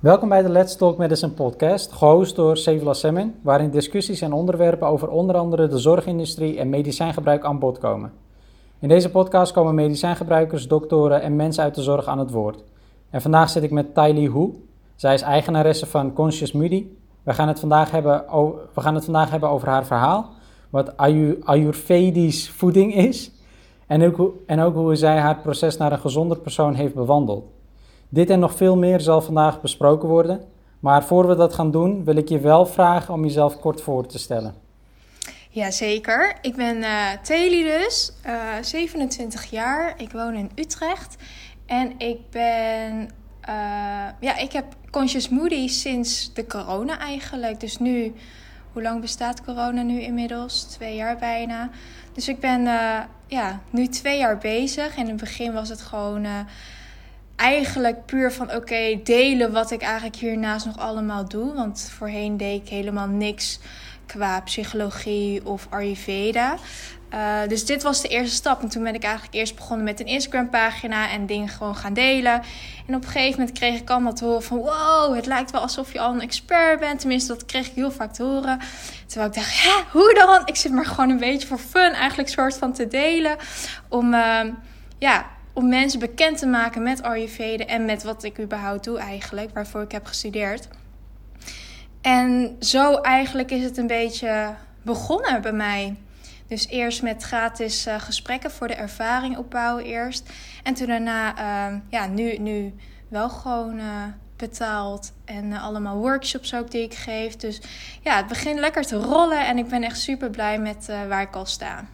Welkom 0.00 0.28
bij 0.28 0.42
de 0.42 0.48
Let's 0.48 0.76
Talk 0.76 0.98
Medicine 0.98 1.32
podcast, 1.32 1.92
gehost 1.92 2.36
door 2.36 2.56
Sevilla 2.56 2.92
Semmen, 2.92 3.34
waarin 3.42 3.70
discussies 3.70 4.20
en 4.20 4.32
onderwerpen 4.32 4.88
over 4.88 5.08
onder 5.08 5.36
andere 5.36 5.68
de 5.68 5.78
zorgindustrie 5.78 6.58
en 6.58 6.68
medicijngebruik 6.68 7.44
aan 7.44 7.58
bod 7.58 7.78
komen. 7.78 8.12
In 8.78 8.88
deze 8.88 9.10
podcast 9.10 9.52
komen 9.52 9.74
medicijngebruikers, 9.74 10.68
doktoren 10.68 11.22
en 11.22 11.36
mensen 11.36 11.62
uit 11.62 11.74
de 11.74 11.82
zorg 11.82 12.06
aan 12.06 12.18
het 12.18 12.30
woord. 12.30 12.64
En 13.10 13.22
vandaag 13.22 13.50
zit 13.50 13.62
ik 13.62 13.70
met 13.70 13.94
Tylee 13.94 14.30
Hu. 14.30 14.48
Zij 14.94 15.14
is 15.14 15.22
eigenaresse 15.22 15.86
van 15.86 16.12
Conscious 16.12 16.52
Moody. 16.52 16.86
We 17.22 17.32
gaan 17.34 17.48
het 17.48 17.60
vandaag 17.60 17.90
hebben, 17.90 18.24
we 18.74 18.80
gaan 18.80 18.94
het 18.94 19.04
vandaag 19.04 19.30
hebben 19.30 19.48
over 19.48 19.68
haar 19.68 19.86
verhaal, 19.86 20.30
wat 20.70 20.96
Ayurvedisch 21.44 22.50
voeding 22.50 22.94
is, 22.94 23.32
en 23.86 24.60
ook 24.60 24.74
hoe 24.74 24.96
zij 24.96 25.18
haar 25.18 25.40
proces 25.40 25.76
naar 25.76 25.92
een 25.92 25.98
gezonder 25.98 26.38
persoon 26.38 26.74
heeft 26.74 26.94
bewandeld. 26.94 27.44
Dit 28.12 28.30
en 28.30 28.38
nog 28.38 28.54
veel 28.54 28.76
meer 28.76 29.00
zal 29.00 29.20
vandaag 29.20 29.60
besproken 29.60 30.08
worden. 30.08 30.44
Maar 30.80 31.04
voor 31.04 31.28
we 31.28 31.34
dat 31.34 31.54
gaan 31.54 31.70
doen, 31.70 32.04
wil 32.04 32.16
ik 32.16 32.28
je 32.28 32.38
wel 32.38 32.66
vragen 32.66 33.14
om 33.14 33.24
jezelf 33.24 33.60
kort 33.60 33.80
voor 33.80 34.06
te 34.06 34.18
stellen. 34.18 34.54
Jazeker. 35.50 36.36
Ik 36.42 36.56
ben 36.56 36.76
uh, 36.76 37.10
Teli 37.22 37.62
dus, 37.62 38.12
uh, 38.26 38.56
eh, 38.56 38.64
27 38.64 39.50
jaar. 39.50 39.94
Ik 39.96 40.12
woon 40.12 40.34
in 40.34 40.50
Utrecht. 40.54 41.16
En 41.66 41.98
ik 41.98 42.30
ben... 42.30 43.10
Uh, 43.48 44.06
ja, 44.20 44.36
ik 44.36 44.52
heb 44.52 44.64
Conscious 44.90 45.28
Moody 45.28 45.68
sinds 45.68 46.34
de 46.34 46.46
corona 46.46 46.98
eigenlijk. 46.98 47.60
Dus 47.60 47.78
nu... 47.78 48.14
Hoe 48.72 48.82
lang 48.82 49.00
bestaat 49.00 49.44
corona 49.44 49.82
nu 49.82 50.00
inmiddels? 50.00 50.62
Twee 50.62 50.96
jaar 50.96 51.16
bijna. 51.16 51.70
Dus 52.12 52.28
ik 52.28 52.40
ben 52.40 52.62
ja, 53.26 53.60
nu 53.70 53.86
twee 53.86 54.18
jaar 54.18 54.38
bezig. 54.38 54.96
In 54.96 55.06
het 55.06 55.16
begin 55.16 55.52
was 55.52 55.68
het 55.68 55.80
gewoon 55.80 56.26
eigenlijk 57.40 58.06
puur 58.06 58.32
van 58.32 58.54
oké, 58.54 59.00
delen 59.04 59.52
wat 59.52 59.70
ik 59.70 59.82
eigenlijk 59.82 60.16
hiernaast 60.16 60.66
nog 60.66 60.78
allemaal 60.78 61.28
doe. 61.28 61.54
Want 61.54 61.90
voorheen 61.96 62.36
deed 62.36 62.62
ik 62.62 62.68
helemaal 62.68 63.06
niks 63.06 63.58
qua 64.06 64.40
psychologie 64.40 65.46
of 65.46 65.66
Ayurveda. 65.70 66.56
Uh, 67.14 67.48
dus 67.48 67.66
dit 67.66 67.82
was 67.82 68.02
de 68.02 68.08
eerste 68.08 68.34
stap. 68.34 68.62
En 68.62 68.68
toen 68.68 68.82
ben 68.82 68.94
ik 68.94 69.02
eigenlijk 69.02 69.34
eerst 69.34 69.54
begonnen 69.54 69.84
met 69.84 70.00
een 70.00 70.06
Instagram 70.06 70.50
pagina 70.50 71.10
en 71.10 71.26
dingen 71.26 71.48
gewoon 71.48 71.76
gaan 71.76 71.94
delen. 71.94 72.42
En 72.86 72.94
op 72.94 73.02
een 73.02 73.10
gegeven 73.10 73.38
moment 73.38 73.58
kreeg 73.58 73.80
ik 73.80 73.90
allemaal 73.90 74.14
te 74.14 74.24
horen 74.24 74.42
van 74.42 74.58
wow, 74.58 75.14
het 75.14 75.26
lijkt 75.26 75.50
wel 75.50 75.60
alsof 75.60 75.92
je 75.92 76.00
al 76.00 76.12
een 76.12 76.20
expert 76.20 76.80
bent. 76.80 77.00
Tenminste, 77.00 77.32
dat 77.32 77.44
kreeg 77.44 77.66
ik 77.66 77.74
heel 77.74 77.90
vaak 77.90 78.12
te 78.12 78.22
horen. 78.22 78.58
Terwijl 79.06 79.28
ik 79.30 79.36
dacht, 79.36 79.58
ja, 79.62 79.84
hoe 79.92 80.14
dan? 80.14 80.42
Ik 80.44 80.56
zit 80.56 80.72
maar 80.72 80.86
gewoon 80.86 81.10
een 81.10 81.18
beetje 81.18 81.46
voor 81.46 81.58
fun 81.58 81.92
eigenlijk 81.92 82.28
soort 82.28 82.56
van 82.56 82.72
te 82.72 82.88
delen. 82.88 83.36
Om 83.88 84.14
uh, 84.14 84.40
ja, 84.98 85.26
om 85.52 85.68
mensen 85.68 86.00
bekend 86.00 86.38
te 86.38 86.46
maken 86.46 86.82
met 86.82 87.02
Ayurveda 87.02 87.64
en 87.64 87.84
met 87.84 88.02
wat 88.02 88.24
ik 88.24 88.40
überhaupt 88.40 88.84
doe 88.84 88.98
eigenlijk, 88.98 89.50
waarvoor 89.54 89.82
ik 89.82 89.92
heb 89.92 90.06
gestudeerd. 90.06 90.68
En 92.00 92.56
zo 92.60 92.94
eigenlijk 92.94 93.50
is 93.50 93.62
het 93.62 93.76
een 93.76 93.86
beetje 93.86 94.54
begonnen 94.82 95.42
bij 95.42 95.52
mij. 95.52 95.96
Dus 96.46 96.68
eerst 96.68 97.02
met 97.02 97.22
gratis 97.22 97.86
uh, 97.86 98.00
gesprekken 98.00 98.50
voor 98.50 98.68
de 98.68 98.74
ervaring 98.74 99.36
opbouwen 99.36 99.84
eerst. 99.84 100.30
En 100.62 100.74
toen 100.74 100.86
daarna, 100.86 101.38
uh, 101.38 101.76
ja, 101.88 102.06
nu, 102.06 102.38
nu 102.38 102.74
wel 103.08 103.28
gewoon 103.28 103.78
uh, 103.78 104.04
betaald. 104.36 105.12
En 105.24 105.52
eh, 105.52 105.64
allemaal 105.64 105.96
workshops 105.96 106.54
ook 106.54 106.70
die 106.70 106.82
ik 106.82 106.94
geef. 106.94 107.36
Dus 107.36 107.60
ja, 108.02 108.16
het 108.16 108.26
begint 108.26 108.58
lekker 108.58 108.86
te 108.86 108.96
rollen. 108.96 109.46
En 109.46 109.58
ik 109.58 109.68
ben 109.68 109.82
echt 109.82 110.00
super 110.00 110.30
blij 110.30 110.58
met 110.58 110.86
waar 111.08 111.22
ik 111.22 111.36
al 111.36 111.46
sta. 111.46 111.84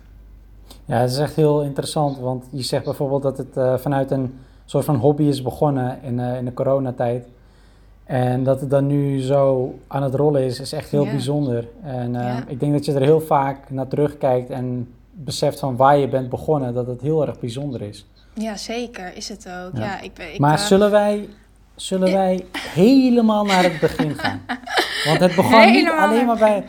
Ja, 0.86 0.96
het 0.96 1.10
is 1.10 1.18
echt 1.18 1.36
heel 1.36 1.62
interessant, 1.62 2.18
want 2.18 2.44
je 2.50 2.62
zegt 2.62 2.84
bijvoorbeeld 2.84 3.22
dat 3.22 3.38
het 3.38 3.56
uh, 3.56 3.78
vanuit 3.78 4.10
een 4.10 4.38
soort 4.64 4.84
van 4.84 4.96
hobby 4.96 5.22
is 5.22 5.42
begonnen 5.42 5.98
in, 6.02 6.18
uh, 6.18 6.36
in 6.36 6.44
de 6.44 6.52
coronatijd. 6.52 7.26
En 8.04 8.44
dat 8.44 8.60
het 8.60 8.70
dan 8.70 8.86
nu 8.86 9.20
zo 9.20 9.74
aan 9.86 10.02
het 10.02 10.14
rollen 10.14 10.44
is, 10.44 10.60
is 10.60 10.72
echt 10.72 10.90
heel 10.90 11.04
bijzonder. 11.04 11.68
En 11.82 12.14
uh, 12.14 12.36
ik 12.46 12.60
denk 12.60 12.72
dat 12.72 12.84
je 12.84 12.92
er 12.92 13.00
heel 13.00 13.20
vaak 13.20 13.70
naar 13.70 13.88
terugkijkt 13.88 14.50
en 14.50 14.94
beseft 15.12 15.58
van 15.58 15.76
waar 15.76 15.98
je 15.98 16.08
bent 16.08 16.28
begonnen, 16.28 16.74
dat 16.74 16.86
het 16.86 17.00
heel 17.00 17.26
erg 17.26 17.40
bijzonder 17.40 17.82
is. 17.82 18.06
Ja, 18.34 18.56
zeker 18.56 19.16
is 19.16 19.28
het 19.28 19.48
ook. 19.48 19.76
Ja. 19.76 20.00
ik, 20.00 20.18
ik, 20.18 20.38
maar 20.38 20.58
zullen 20.58 20.90
wij, 20.90 21.28
zullen 21.74 22.12
wij 22.12 22.44
helemaal 22.56 23.44
naar 23.44 23.62
het 23.62 23.80
begin 23.80 24.14
gaan? 24.14 24.40
Want 25.06 25.20
het 25.20 25.34
begon 25.34 25.72
niet 25.72 25.90
alleen 25.90 26.26
maar 26.26 26.38
bij 26.38 26.64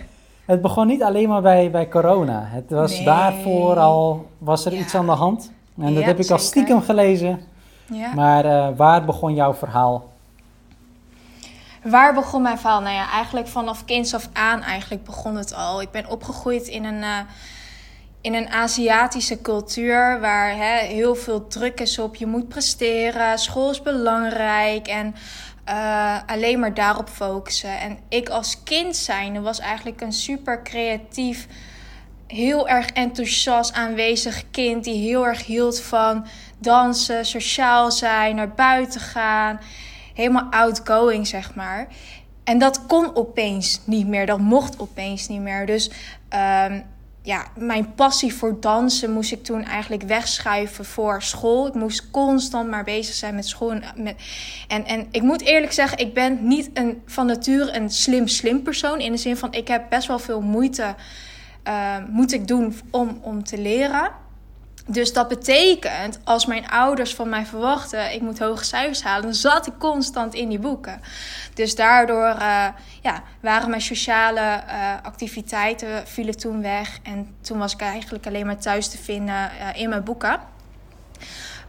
het 0.47 0.61
begon 0.61 0.87
niet 0.87 1.03
alleen 1.03 1.29
maar 1.29 1.41
bij, 1.41 1.71
bij 1.71 1.87
corona. 1.87 2.43
Het 2.45 2.69
was 2.69 3.03
daarvoor 3.03 3.79
al, 3.79 4.29
was 4.37 4.65
er 4.65 4.73
iets 4.73 4.95
aan 4.95 5.05
de 5.05 5.11
hand. 5.11 5.51
En 5.77 5.93
dat 5.93 6.03
heb 6.03 6.19
ik 6.19 6.29
al 6.29 6.37
stiekem 6.37 6.81
gelezen. 6.81 7.39
Ja. 7.91 8.13
Maar 8.13 8.45
uh, 8.45 8.67
waar 8.75 9.05
begon 9.05 9.33
jouw 9.33 9.53
verhaal? 9.53 10.09
Waar 11.83 12.13
begon 12.13 12.41
mijn 12.41 12.57
verhaal? 12.57 12.81
Nou 12.81 12.95
ja, 12.95 13.11
eigenlijk 13.11 13.47
vanaf 13.47 13.85
kinds 13.85 14.13
af 14.13 14.29
aan 14.33 14.61
eigenlijk 14.61 15.03
begon 15.03 15.35
het 15.35 15.55
al. 15.55 15.81
Ik 15.81 15.91
ben 15.91 16.09
opgegroeid 16.09 16.67
in 16.67 16.83
een, 16.83 17.01
uh, 17.01 17.19
in 18.21 18.33
een 18.33 18.49
Aziatische 18.49 19.41
cultuur 19.41 20.19
waar 20.19 20.55
hè, 20.55 20.85
heel 20.85 21.15
veel 21.15 21.47
druk 21.47 21.79
is 21.79 21.99
op. 21.99 22.15
Je 22.15 22.25
moet 22.25 22.47
presteren, 22.47 23.37
school 23.37 23.69
is 23.69 23.81
belangrijk 23.81 24.87
en 24.87 25.15
uh, 25.69 26.17
alleen 26.25 26.59
maar 26.59 26.73
daarop 26.73 27.09
focussen. 27.09 27.79
En 27.79 27.97
ik 28.09 28.29
als 28.29 28.63
kind 28.63 28.95
zijnde 28.95 29.41
was 29.41 29.59
eigenlijk 29.59 30.01
een 30.01 30.13
super 30.13 30.63
creatief, 30.63 31.47
heel 32.27 32.67
erg 32.67 32.89
enthousiast 32.89 33.73
aanwezig 33.73 34.43
kind 34.51 34.83
die 34.83 35.09
heel 35.09 35.25
erg 35.25 35.45
hield 35.45 35.81
van 35.81 36.25
dansen, 36.57 37.25
sociaal 37.25 37.91
zijn, 37.91 38.35
naar 38.35 38.53
buiten 38.53 39.01
gaan. 39.01 39.59
Helemaal 40.13 40.51
outgoing, 40.51 41.27
zeg 41.27 41.55
maar. 41.55 41.87
En 42.43 42.57
dat 42.57 42.85
kon 42.85 43.15
opeens 43.15 43.81
niet 43.85 44.07
meer. 44.07 44.25
Dat 44.25 44.39
mocht 44.39 44.79
opeens 44.79 45.27
niet 45.27 45.41
meer. 45.41 45.65
Dus 45.65 45.91
um, 46.69 46.83
ja, 47.27 47.47
mijn 47.55 47.93
passie 47.93 48.33
voor 48.33 48.59
dansen 48.59 49.11
moest 49.11 49.31
ik 49.31 49.43
toen 49.43 49.63
eigenlijk 49.63 50.03
wegschuiven 50.03 50.85
voor 50.85 51.21
school. 51.21 51.67
Ik 51.67 51.73
moest 51.73 52.11
constant 52.11 52.69
maar 52.69 52.83
bezig 52.83 53.15
zijn 53.15 53.35
met 53.35 53.47
school. 53.47 53.71
En, 54.67 54.85
en 54.85 55.07
ik 55.11 55.21
moet 55.21 55.41
eerlijk 55.41 55.71
zeggen, 55.71 55.97
ik 55.97 56.13
ben 56.13 56.47
niet 56.47 56.69
een, 56.73 57.01
van 57.05 57.25
nature 57.25 57.75
een 57.75 57.89
slim, 57.89 58.27
slim 58.27 58.63
persoon. 58.63 58.99
In 58.99 59.11
de 59.11 59.17
zin 59.17 59.37
van, 59.37 59.53
ik 59.53 59.67
heb 59.67 59.89
best 59.89 60.07
wel 60.07 60.19
veel 60.19 60.41
moeite 60.41 60.95
uh, 61.67 61.95
moet 62.09 62.33
ik 62.33 62.47
doen 62.47 62.75
om, 62.91 63.19
om 63.21 63.43
te 63.43 63.57
leren. 63.57 64.11
Dus 64.89 65.13
dat 65.13 65.27
betekent, 65.27 66.19
als 66.23 66.45
mijn 66.45 66.69
ouders 66.69 67.15
van 67.15 67.29
mij 67.29 67.45
verwachten, 67.45 68.13
ik 68.13 68.21
moet 68.21 68.39
hoge 68.39 68.63
cijfers 68.63 69.03
halen, 69.03 69.23
dan 69.23 69.33
zat 69.33 69.67
ik 69.67 69.73
constant 69.77 70.33
in 70.33 70.49
die 70.49 70.59
boeken. 70.59 71.01
Dus 71.53 71.75
daardoor 71.75 72.35
uh, 72.39 72.67
ja, 73.01 73.23
waren 73.41 73.69
mijn 73.69 73.81
sociale 73.81 74.39
uh, 74.39 74.93
activiteiten 75.01 76.07
vielen 76.07 76.37
toen 76.37 76.61
weg. 76.61 76.99
En 77.03 77.35
toen 77.41 77.57
was 77.57 77.73
ik 77.73 77.81
eigenlijk 77.81 78.27
alleen 78.27 78.45
maar 78.45 78.59
thuis 78.59 78.87
te 78.87 78.97
vinden 78.97 79.35
uh, 79.35 79.81
in 79.81 79.89
mijn 79.89 80.03
boeken. 80.03 80.39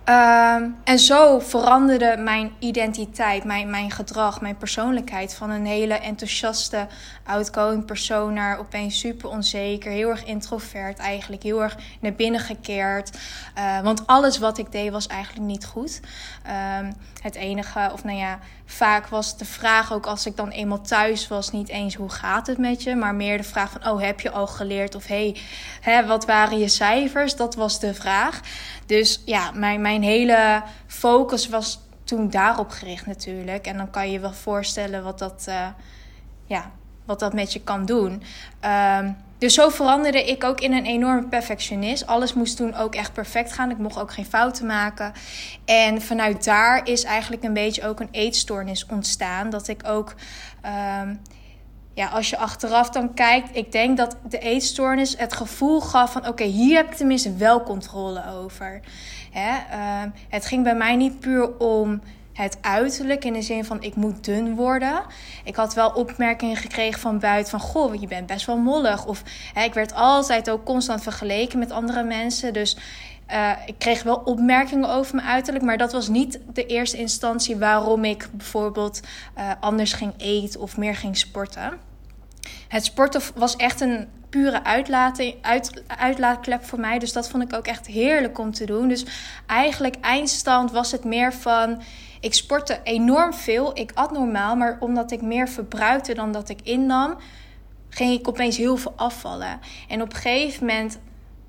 Um, 0.08 0.76
en 0.84 0.98
zo 0.98 1.38
veranderde 1.38 2.16
mijn 2.18 2.52
identiteit, 2.58 3.44
mijn, 3.44 3.70
mijn 3.70 3.90
gedrag, 3.90 4.40
mijn 4.40 4.56
persoonlijkheid 4.56 5.34
van 5.34 5.50
een 5.50 5.66
hele 5.66 5.94
enthousiaste, 5.94 6.86
outgoing 7.24 7.84
persoon 7.84 8.32
naar 8.32 8.58
opeens 8.58 8.98
super 8.98 9.28
onzeker, 9.28 9.90
heel 9.90 10.08
erg 10.08 10.24
introvert 10.24 10.98
eigenlijk, 10.98 11.42
heel 11.42 11.62
erg 11.62 11.76
naar 12.00 12.12
binnen 12.12 12.40
gekeerd. 12.40 13.18
Uh, 13.58 13.80
want 13.80 14.06
alles 14.06 14.38
wat 14.38 14.58
ik 14.58 14.72
deed 14.72 14.90
was 14.90 15.06
eigenlijk 15.06 15.46
niet 15.46 15.66
goed. 15.66 16.00
Um, 16.80 16.92
het 17.22 17.34
enige, 17.34 17.90
of 17.92 18.04
nou 18.04 18.18
ja, 18.18 18.38
vaak 18.70 19.06
was 19.06 19.36
de 19.36 19.44
vraag 19.44 19.92
ook 19.92 20.06
als 20.06 20.26
ik 20.26 20.36
dan 20.36 20.48
eenmaal 20.48 20.80
thuis 20.80 21.28
was, 21.28 21.50
niet 21.50 21.68
eens 21.68 21.94
hoe 21.94 22.10
gaat 22.10 22.46
het 22.46 22.58
met 22.58 22.82
je, 22.82 22.94
maar 22.94 23.14
meer 23.14 23.36
de 23.36 23.44
vraag 23.44 23.70
van, 23.70 23.88
oh 23.88 24.00
heb 24.00 24.20
je 24.20 24.30
al 24.30 24.46
geleerd? 24.46 24.94
Of 24.94 25.06
hey, 25.06 25.36
hè, 25.80 26.06
wat 26.06 26.24
waren 26.24 26.58
je 26.58 26.68
cijfers? 26.68 27.36
Dat 27.36 27.54
was 27.54 27.80
de 27.80 27.94
vraag. 27.94 28.40
Dus 28.86 29.22
ja, 29.24 29.50
mijn, 29.50 29.80
mijn 29.80 30.02
hele 30.02 30.62
focus 30.86 31.48
was 31.48 31.80
toen 32.04 32.30
daarop 32.30 32.70
gericht 32.70 33.06
natuurlijk. 33.06 33.66
En 33.66 33.76
dan 33.76 33.90
kan 33.90 34.06
je 34.06 34.12
je 34.12 34.20
wel 34.20 34.32
voorstellen 34.32 35.04
wat 35.04 35.18
dat, 35.18 35.46
uh, 35.48 35.66
ja, 36.44 36.70
wat 37.04 37.18
dat 37.18 37.32
met 37.32 37.52
je 37.52 37.60
kan 37.60 37.84
doen. 37.84 38.22
Um, 38.64 39.16
dus 39.38 39.54
zo 39.54 39.68
veranderde 39.68 40.24
ik 40.24 40.44
ook 40.44 40.60
in 40.60 40.72
een 40.72 40.86
enorme 40.86 41.28
perfectionist. 41.28 42.06
Alles 42.06 42.34
moest 42.34 42.56
toen 42.56 42.74
ook 42.74 42.94
echt 42.94 43.12
perfect 43.12 43.52
gaan. 43.52 43.70
Ik 43.70 43.78
mocht 43.78 43.98
ook 43.98 44.12
geen 44.12 44.26
fouten 44.26 44.66
maken. 44.66 45.12
En 45.64 46.02
vanuit 46.02 46.44
daar 46.44 46.88
is 46.88 47.04
eigenlijk 47.04 47.44
een 47.44 47.52
beetje 47.52 47.86
ook 47.86 48.00
een 48.00 48.08
eetstoornis 48.10 48.86
ontstaan. 48.86 49.50
Dat 49.50 49.68
ik 49.68 49.80
ook. 49.86 50.14
Um, 51.02 51.20
ja, 51.94 52.06
als 52.06 52.30
je 52.30 52.38
achteraf 52.38 52.90
dan 52.90 53.14
kijkt, 53.14 53.56
ik 53.56 53.72
denk 53.72 53.96
dat 53.96 54.16
de 54.28 54.38
eetstoornis 54.38 55.16
het 55.16 55.32
gevoel 55.32 55.80
gaf 55.80 56.12
van: 56.12 56.28
oké, 56.28 56.44
hier 56.44 56.76
heb 56.76 56.90
ik 56.90 56.96
tenminste 56.96 57.36
wel 57.36 57.62
controle 57.62 58.22
over. 58.30 58.80
Hè? 59.30 59.50
Uh, 59.50 60.10
het 60.28 60.46
ging 60.46 60.62
bij 60.62 60.74
mij 60.74 60.96
niet 60.96 61.20
puur 61.20 61.58
om 61.58 62.00
het 62.42 62.58
uiterlijk 62.60 63.24
in 63.24 63.32
de 63.32 63.42
zin 63.42 63.64
van 63.64 63.82
ik 63.82 63.94
moet 63.94 64.24
dun 64.24 64.54
worden. 64.54 65.02
Ik 65.44 65.56
had 65.56 65.74
wel 65.74 65.90
opmerkingen 65.90 66.56
gekregen 66.56 67.00
van 67.00 67.18
buiten 67.18 67.50
van 67.50 67.60
goh, 67.60 68.00
je 68.00 68.06
bent 68.06 68.26
best 68.26 68.46
wel 68.46 68.56
mollig. 68.56 69.06
Of 69.06 69.22
hè, 69.52 69.62
ik 69.62 69.74
werd 69.74 69.94
altijd 69.94 70.50
ook 70.50 70.64
constant 70.64 71.02
vergeleken 71.02 71.58
met 71.58 71.70
andere 71.70 72.02
mensen. 72.02 72.52
Dus 72.52 72.76
Uh, 73.32 73.50
ik 73.66 73.74
kreeg 73.78 74.02
wel 74.02 74.16
opmerkingen 74.16 74.88
over 74.88 75.14
mijn 75.14 75.26
uiterlijk, 75.26 75.64
maar 75.64 75.76
dat 75.76 75.92
was 75.92 76.08
niet 76.08 76.38
de 76.52 76.66
eerste 76.66 76.96
instantie 76.96 77.56
waarom 77.56 78.04
ik 78.04 78.28
bijvoorbeeld 78.32 79.00
uh, 79.38 79.50
anders 79.60 79.92
ging 79.92 80.12
eten 80.16 80.60
of 80.60 80.76
meer 80.76 80.94
ging 80.94 81.16
sporten. 81.16 81.78
Het 82.68 82.84
sporten 82.84 83.20
was 83.34 83.56
echt 83.56 83.80
een 83.80 84.08
pure 84.28 84.64
uitlaatklep 85.98 86.64
voor 86.64 86.80
mij. 86.80 86.98
Dus 86.98 87.12
dat 87.12 87.28
vond 87.28 87.42
ik 87.42 87.52
ook 87.54 87.66
echt 87.66 87.86
heerlijk 87.86 88.38
om 88.38 88.52
te 88.52 88.66
doen. 88.66 88.88
Dus 88.88 89.04
eigenlijk 89.46 89.96
eindstand 90.00 90.70
was 90.70 90.92
het 90.92 91.04
meer 91.04 91.32
van... 91.32 91.82
Ik 92.20 92.34
sportte 92.34 92.80
enorm 92.82 93.34
veel. 93.34 93.70
Ik 93.78 93.90
at 93.94 94.12
normaal, 94.12 94.56
maar 94.56 94.76
omdat 94.80 95.10
ik 95.10 95.22
meer 95.22 95.48
verbruikte 95.48 96.14
dan 96.14 96.32
dat 96.32 96.48
ik 96.48 96.60
innam... 96.62 97.16
ging 97.88 98.18
ik 98.18 98.28
opeens 98.28 98.56
heel 98.56 98.76
veel 98.76 98.92
afvallen. 98.96 99.60
En 99.88 100.02
op 100.02 100.10
een 100.10 100.16
gegeven 100.16 100.66
moment 100.66 100.98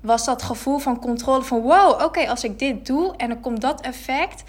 was 0.00 0.24
dat 0.24 0.42
gevoel 0.42 0.78
van 0.78 1.00
controle 1.00 1.42
van... 1.42 1.60
wow, 1.60 2.02
oké, 2.02 2.28
als 2.28 2.44
ik 2.44 2.58
dit 2.58 2.86
doe 2.86 3.16
en 3.16 3.28
dan 3.28 3.40
komt 3.40 3.60
dat 3.60 3.80
effect... 3.80 4.44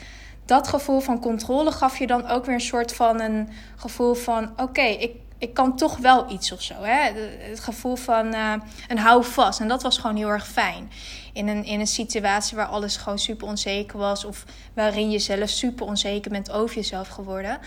Dat 0.46 0.68
gevoel 0.68 1.00
van 1.00 1.20
controle 1.20 1.72
gaf 1.72 1.98
je 1.98 2.08
dan 2.08 2.28
ook 2.28 2.46
weer 2.46 2.56
een 2.56 2.62
soort 2.62 2.94
van 2.94 3.22
een 3.22 3.50
gevoel 3.76 4.14
van: 4.14 4.52
oké, 4.58 4.82
ik 4.82 5.12
ik 5.42 5.54
kan 5.54 5.76
toch 5.76 5.98
wel 5.98 6.32
iets 6.32 6.52
of 6.52 6.62
zo. 6.62 6.74
Hè? 6.80 7.12
Het 7.50 7.60
gevoel 7.60 7.96
van 7.96 8.36
uh, 8.36 8.54
een 8.88 8.98
houvast. 8.98 9.60
En 9.60 9.68
dat 9.68 9.84
was 9.84 9.98
gewoon 9.98 10.16
heel 10.16 10.28
erg 10.28 10.48
fijn. 10.48 10.92
In 11.34 11.48
een, 11.48 11.64
in 11.64 11.80
een 11.80 11.88
situatie 11.88 12.58
waar 12.58 12.66
alles 12.66 12.98
gewoon 12.98 13.20
super 13.20 13.48
onzeker 13.48 13.98
was. 13.98 14.26
Of 14.26 14.46
waarin 14.74 15.12
je 15.12 15.20
zelf 15.20 15.50
super 15.50 15.86
onzeker 15.86 16.32
bent 16.32 16.52
over 16.52 16.76
jezelf 16.76 17.08
geworden. 17.08 17.60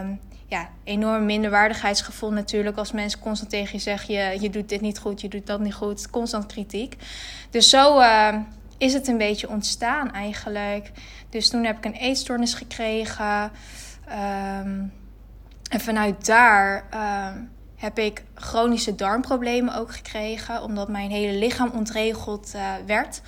Um, 0.00 0.20
ja, 0.46 0.68
enorm 0.84 1.24
minderwaardigheidsgevoel 1.24 2.32
natuurlijk. 2.32 2.76
Als 2.76 2.92
mensen 2.92 3.20
constant 3.20 3.50
tegen 3.50 3.72
je 3.72 3.78
zeggen: 3.78 4.14
je, 4.14 4.40
je 4.40 4.50
doet 4.50 4.68
dit 4.68 4.80
niet 4.80 4.98
goed, 4.98 5.20
je 5.20 5.28
doet 5.28 5.46
dat 5.46 5.60
niet 5.60 5.74
goed. 5.74 6.10
Constant 6.10 6.46
kritiek. 6.46 6.96
Dus 7.50 7.68
zo 7.68 8.00
uh, 8.00 8.36
is 8.78 8.92
het 8.92 9.08
een 9.08 9.18
beetje 9.18 9.48
ontstaan 9.48 10.12
eigenlijk. 10.12 10.90
Dus 11.30 11.48
toen 11.48 11.64
heb 11.64 11.76
ik 11.76 11.84
een 11.84 11.92
eetstoornis 11.92 12.54
gekregen. 12.54 13.50
Um, 14.08 14.92
en 15.68 15.80
vanuit 15.80 16.26
daar 16.26 16.84
heb 17.78 17.98
ik 17.98 18.22
chronische 18.34 18.94
darmproblemen 18.94 19.74
ook 19.74 19.92
gekregen, 19.92 20.62
omdat 20.62 20.88
mijn 20.88 21.10
hele 21.10 21.38
lichaam 21.38 21.70
ontregeld 21.74 22.52
uh, 22.54 22.72
werd. 22.86 23.20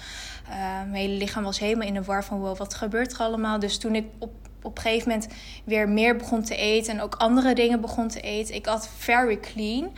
Uh, 0.48 0.54
mijn 0.56 0.94
hele 0.94 1.14
lichaam 1.14 1.42
was 1.42 1.58
helemaal 1.58 1.86
in 1.86 1.94
de 1.94 2.02
war 2.02 2.24
van 2.24 2.38
wow, 2.38 2.56
wat 2.56 2.74
gebeurt 2.74 3.12
er 3.12 3.18
allemaal? 3.18 3.58
Dus 3.58 3.78
toen 3.78 3.94
ik 3.94 4.06
op, 4.18 4.32
op 4.62 4.76
een 4.76 4.82
gegeven 4.82 5.08
moment 5.08 5.28
weer 5.64 5.88
meer 5.88 6.16
begon 6.16 6.42
te 6.42 6.56
eten 6.56 6.92
en 6.92 7.00
ook 7.00 7.14
andere 7.14 7.54
dingen 7.54 7.80
begon 7.80 8.08
te 8.08 8.20
eten, 8.20 8.54
ik 8.54 8.66
at 8.66 8.88
very 8.98 9.40
clean. 9.40 9.92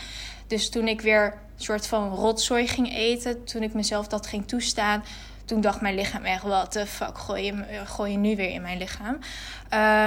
Dus 0.47 0.71
toen 0.71 0.89
ik 0.89 1.01
weer 1.01 1.25
een 1.25 1.63
soort 1.63 1.87
van 1.87 2.09
rotzooi 2.09 2.69
ging 2.69 2.97
eten, 2.97 3.45
toen 3.45 3.63
ik 3.63 3.75
mezelf 3.75 4.07
dat 4.07 4.27
ging 4.27 4.49
toestaan, 4.49 5.05
toen 5.45 5.61
dacht 5.61 5.81
mijn 5.81 5.95
lichaam 5.95 6.25
echt, 6.25 6.43
wat 6.43 6.73
de 6.73 6.87
fuck 6.87 7.19
gooi 7.19 7.45
je, 7.45 7.65
gooi 7.85 8.13
je 8.13 8.19
nu 8.19 8.37
weer 8.37 8.51
in 8.51 8.63
mijn 8.63 8.79
lichaam? 8.79 9.19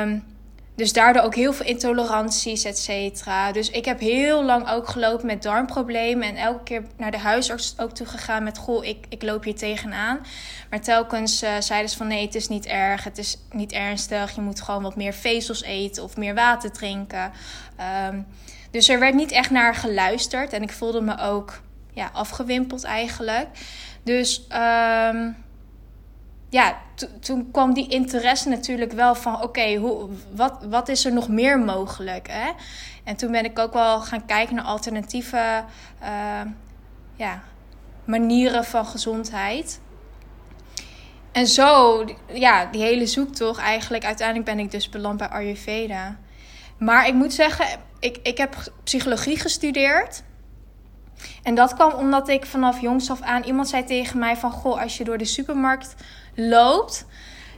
Um, 0.03 0.34
dus 0.75 0.93
daardoor 0.93 1.23
ook 1.23 1.35
heel 1.35 1.53
veel 1.53 1.65
intoleranties, 1.65 2.63
et 2.63 2.77
cetera. 2.77 3.51
Dus 3.51 3.69
ik 3.69 3.85
heb 3.85 3.99
heel 3.99 4.43
lang 4.43 4.69
ook 4.69 4.87
gelopen 4.89 5.25
met 5.25 5.43
darmproblemen. 5.43 6.27
En 6.27 6.35
elke 6.35 6.63
keer 6.63 6.83
naar 6.97 7.11
de 7.11 7.17
huisarts 7.17 7.75
ook 7.77 7.91
toe 7.91 8.07
gegaan 8.07 8.43
met... 8.43 8.57
Goh, 8.57 8.85
ik, 8.85 9.05
ik 9.09 9.23
loop 9.23 9.43
hier 9.43 9.55
tegenaan. 9.55 10.19
Maar 10.69 10.81
telkens 10.81 11.43
uh, 11.43 11.49
zeiden 11.59 11.89
ze 11.89 11.97
van 11.97 12.07
nee, 12.07 12.25
het 12.25 12.35
is 12.35 12.47
niet 12.47 12.65
erg. 12.65 13.03
Het 13.03 13.17
is 13.17 13.37
niet 13.51 13.71
ernstig. 13.71 14.35
Je 14.35 14.41
moet 14.41 14.61
gewoon 14.61 14.83
wat 14.83 14.95
meer 14.95 15.13
vezels 15.13 15.63
eten 15.63 16.03
of 16.03 16.17
meer 16.17 16.35
water 16.35 16.71
drinken. 16.71 17.31
Um, 18.09 18.27
dus 18.71 18.89
er 18.89 18.99
werd 18.99 19.15
niet 19.15 19.31
echt 19.31 19.49
naar 19.49 19.75
geluisterd. 19.75 20.53
En 20.53 20.61
ik 20.61 20.71
voelde 20.71 21.01
me 21.01 21.17
ook 21.19 21.61
ja, 21.93 22.09
afgewimpeld 22.13 22.83
eigenlijk. 22.83 23.47
Dus... 24.03 24.47
Um, 25.13 25.43
ja, 26.55 26.77
toen 27.19 27.51
kwam 27.51 27.73
die 27.73 27.87
interesse 27.87 28.49
natuurlijk 28.49 28.91
wel 28.91 29.15
van: 29.15 29.41
oké, 29.41 29.75
hoe 29.75 30.09
wat, 30.35 30.65
wat 30.69 30.89
is 30.89 31.05
er 31.05 31.13
nog 31.13 31.27
meer 31.27 31.59
mogelijk? 31.59 32.27
Hè? 32.31 32.51
En 33.03 33.15
toen 33.15 33.31
ben 33.31 33.45
ik 33.45 33.59
ook 33.59 33.73
wel 33.73 34.01
gaan 34.01 34.25
kijken 34.25 34.55
naar 34.55 34.65
alternatieve 34.65 35.63
uh, 36.01 36.41
ja, 37.15 37.43
manieren 38.05 38.65
van 38.65 38.85
gezondheid. 38.85 39.79
En 41.31 41.47
zo, 41.47 42.03
ja, 42.33 42.65
die 42.65 42.81
hele 42.81 43.05
zoektocht, 43.05 43.59
eigenlijk 43.59 44.05
uiteindelijk 44.05 44.45
ben 44.45 44.59
ik 44.59 44.71
dus 44.71 44.89
beland 44.89 45.17
bij 45.17 45.29
Ayurveda. 45.29 46.17
Maar 46.77 47.07
ik 47.07 47.13
moet 47.13 47.33
zeggen, 47.33 47.65
ik, 47.99 48.17
ik 48.23 48.37
heb 48.37 48.71
psychologie 48.83 49.39
gestudeerd. 49.39 50.23
En 51.43 51.55
dat 51.55 51.73
kwam 51.73 51.91
omdat 51.91 52.29
ik 52.29 52.45
vanaf 52.45 52.81
jongs 52.81 53.09
af 53.09 53.21
aan 53.21 53.43
iemand 53.43 53.69
zei 53.69 53.83
tegen 53.83 54.19
mij 54.19 54.37
van... 54.37 54.51
Goh, 54.51 54.81
als 54.81 54.97
je 54.97 55.03
door 55.03 55.17
de 55.17 55.25
supermarkt 55.25 55.95
loopt, 56.35 57.05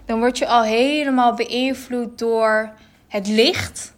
dan 0.06 0.20
word 0.20 0.38
je 0.38 0.48
al 0.48 0.64
helemaal 0.64 1.34
beïnvloed 1.34 2.18
door 2.18 2.74
het 3.08 3.28
licht. 3.28 3.96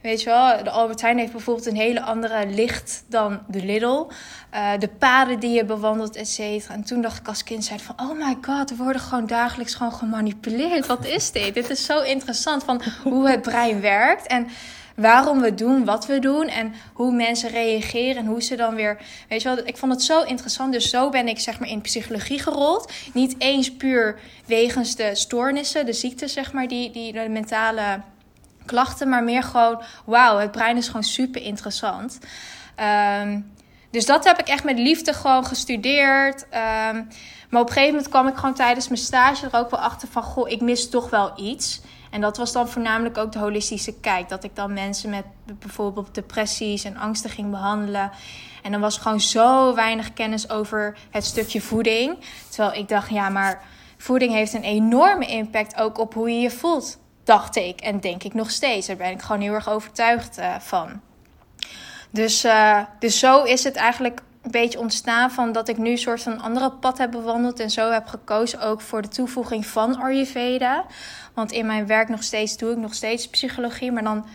Weet 0.00 0.22
je 0.22 0.30
wel, 0.30 0.64
de 0.64 0.70
Albert 0.70 1.00
Heijn 1.00 1.18
heeft 1.18 1.32
bijvoorbeeld 1.32 1.66
een 1.66 1.76
hele 1.76 2.02
andere 2.02 2.46
licht 2.46 3.04
dan 3.08 3.40
de 3.48 3.64
Lidl. 3.64 4.06
Uh, 4.54 4.70
de 4.78 4.88
paden 4.88 5.40
die 5.40 5.50
je 5.50 5.64
bewandelt, 5.64 6.16
et 6.16 6.28
cetera. 6.28 6.74
En 6.74 6.84
toen 6.84 7.00
dacht 7.00 7.18
ik 7.18 7.28
als 7.28 7.42
kind 7.44 7.64
zei 7.64 7.78
van, 7.78 7.94
oh 8.00 8.26
my 8.26 8.36
god, 8.40 8.70
we 8.70 8.76
worden 8.76 9.02
gewoon 9.02 9.26
dagelijks 9.26 9.74
gewoon 9.74 9.92
gemanipuleerd. 9.92 10.86
Wat 10.86 11.04
is 11.04 11.32
dit? 11.32 11.54
dit 11.54 11.70
is 11.70 11.84
zo 11.84 12.00
interessant 12.00 12.64
van 12.64 12.82
hoe 13.02 13.28
het 13.28 13.42
brein 13.42 13.80
werkt. 13.80 14.26
En 14.26 14.46
waarom 14.96 15.40
we 15.40 15.54
doen 15.54 15.84
wat 15.84 16.06
we 16.06 16.18
doen 16.18 16.48
en 16.48 16.74
hoe 16.92 17.12
mensen 17.12 17.50
reageren 17.50 18.16
en 18.16 18.26
hoe 18.26 18.42
ze 18.42 18.56
dan 18.56 18.74
weer. 18.74 18.98
Weet 19.28 19.42
je 19.42 19.48
wel, 19.48 19.66
ik 19.66 19.76
vond 19.76 19.92
het 19.92 20.02
zo 20.02 20.22
interessant. 20.22 20.72
Dus 20.72 20.90
zo 20.90 21.08
ben 21.08 21.28
ik 21.28 21.38
zeg 21.38 21.58
maar 21.58 21.68
in 21.68 21.80
psychologie 21.80 22.38
gerold. 22.38 22.92
Niet 23.12 23.34
eens 23.38 23.72
puur 23.72 24.18
wegens 24.46 24.96
de 24.96 25.14
stoornissen, 25.14 25.86
de 25.86 25.92
ziektes, 25.92 26.32
zeg 26.32 26.52
maar, 26.52 26.68
die, 26.68 26.90
die 26.90 27.12
de 27.12 27.28
mentale 27.28 28.00
klachten, 28.64 29.08
maar 29.08 29.24
meer 29.24 29.42
gewoon, 29.42 29.82
wauw, 30.04 30.38
het 30.38 30.50
brein 30.50 30.76
is 30.76 30.86
gewoon 30.86 31.04
super 31.04 31.42
interessant. 31.42 32.18
Ehm, 32.74 33.40
dus 33.90 34.06
dat 34.06 34.24
heb 34.24 34.38
ik 34.38 34.48
echt 34.48 34.64
met 34.64 34.78
liefde 34.78 35.12
gewoon 35.12 35.46
gestudeerd. 35.46 36.42
Um, 36.42 37.08
maar 37.50 37.60
op 37.60 37.66
een 37.66 37.72
gegeven 37.72 37.94
moment 37.94 38.08
kwam 38.08 38.26
ik 38.26 38.36
gewoon 38.36 38.54
tijdens 38.54 38.88
mijn 38.88 39.00
stage 39.00 39.46
er 39.46 39.58
ook 39.58 39.70
wel 39.70 39.80
achter 39.80 40.08
van, 40.08 40.22
goh, 40.22 40.50
ik 40.50 40.60
mis 40.60 40.90
toch 40.90 41.10
wel 41.10 41.32
iets. 41.36 41.80
En 42.10 42.20
dat 42.20 42.36
was 42.36 42.52
dan 42.52 42.68
voornamelijk 42.68 43.18
ook 43.18 43.32
de 43.32 43.38
holistische 43.38 44.00
kijk. 44.00 44.28
Dat 44.28 44.44
ik 44.44 44.56
dan 44.56 44.72
mensen 44.72 45.10
met 45.10 45.24
bijvoorbeeld 45.44 46.14
depressies 46.14 46.84
en 46.84 46.96
angsten 46.96 47.30
ging 47.30 47.50
behandelen. 47.50 48.10
En 48.62 48.72
dan 48.72 48.80
was 48.80 48.98
gewoon 48.98 49.20
zo 49.20 49.74
weinig 49.74 50.12
kennis 50.12 50.50
over 50.50 50.98
het 51.10 51.24
stukje 51.24 51.60
voeding. 51.60 52.18
Terwijl 52.48 52.74
ik 52.74 52.88
dacht, 52.88 53.10
ja, 53.10 53.28
maar 53.28 53.62
voeding 53.96 54.32
heeft 54.32 54.52
een 54.52 54.62
enorme 54.62 55.26
impact 55.26 55.76
ook 55.76 55.98
op 55.98 56.14
hoe 56.14 56.30
je 56.30 56.40
je 56.40 56.50
voelt. 56.50 56.98
Dacht 57.24 57.56
ik 57.56 57.80
en 57.80 58.00
denk 58.00 58.22
ik 58.22 58.34
nog 58.34 58.50
steeds. 58.50 58.86
Daar 58.86 58.96
ben 58.96 59.10
ik 59.10 59.22
gewoon 59.22 59.42
heel 59.42 59.54
erg 59.54 59.68
overtuigd 59.68 60.38
uh, 60.38 60.54
van. 60.58 61.00
Dus, 62.10 62.44
uh, 62.44 62.80
dus 62.98 63.18
zo 63.18 63.42
is 63.42 63.64
het 63.64 63.76
eigenlijk 63.76 64.20
een 64.46 64.52
beetje 64.52 64.78
ontstaan 64.78 65.30
van 65.30 65.52
dat 65.52 65.68
ik 65.68 65.78
nu 65.78 65.90
een 65.90 65.98
soort 65.98 66.22
van 66.22 66.40
andere 66.40 66.70
pad 66.70 66.98
heb 66.98 67.10
bewandeld. 67.10 67.60
En 67.60 67.70
zo 67.70 67.90
heb 67.90 68.06
gekozen 68.06 68.60
ook 68.60 68.80
voor 68.80 69.02
de 69.02 69.08
toevoeging 69.08 69.66
van 69.66 69.96
Ayurveda. 69.96 70.84
Want 71.34 71.52
in 71.52 71.66
mijn 71.66 71.86
werk 71.86 72.08
nog 72.08 72.22
steeds 72.22 72.56
doe 72.56 72.70
ik 72.70 72.76
nog 72.76 72.94
steeds 72.94 73.28
psychologie. 73.28 73.92
Maar 73.92 74.04
dan 74.04 74.26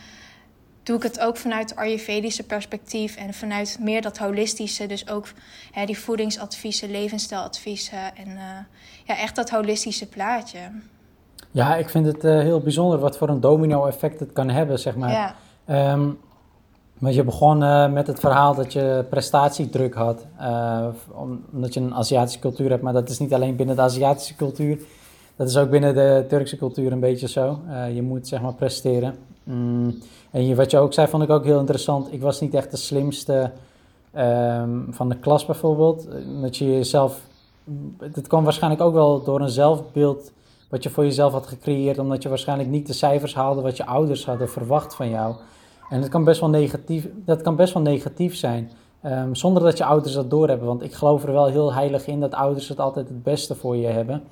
doe 0.82 0.96
ik 0.96 1.02
het 1.02 1.20
ook 1.20 1.36
vanuit 1.36 1.70
het 1.70 1.78
Ayurvedische 1.78 2.42
perspectief. 2.42 3.16
En 3.16 3.34
vanuit 3.34 3.76
meer 3.80 4.02
dat 4.02 4.18
holistische. 4.18 4.86
Dus 4.86 5.08
ook 5.08 5.26
hè, 5.72 5.86
die 5.86 5.98
voedingsadviezen, 5.98 6.90
levensstijladviezen. 6.90 8.16
En 8.16 8.28
uh, 8.28 8.42
ja, 9.04 9.16
echt 9.16 9.36
dat 9.36 9.50
holistische 9.50 10.08
plaatje. 10.08 10.58
Ja, 11.50 11.76
ik 11.76 11.88
vind 11.88 12.06
het 12.06 12.24
uh, 12.24 12.38
heel 12.38 12.60
bijzonder 12.60 12.98
wat 12.98 13.18
voor 13.18 13.28
een 13.28 13.40
domino 13.40 13.86
effect 13.86 14.20
het 14.20 14.32
kan 14.32 14.48
hebben, 14.48 14.78
zeg 14.78 14.96
maar. 14.96 15.10
Ja. 15.10 15.34
Um, 15.92 16.18
want 17.02 17.14
je 17.14 17.24
begon 17.24 17.62
uh, 17.62 17.92
met 17.92 18.06
het 18.06 18.20
verhaal 18.20 18.54
dat 18.54 18.72
je 18.72 19.04
prestatiedruk 19.10 19.94
had, 19.94 20.26
uh, 20.40 20.86
omdat 21.52 21.74
je 21.74 21.80
een 21.80 21.94
Aziatische 21.94 22.38
cultuur 22.38 22.70
hebt, 22.70 22.82
maar 22.82 22.92
dat 22.92 23.08
is 23.08 23.18
niet 23.18 23.34
alleen 23.34 23.56
binnen 23.56 23.76
de 23.76 23.82
Aziatische 23.82 24.34
cultuur, 24.34 24.78
dat 25.36 25.48
is 25.48 25.56
ook 25.56 25.70
binnen 25.70 25.94
de 25.94 26.24
Turkse 26.28 26.56
cultuur 26.56 26.92
een 26.92 27.00
beetje 27.00 27.28
zo. 27.28 27.58
Uh, 27.68 27.94
je 27.94 28.02
moet 28.02 28.28
zeg 28.28 28.40
maar 28.40 28.54
presteren. 28.54 29.18
Mm. 29.42 29.98
En 30.30 30.56
wat 30.56 30.70
je 30.70 30.78
ook 30.78 30.92
zei, 30.92 31.08
vond 31.08 31.22
ik 31.22 31.30
ook 31.30 31.44
heel 31.44 31.58
interessant. 31.58 32.12
Ik 32.12 32.20
was 32.20 32.40
niet 32.40 32.54
echt 32.54 32.70
de 32.70 32.76
slimste 32.76 33.50
um, 34.16 34.86
van 34.90 35.08
de 35.08 35.16
klas 35.16 35.46
bijvoorbeeld. 35.46 36.08
Dat 36.40 36.56
je 36.56 36.64
jezelf, 36.64 37.20
dat 38.14 38.26
kwam 38.26 38.44
waarschijnlijk 38.44 38.82
ook 38.82 38.94
wel 38.94 39.22
door 39.22 39.40
een 39.40 39.48
zelfbeeld 39.48 40.32
wat 40.68 40.82
je 40.82 40.90
voor 40.90 41.04
jezelf 41.04 41.32
had 41.32 41.46
gecreëerd, 41.46 41.98
omdat 41.98 42.22
je 42.22 42.28
waarschijnlijk 42.28 42.68
niet 42.68 42.86
de 42.86 42.92
cijfers 42.92 43.34
haalde 43.34 43.60
wat 43.60 43.76
je 43.76 43.86
ouders 43.86 44.24
hadden 44.24 44.50
verwacht 44.50 44.94
van 44.94 45.10
jou. 45.10 45.34
En 45.92 46.00
dat 46.00 46.08
kan 46.08 46.24
best 46.24 46.40
wel 46.40 46.50
negatief, 46.50 47.08
dat 47.24 47.42
kan 47.42 47.56
best 47.56 47.74
wel 47.74 47.82
negatief 47.82 48.36
zijn. 48.36 48.70
Um, 49.04 49.34
zonder 49.34 49.62
dat 49.62 49.78
je 49.78 49.84
ouders 49.84 50.14
dat 50.14 50.30
doorhebben. 50.30 50.66
Want 50.66 50.82
ik 50.82 50.92
geloof 50.92 51.24
er 51.24 51.32
wel 51.32 51.46
heel 51.46 51.74
heilig 51.74 52.06
in 52.06 52.20
dat 52.20 52.34
ouders 52.34 52.68
het 52.68 52.80
altijd 52.80 53.08
het 53.08 53.22
beste 53.22 53.54
voor 53.54 53.76
je 53.76 53.86
hebben. 53.86 54.22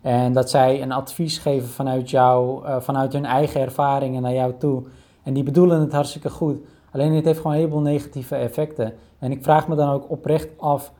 En 0.00 0.32
dat 0.32 0.50
zij 0.50 0.82
een 0.82 0.92
advies 0.92 1.38
geven 1.38 1.68
vanuit 1.68 2.10
jou, 2.10 2.64
uh, 2.66 2.80
vanuit 2.80 3.12
hun 3.12 3.24
eigen 3.24 3.60
ervaringen 3.60 4.22
naar 4.22 4.32
jou 4.32 4.54
toe. 4.58 4.82
En 5.22 5.34
die 5.34 5.42
bedoelen 5.42 5.80
het 5.80 5.92
hartstikke 5.92 6.30
goed. 6.30 6.58
Alleen 6.92 7.14
het 7.14 7.24
heeft 7.24 7.36
gewoon 7.36 7.52
een 7.52 7.58
heleboel 7.58 7.80
negatieve 7.80 8.34
effecten. 8.34 8.92
En 9.18 9.30
ik 9.30 9.42
vraag 9.42 9.68
me 9.68 9.74
dan 9.74 9.90
ook 9.90 10.10
oprecht 10.10 10.48
af 10.58 10.92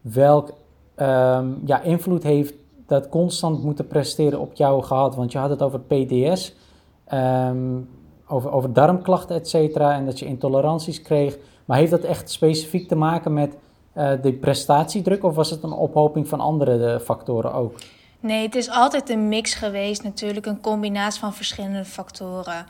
welk 0.00 0.48
um, 0.96 1.60
ja, 1.64 1.80
invloed 1.82 2.22
heeft 2.22 2.54
dat 2.86 3.08
constant 3.08 3.62
moeten 3.62 3.86
presteren 3.86 4.40
op 4.40 4.54
jou 4.54 4.82
gehad? 4.82 5.14
Want 5.14 5.32
je 5.32 5.38
had 5.38 5.50
het 5.50 5.62
over 5.62 5.80
PDS, 5.80 6.54
ehm, 7.04 7.76
over, 8.30 8.52
over 8.52 8.72
darmklachten, 8.72 9.36
et 9.36 9.48
cetera, 9.48 9.94
en 9.94 10.04
dat 10.04 10.18
je 10.18 10.24
intoleranties 10.24 11.02
kreeg. 11.02 11.36
Maar 11.64 11.78
heeft 11.78 11.90
dat 11.90 12.04
echt 12.04 12.30
specifiek 12.30 12.88
te 12.88 12.94
maken 12.94 13.32
met 13.32 13.54
uh, 13.96 14.10
de 14.22 14.32
prestatiedruk 14.32 15.24
of 15.24 15.34
was 15.34 15.50
het 15.50 15.62
een 15.62 15.72
ophoping 15.72 16.28
van 16.28 16.40
andere 16.40 16.76
uh, 16.78 16.98
factoren 17.00 17.52
ook? 17.52 17.78
Nee, 18.20 18.42
het 18.42 18.54
is 18.54 18.70
altijd 18.70 19.10
een 19.10 19.28
mix 19.28 19.54
geweest, 19.54 20.02
natuurlijk 20.02 20.46
een 20.46 20.60
combinatie 20.60 21.20
van 21.20 21.34
verschillende 21.34 21.84
factoren. 21.84 22.66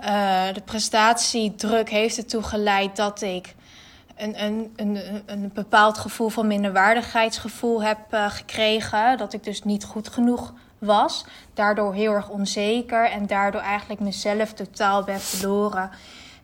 Uh, 0.00 0.42
de 0.52 0.60
prestatiedruk 0.64 1.90
heeft 1.90 2.16
ertoe 2.16 2.42
geleid 2.42 2.96
dat 2.96 3.22
ik 3.22 3.54
een, 4.16 4.44
een, 4.44 4.72
een, 4.76 4.98
een 5.26 5.50
bepaald 5.54 5.98
gevoel 5.98 6.28
van 6.28 6.46
minderwaardigheidsgevoel 6.46 7.82
heb 7.82 7.98
gekregen. 8.10 9.18
Dat 9.18 9.32
ik 9.32 9.44
dus 9.44 9.62
niet 9.62 9.84
goed 9.84 10.08
genoeg 10.08 10.52
was. 10.78 11.24
Daardoor 11.54 11.94
heel 11.94 12.12
erg 12.12 12.28
onzeker 12.28 13.10
en 13.10 13.26
daardoor 13.26 13.60
eigenlijk 13.60 14.00
mezelf 14.00 14.52
totaal 14.52 15.04
ben 15.04 15.20
verloren. 15.20 15.90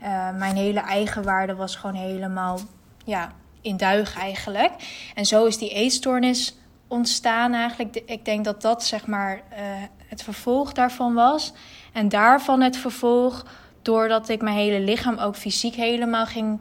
Uh, 0.03 0.31
mijn 0.39 0.57
hele 0.57 0.81
eigenwaarde 0.81 1.55
was 1.55 1.77
gewoon 1.77 1.97
helemaal 1.97 2.59
ja, 3.05 3.33
in 3.61 3.77
duig 3.77 4.19
eigenlijk. 4.19 4.73
En 5.15 5.27
zo 5.27 5.45
is 5.45 5.59
die 5.59 5.71
eetstoornis 5.71 6.57
ontstaan 6.89 7.55
eigenlijk. 7.55 7.97
Ik 8.07 8.25
denk 8.25 8.45
dat 8.45 8.62
dat 8.62 8.85
zeg 8.85 9.07
maar 9.07 9.35
uh, 9.37 9.59
het 10.07 10.23
vervolg 10.23 10.73
daarvan 10.73 11.15
was. 11.15 11.53
En 11.93 12.09
daarvan 12.09 12.61
het 12.61 12.77
vervolg 12.77 13.47
doordat 13.83 14.29
ik 14.29 14.43
mijn 14.43 14.57
hele 14.57 14.81
lichaam 14.81 15.19
ook 15.19 15.37
fysiek 15.37 15.75
helemaal 15.75 16.27
ging 16.27 16.61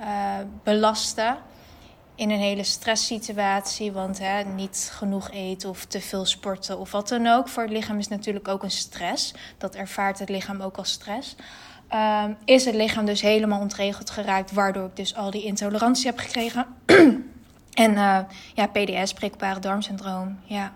uh, 0.00 0.06
belasten. 0.62 1.36
In 2.14 2.30
een 2.30 2.38
hele 2.38 2.64
stresssituatie, 2.64 3.92
want 3.92 4.18
hè, 4.18 4.42
niet 4.42 4.90
genoeg 4.92 5.30
eten 5.30 5.68
of 5.68 5.84
te 5.84 6.00
veel 6.00 6.24
sporten 6.24 6.78
of 6.78 6.92
wat 6.92 7.08
dan 7.08 7.26
ook. 7.26 7.48
Voor 7.48 7.62
het 7.62 7.72
lichaam 7.72 7.98
is 7.98 8.08
natuurlijk 8.08 8.48
ook 8.48 8.62
een 8.62 8.70
stress. 8.70 9.34
Dat 9.58 9.74
ervaart 9.74 10.18
het 10.18 10.28
lichaam 10.28 10.60
ook 10.60 10.76
als 10.76 10.90
stress. 10.90 11.36
Uh, 11.92 12.24
is 12.44 12.64
het 12.64 12.74
lichaam 12.74 13.04
dus 13.04 13.20
helemaal 13.20 13.60
ontregeld 13.60 14.10
geraakt, 14.10 14.52
waardoor 14.52 14.86
ik 14.86 14.96
dus 14.96 15.16
al 15.16 15.30
die 15.30 15.44
intolerantie 15.44 16.06
heb 16.06 16.18
gekregen. 16.18 16.66
en 17.84 17.92
uh, 17.92 18.18
ja, 18.54 18.66
PDS, 18.72 19.12
prikbare 19.12 19.60
darmsyndroom, 19.60 20.38
ja. 20.44 20.72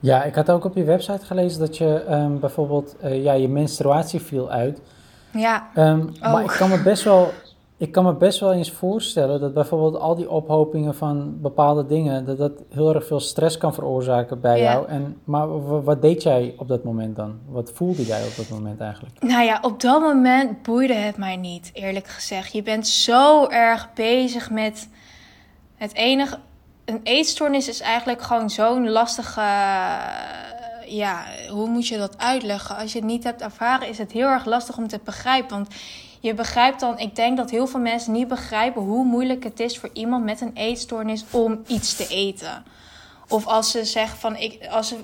Ja, 0.00 0.24
ik 0.24 0.34
had 0.34 0.50
ook 0.50 0.64
op 0.64 0.76
je 0.76 0.84
website 0.84 1.26
gelezen 1.26 1.60
dat 1.60 1.76
je 1.76 2.04
um, 2.10 2.40
bijvoorbeeld, 2.40 2.96
uh, 3.04 3.22
ja, 3.22 3.32
je 3.32 3.48
menstruatie 3.48 4.20
viel 4.20 4.50
uit. 4.50 4.80
Ja. 5.30 5.68
Um, 5.74 6.12
oh. 6.22 6.32
Maar 6.32 6.44
ik 6.44 6.50
kan 6.58 6.68
me 6.68 6.82
best 6.82 7.02
wel 7.02 7.32
ik 7.78 7.92
kan 7.92 8.04
me 8.04 8.14
best 8.14 8.40
wel 8.40 8.52
eens 8.52 8.70
voorstellen 8.70 9.40
dat 9.40 9.54
bijvoorbeeld 9.54 9.96
al 9.96 10.14
die 10.14 10.30
ophopingen 10.30 10.94
van 10.94 11.40
bepaalde 11.40 11.86
dingen, 11.86 12.24
dat 12.24 12.38
dat 12.38 12.52
heel 12.68 12.94
erg 12.94 13.06
veel 13.06 13.20
stress 13.20 13.58
kan 13.58 13.74
veroorzaken 13.74 14.40
bij 14.40 14.60
ja. 14.60 14.72
jou. 14.72 14.88
En, 14.88 15.20
maar 15.24 15.82
wat 15.84 16.02
deed 16.02 16.22
jij 16.22 16.54
op 16.56 16.68
dat 16.68 16.84
moment 16.84 17.16
dan? 17.16 17.38
Wat 17.48 17.70
voelde 17.74 18.04
jij 18.04 18.22
op 18.22 18.36
dat 18.36 18.48
moment 18.48 18.80
eigenlijk? 18.80 19.22
Nou 19.22 19.44
ja, 19.44 19.58
op 19.62 19.80
dat 19.80 20.00
moment 20.00 20.62
boeide 20.62 20.94
het 20.94 21.16
mij 21.16 21.36
niet, 21.36 21.70
eerlijk 21.72 22.06
gezegd. 22.06 22.52
Je 22.52 22.62
bent 22.62 22.86
zo 22.86 23.46
erg 23.46 23.92
bezig 23.94 24.50
met 24.50 24.88
het 25.74 25.94
enige. 25.94 26.38
Een 26.84 27.00
eetstoornis 27.02 27.68
is 27.68 27.80
eigenlijk 27.80 28.22
gewoon 28.22 28.50
zo'n 28.50 28.90
lastige. 28.90 29.40
Ja, 30.86 31.24
hoe 31.50 31.68
moet 31.68 31.86
je 31.86 31.98
dat 31.98 32.18
uitleggen? 32.18 32.76
Als 32.76 32.92
je 32.92 32.98
het 32.98 33.08
niet 33.08 33.24
hebt 33.24 33.42
ervaren, 33.42 33.88
is 33.88 33.98
het 33.98 34.12
heel 34.12 34.28
erg 34.28 34.44
lastig 34.44 34.76
om 34.76 34.88
te 34.88 35.00
begrijpen. 35.04 35.56
Want 35.56 35.68
je 36.20 36.34
begrijpt 36.34 36.80
dan, 36.80 36.98
ik 36.98 37.16
denk 37.16 37.36
dat 37.36 37.50
heel 37.50 37.66
veel 37.66 37.80
mensen 37.80 38.12
niet 38.12 38.28
begrijpen 38.28 38.82
hoe 38.82 39.04
moeilijk 39.04 39.44
het 39.44 39.60
is 39.60 39.78
voor 39.78 39.90
iemand 39.92 40.24
met 40.24 40.40
een 40.40 40.54
eetstoornis 40.54 41.24
om 41.30 41.62
iets 41.66 41.96
te 41.96 42.06
eten. 42.08 42.64
Of 43.28 43.46
als 43.46 43.70
ze 43.70 43.84
zeggen 43.84 44.18
van, 44.18 44.36
ik, 44.36 44.66
als 44.70 44.94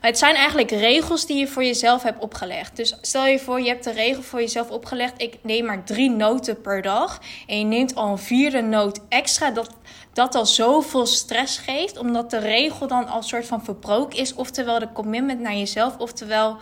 het 0.00 0.18
zijn 0.18 0.34
eigenlijk 0.34 0.70
regels 0.70 1.26
die 1.26 1.36
je 1.36 1.46
voor 1.46 1.64
jezelf 1.64 2.02
hebt 2.02 2.22
opgelegd. 2.22 2.76
Dus 2.76 2.96
stel 3.00 3.26
je 3.26 3.38
voor, 3.38 3.60
je 3.60 3.68
hebt 3.68 3.84
de 3.84 3.92
regel 3.92 4.22
voor 4.22 4.40
jezelf 4.40 4.70
opgelegd. 4.70 5.22
Ik 5.22 5.38
neem 5.42 5.64
maar 5.64 5.84
drie 5.84 6.10
noten 6.10 6.60
per 6.60 6.82
dag. 6.82 7.20
En 7.46 7.58
je 7.58 7.64
neemt 7.64 7.94
al 7.94 8.08
een 8.08 8.18
vierde 8.18 8.60
noot 8.60 9.00
extra. 9.08 9.50
Dat, 9.50 9.70
dat 10.12 10.34
al 10.34 10.46
zoveel 10.46 11.06
stress 11.06 11.58
geeft. 11.58 11.98
Omdat 11.98 12.30
de 12.30 12.38
regel 12.38 12.86
dan 12.86 13.08
al 13.08 13.22
soort 13.22 13.46
van 13.46 13.64
verbroken 13.64 14.18
is. 14.18 14.34
Oftewel 14.34 14.78
de 14.78 14.92
commitment 14.92 15.40
naar 15.40 15.56
jezelf. 15.56 15.98
Oftewel 15.98 16.56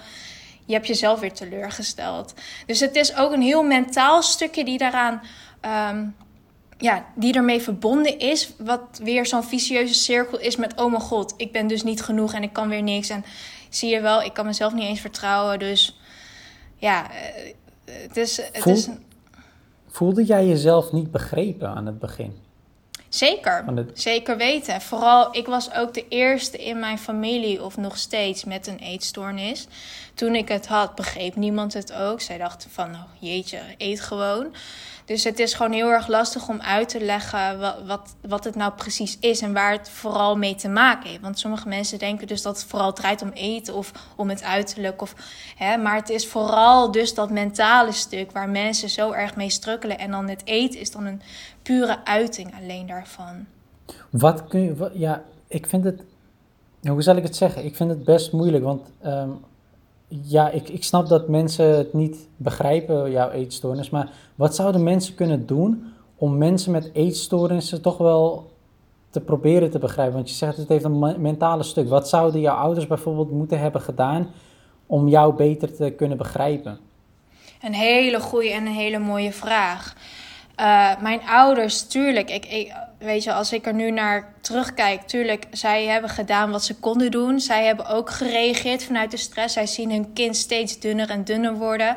je 0.68 0.74
hebt 0.74 0.86
jezelf 0.86 1.20
weer 1.20 1.32
teleurgesteld. 1.32 2.34
Dus 2.66 2.80
het 2.80 2.96
is 2.96 3.16
ook 3.16 3.32
een 3.32 3.42
heel 3.42 3.62
mentaal 3.62 4.22
stukje 4.22 4.64
die 4.64 4.78
daaraan. 4.78 5.22
Um, 5.90 6.16
ja, 6.78 7.06
die 7.14 7.34
ermee 7.34 7.60
verbonden 7.60 8.18
is. 8.18 8.52
Wat 8.58 8.80
weer 9.02 9.26
zo'n 9.26 9.44
vicieuze 9.44 9.94
cirkel 9.94 10.38
is 10.38 10.56
met: 10.56 10.80
oh 10.80 10.90
mijn 10.90 11.02
god, 11.02 11.34
ik 11.36 11.52
ben 11.52 11.66
dus 11.66 11.82
niet 11.82 12.02
genoeg 12.02 12.32
en 12.32 12.42
ik 12.42 12.52
kan 12.52 12.68
weer 12.68 12.82
niks. 12.82 13.08
En 13.08 13.24
zie 13.68 13.90
je 13.90 14.00
wel, 14.00 14.22
ik 14.22 14.32
kan 14.32 14.46
mezelf 14.46 14.72
niet 14.74 14.84
eens 14.84 15.00
vertrouwen. 15.00 15.58
Dus 15.58 15.98
ja, 16.76 17.10
eh, 17.10 17.52
het 17.84 18.16
is. 18.16 18.36
Het 18.36 18.58
Voel, 18.58 18.74
is 18.74 18.88
voelde 19.88 20.24
jij 20.24 20.46
jezelf 20.46 20.92
niet 20.92 21.10
begrepen 21.10 21.68
aan 21.68 21.86
het 21.86 21.98
begin? 21.98 22.46
Zeker, 23.08 23.86
zeker 23.92 24.36
weten. 24.36 24.80
Vooral, 24.80 25.36
ik 25.36 25.46
was 25.46 25.74
ook 25.74 25.94
de 25.94 26.08
eerste 26.08 26.64
in 26.64 26.78
mijn 26.78 26.98
familie, 26.98 27.64
of 27.64 27.76
nog 27.76 27.96
steeds, 27.96 28.44
met 28.44 28.66
een 28.66 28.78
eetstoornis. 28.78 29.66
Toen 30.18 30.34
ik 30.34 30.48
het 30.48 30.66
had, 30.66 30.94
begreep 30.94 31.36
niemand 31.36 31.72
het 31.72 31.92
ook. 31.92 32.20
Zij 32.20 32.38
dachten 32.38 32.70
van, 32.70 32.90
oh, 32.90 33.02
jeetje, 33.18 33.60
eet 33.76 34.00
gewoon. 34.00 34.54
Dus 35.04 35.24
het 35.24 35.38
is 35.38 35.54
gewoon 35.54 35.72
heel 35.72 35.90
erg 35.90 36.08
lastig 36.08 36.48
om 36.48 36.60
uit 36.60 36.88
te 36.88 37.00
leggen 37.00 37.58
wat, 37.58 37.76
wat, 37.86 38.14
wat 38.28 38.44
het 38.44 38.54
nou 38.54 38.72
precies 38.72 39.18
is 39.20 39.40
en 39.40 39.52
waar 39.52 39.72
het 39.72 39.90
vooral 39.90 40.36
mee 40.36 40.54
te 40.54 40.68
maken 40.68 41.08
heeft. 41.08 41.20
Want 41.20 41.38
sommige 41.38 41.68
mensen 41.68 41.98
denken 41.98 42.26
dus 42.26 42.42
dat 42.42 42.56
het 42.56 42.66
vooral 42.66 42.92
draait 42.92 43.22
om 43.22 43.30
eten 43.30 43.74
of 43.74 43.92
om 44.16 44.28
het 44.28 44.42
uiterlijk. 44.42 45.02
Of, 45.02 45.14
hè, 45.56 45.76
maar 45.76 45.96
het 45.96 46.08
is 46.08 46.26
vooral 46.26 46.90
dus 46.90 47.14
dat 47.14 47.30
mentale 47.30 47.92
stuk 47.92 48.32
waar 48.32 48.48
mensen 48.48 48.88
zo 48.88 49.12
erg 49.12 49.36
mee 49.36 49.50
strukkelen. 49.50 49.98
En 49.98 50.10
dan 50.10 50.28
het 50.28 50.42
eten 50.44 50.80
is 50.80 50.90
dan 50.90 51.04
een 51.04 51.22
pure 51.62 52.04
uiting 52.04 52.54
alleen 52.60 52.86
daarvan. 52.86 53.46
Wat 54.10 54.46
kun 54.48 54.60
je, 54.60 54.90
ja, 54.92 55.22
ik 55.48 55.66
vind 55.66 55.84
het, 55.84 56.02
hoe 56.82 57.02
zal 57.02 57.16
ik 57.16 57.22
het 57.22 57.36
zeggen? 57.36 57.64
Ik 57.64 57.76
vind 57.76 57.90
het 57.90 58.04
best 58.04 58.32
moeilijk, 58.32 58.64
want 58.64 58.88
um, 59.04 59.44
ja, 60.08 60.50
ik, 60.50 60.68
ik 60.68 60.84
snap 60.84 61.08
dat 61.08 61.28
mensen 61.28 61.76
het 61.76 61.92
niet 61.92 62.28
begrijpen, 62.36 63.10
jouw 63.10 63.30
eetstoornis. 63.30 63.90
Maar 63.90 64.10
wat 64.34 64.54
zouden 64.54 64.82
mensen 64.82 65.14
kunnen 65.14 65.46
doen 65.46 65.92
om 66.16 66.38
mensen 66.38 66.72
met 66.72 66.90
eetstoornissen 66.92 67.82
toch 67.82 67.96
wel 67.98 68.50
te 69.10 69.20
proberen 69.20 69.70
te 69.70 69.78
begrijpen? 69.78 70.14
Want 70.14 70.28
je 70.28 70.34
zegt 70.34 70.56
het 70.56 70.68
heeft 70.68 70.84
een 70.84 71.20
mentale 71.20 71.62
stuk. 71.62 71.88
Wat 71.88 72.08
zouden 72.08 72.40
jouw 72.40 72.56
ouders 72.56 72.86
bijvoorbeeld 72.86 73.30
moeten 73.30 73.60
hebben 73.60 73.80
gedaan 73.80 74.30
om 74.86 75.08
jou 75.08 75.34
beter 75.34 75.74
te 75.74 75.90
kunnen 75.90 76.16
begrijpen? 76.16 76.78
Een 77.62 77.74
hele 77.74 78.20
goede 78.20 78.50
en 78.50 78.66
een 78.66 78.72
hele 78.72 78.98
mooie 78.98 79.32
vraag. 79.32 79.94
Uh, 80.60 81.00
mijn 81.00 81.20
ouders, 81.28 81.86
tuurlijk, 81.86 82.30
ik, 82.30 82.72
weet 82.98 83.24
je, 83.24 83.32
als 83.32 83.52
ik 83.52 83.66
er 83.66 83.74
nu 83.74 83.90
naar 83.90 84.32
terugkijk, 84.40 85.02
tuurlijk, 85.02 85.46
zij 85.50 85.86
hebben 85.86 86.10
gedaan 86.10 86.50
wat 86.50 86.64
ze 86.64 86.74
konden 86.74 87.10
doen. 87.10 87.40
Zij 87.40 87.64
hebben 87.64 87.86
ook 87.86 88.10
gereageerd 88.10 88.84
vanuit 88.84 89.10
de 89.10 89.16
stress. 89.16 89.54
Zij 89.54 89.66
zien 89.66 89.90
hun 89.90 90.12
kind 90.12 90.36
steeds 90.36 90.80
dunner 90.80 91.10
en 91.10 91.24
dunner 91.24 91.54
worden. 91.54 91.96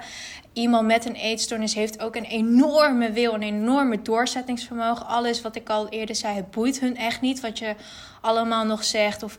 Iemand 0.53 0.87
met 0.87 1.05
een 1.05 1.15
eetstoornis 1.15 1.73
heeft 1.73 2.01
ook 2.01 2.15
een 2.15 2.25
enorme 2.25 3.11
wil, 3.11 3.33
een 3.33 3.41
enorme 3.41 4.01
doorzettingsvermogen. 4.01 5.05
Alles 5.05 5.41
wat 5.41 5.55
ik 5.55 5.69
al 5.69 5.89
eerder 5.89 6.15
zei, 6.15 6.35
het 6.35 6.51
boeit 6.51 6.79
hun 6.79 6.97
echt 6.97 7.21
niet 7.21 7.39
wat 7.39 7.59
je 7.59 7.75
allemaal 8.21 8.65
nog 8.65 8.83
zegt. 8.83 9.23
Of 9.23 9.37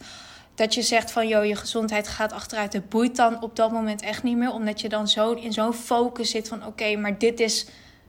dat 0.55 0.75
je 0.75 0.83
zegt 0.83 1.11
van, 1.11 1.29
joh, 1.29 1.45
je 1.45 1.57
gezondheid 1.57 2.09
gaat 2.09 2.33
achteruit. 2.33 2.73
Het 2.73 2.89
boeit 2.89 3.17
dan 3.17 3.43
op 3.43 3.57
dat 3.57 3.73
moment 3.73 4.03
echt 4.03 4.23
niet 4.23 4.37
meer, 4.37 4.53
omdat 4.53 4.81
je 4.81 4.89
dan 4.89 5.09
zo 5.09 5.33
in 5.33 5.53
zo'n 5.53 5.75
focus 5.75 6.31
zit 6.31 6.49
van, 6.49 6.67
oké, 6.67 6.97
maar 6.97 7.19
dit 7.19 7.41
is 7.41 7.67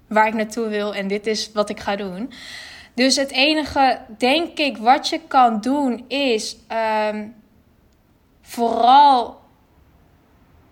waar 0.07 0.27
ik 0.27 0.33
naartoe 0.33 0.67
wil 0.67 0.95
en 0.95 1.07
dit 1.07 1.27
is 1.27 1.51
wat 1.53 1.69
ik 1.69 1.79
ga 1.79 1.95
doen. 1.95 2.31
Dus 2.93 3.15
het 3.15 3.31
enige, 3.31 3.99
denk 4.17 4.57
ik, 4.57 4.77
wat 4.77 5.07
je 5.09 5.19
kan 5.27 5.61
doen 5.61 6.05
is 6.07 6.57
um, 7.09 7.35
vooral 8.41 9.41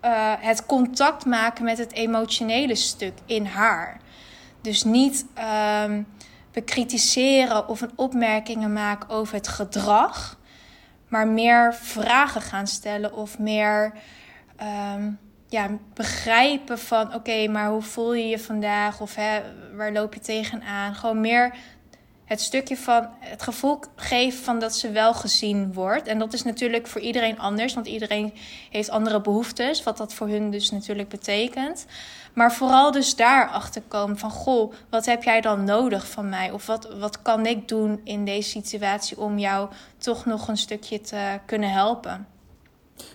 uh, 0.04 0.32
het 0.38 0.66
contact 0.66 1.24
maken 1.24 1.64
met 1.64 1.78
het 1.78 1.92
emotionele 1.92 2.74
stuk 2.74 3.14
in 3.26 3.46
haar. 3.46 4.00
Dus 4.60 4.84
niet 4.84 5.26
um, 5.84 6.06
bekritiseren 6.52 7.68
of 7.68 7.80
een 7.80 7.92
opmerkingen 7.96 8.72
maken 8.72 9.08
over 9.08 9.34
het 9.34 9.48
gedrag, 9.48 10.38
maar 11.08 11.28
meer 11.28 11.74
vragen 11.74 12.40
gaan 12.40 12.66
stellen 12.66 13.12
of 13.14 13.38
meer. 13.38 13.92
Um, 14.94 15.18
ja, 15.48 15.68
begrijpen 15.94 16.78
van 16.78 17.14
oké, 17.14 17.48
maar 17.48 17.68
hoe 17.68 17.82
voel 17.82 18.14
je 18.14 18.26
je 18.26 18.38
vandaag? 18.38 19.00
Of 19.00 19.14
hè, 19.14 19.40
waar 19.76 19.92
loop 19.92 20.14
je 20.14 20.20
tegenaan? 20.20 20.94
Gewoon 20.94 21.20
meer 21.20 21.54
het 22.24 22.40
stukje 22.40 22.76
van 22.76 23.08
het 23.18 23.42
gevoel 23.42 23.78
geven 23.96 24.44
van 24.44 24.58
dat 24.58 24.74
ze 24.74 24.90
wel 24.90 25.14
gezien 25.14 25.72
wordt. 25.72 26.06
En 26.06 26.18
dat 26.18 26.32
is 26.32 26.42
natuurlijk 26.42 26.86
voor 26.86 27.00
iedereen 27.00 27.38
anders, 27.38 27.74
want 27.74 27.86
iedereen 27.86 28.32
heeft 28.70 28.90
andere 28.90 29.20
behoeftes, 29.20 29.82
wat 29.82 29.96
dat 29.96 30.14
voor 30.14 30.28
hun 30.28 30.50
dus 30.50 30.70
natuurlijk 30.70 31.08
betekent. 31.08 31.86
Maar 32.34 32.52
vooral 32.52 32.90
dus 32.90 33.16
daarachter 33.16 33.82
komen 33.88 34.18
van, 34.18 34.30
goh, 34.30 34.72
wat 34.90 35.06
heb 35.06 35.22
jij 35.22 35.40
dan 35.40 35.64
nodig 35.64 36.06
van 36.06 36.28
mij? 36.28 36.50
Of 36.50 36.66
wat, 36.66 36.96
wat 36.98 37.22
kan 37.22 37.46
ik 37.46 37.68
doen 37.68 38.00
in 38.04 38.24
deze 38.24 38.48
situatie 38.48 39.20
om 39.20 39.38
jou 39.38 39.68
toch 39.98 40.24
nog 40.24 40.48
een 40.48 40.56
stukje 40.56 41.00
te 41.00 41.38
kunnen 41.46 41.70
helpen? 41.70 42.26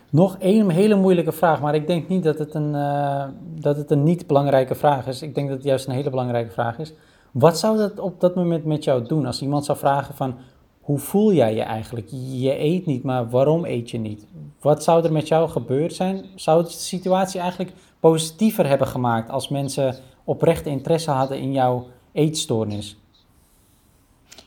Nog 0.10 0.38
één 0.40 0.70
hele 0.70 0.96
moeilijke 0.96 1.32
vraag, 1.32 1.62
maar 1.62 1.76
ik 1.76 1.88
denk 1.88 2.08
niet 2.08 2.24
dat 2.24 2.40
het, 2.40 2.54
een, 2.54 2.74
uh, 2.74 3.24
dat 3.40 3.78
het 3.78 3.92
een 3.92 4.04
niet 4.04 4.28
belangrijke 4.28 4.76
vraag 4.76 5.08
is. 5.08 5.22
Ik 5.22 5.36
denk 5.36 5.48
dat 5.48 5.58
het 5.58 5.66
juist 5.66 5.88
een 5.88 5.94
hele 5.94 6.10
belangrijke 6.10 6.52
vraag 6.52 6.78
is. 6.80 6.94
Wat 7.40 7.60
zou 7.60 7.78
dat 7.78 8.00
op 8.00 8.20
dat 8.20 8.36
moment 8.36 8.66
met 8.66 8.84
jou 8.84 9.08
doen 9.08 9.26
als 9.26 9.42
iemand 9.42 9.66
zou 9.66 9.78
vragen 9.78 10.16
van 10.16 10.38
hoe 10.82 11.00
voel 11.00 11.34
jij 11.34 11.56
je 11.56 11.62
eigenlijk? 11.62 12.08
Je 12.12 12.60
eet 12.60 12.86
niet, 12.86 13.04
maar 13.04 13.30
waarom 13.30 13.66
eet 13.66 13.90
je 13.90 13.98
niet? 13.98 14.26
Wat 14.62 14.84
zou 14.84 15.06
er 15.06 15.12
met 15.12 15.28
jou 15.28 15.50
gebeurd 15.50 15.94
zijn? 15.94 16.26
Zou 16.36 16.62
het 16.62 16.72
de 16.72 16.78
situatie 16.78 17.40
eigenlijk 17.40 17.72
positiever 18.00 18.68
hebben 18.68 18.88
gemaakt 18.88 19.30
als 19.30 19.48
mensen 19.48 19.96
oprecht 20.24 20.66
interesse 20.66 21.12
hadden 21.12 21.40
in 21.40 21.52
jouw 21.52 21.88
eetstoornis? 22.12 22.98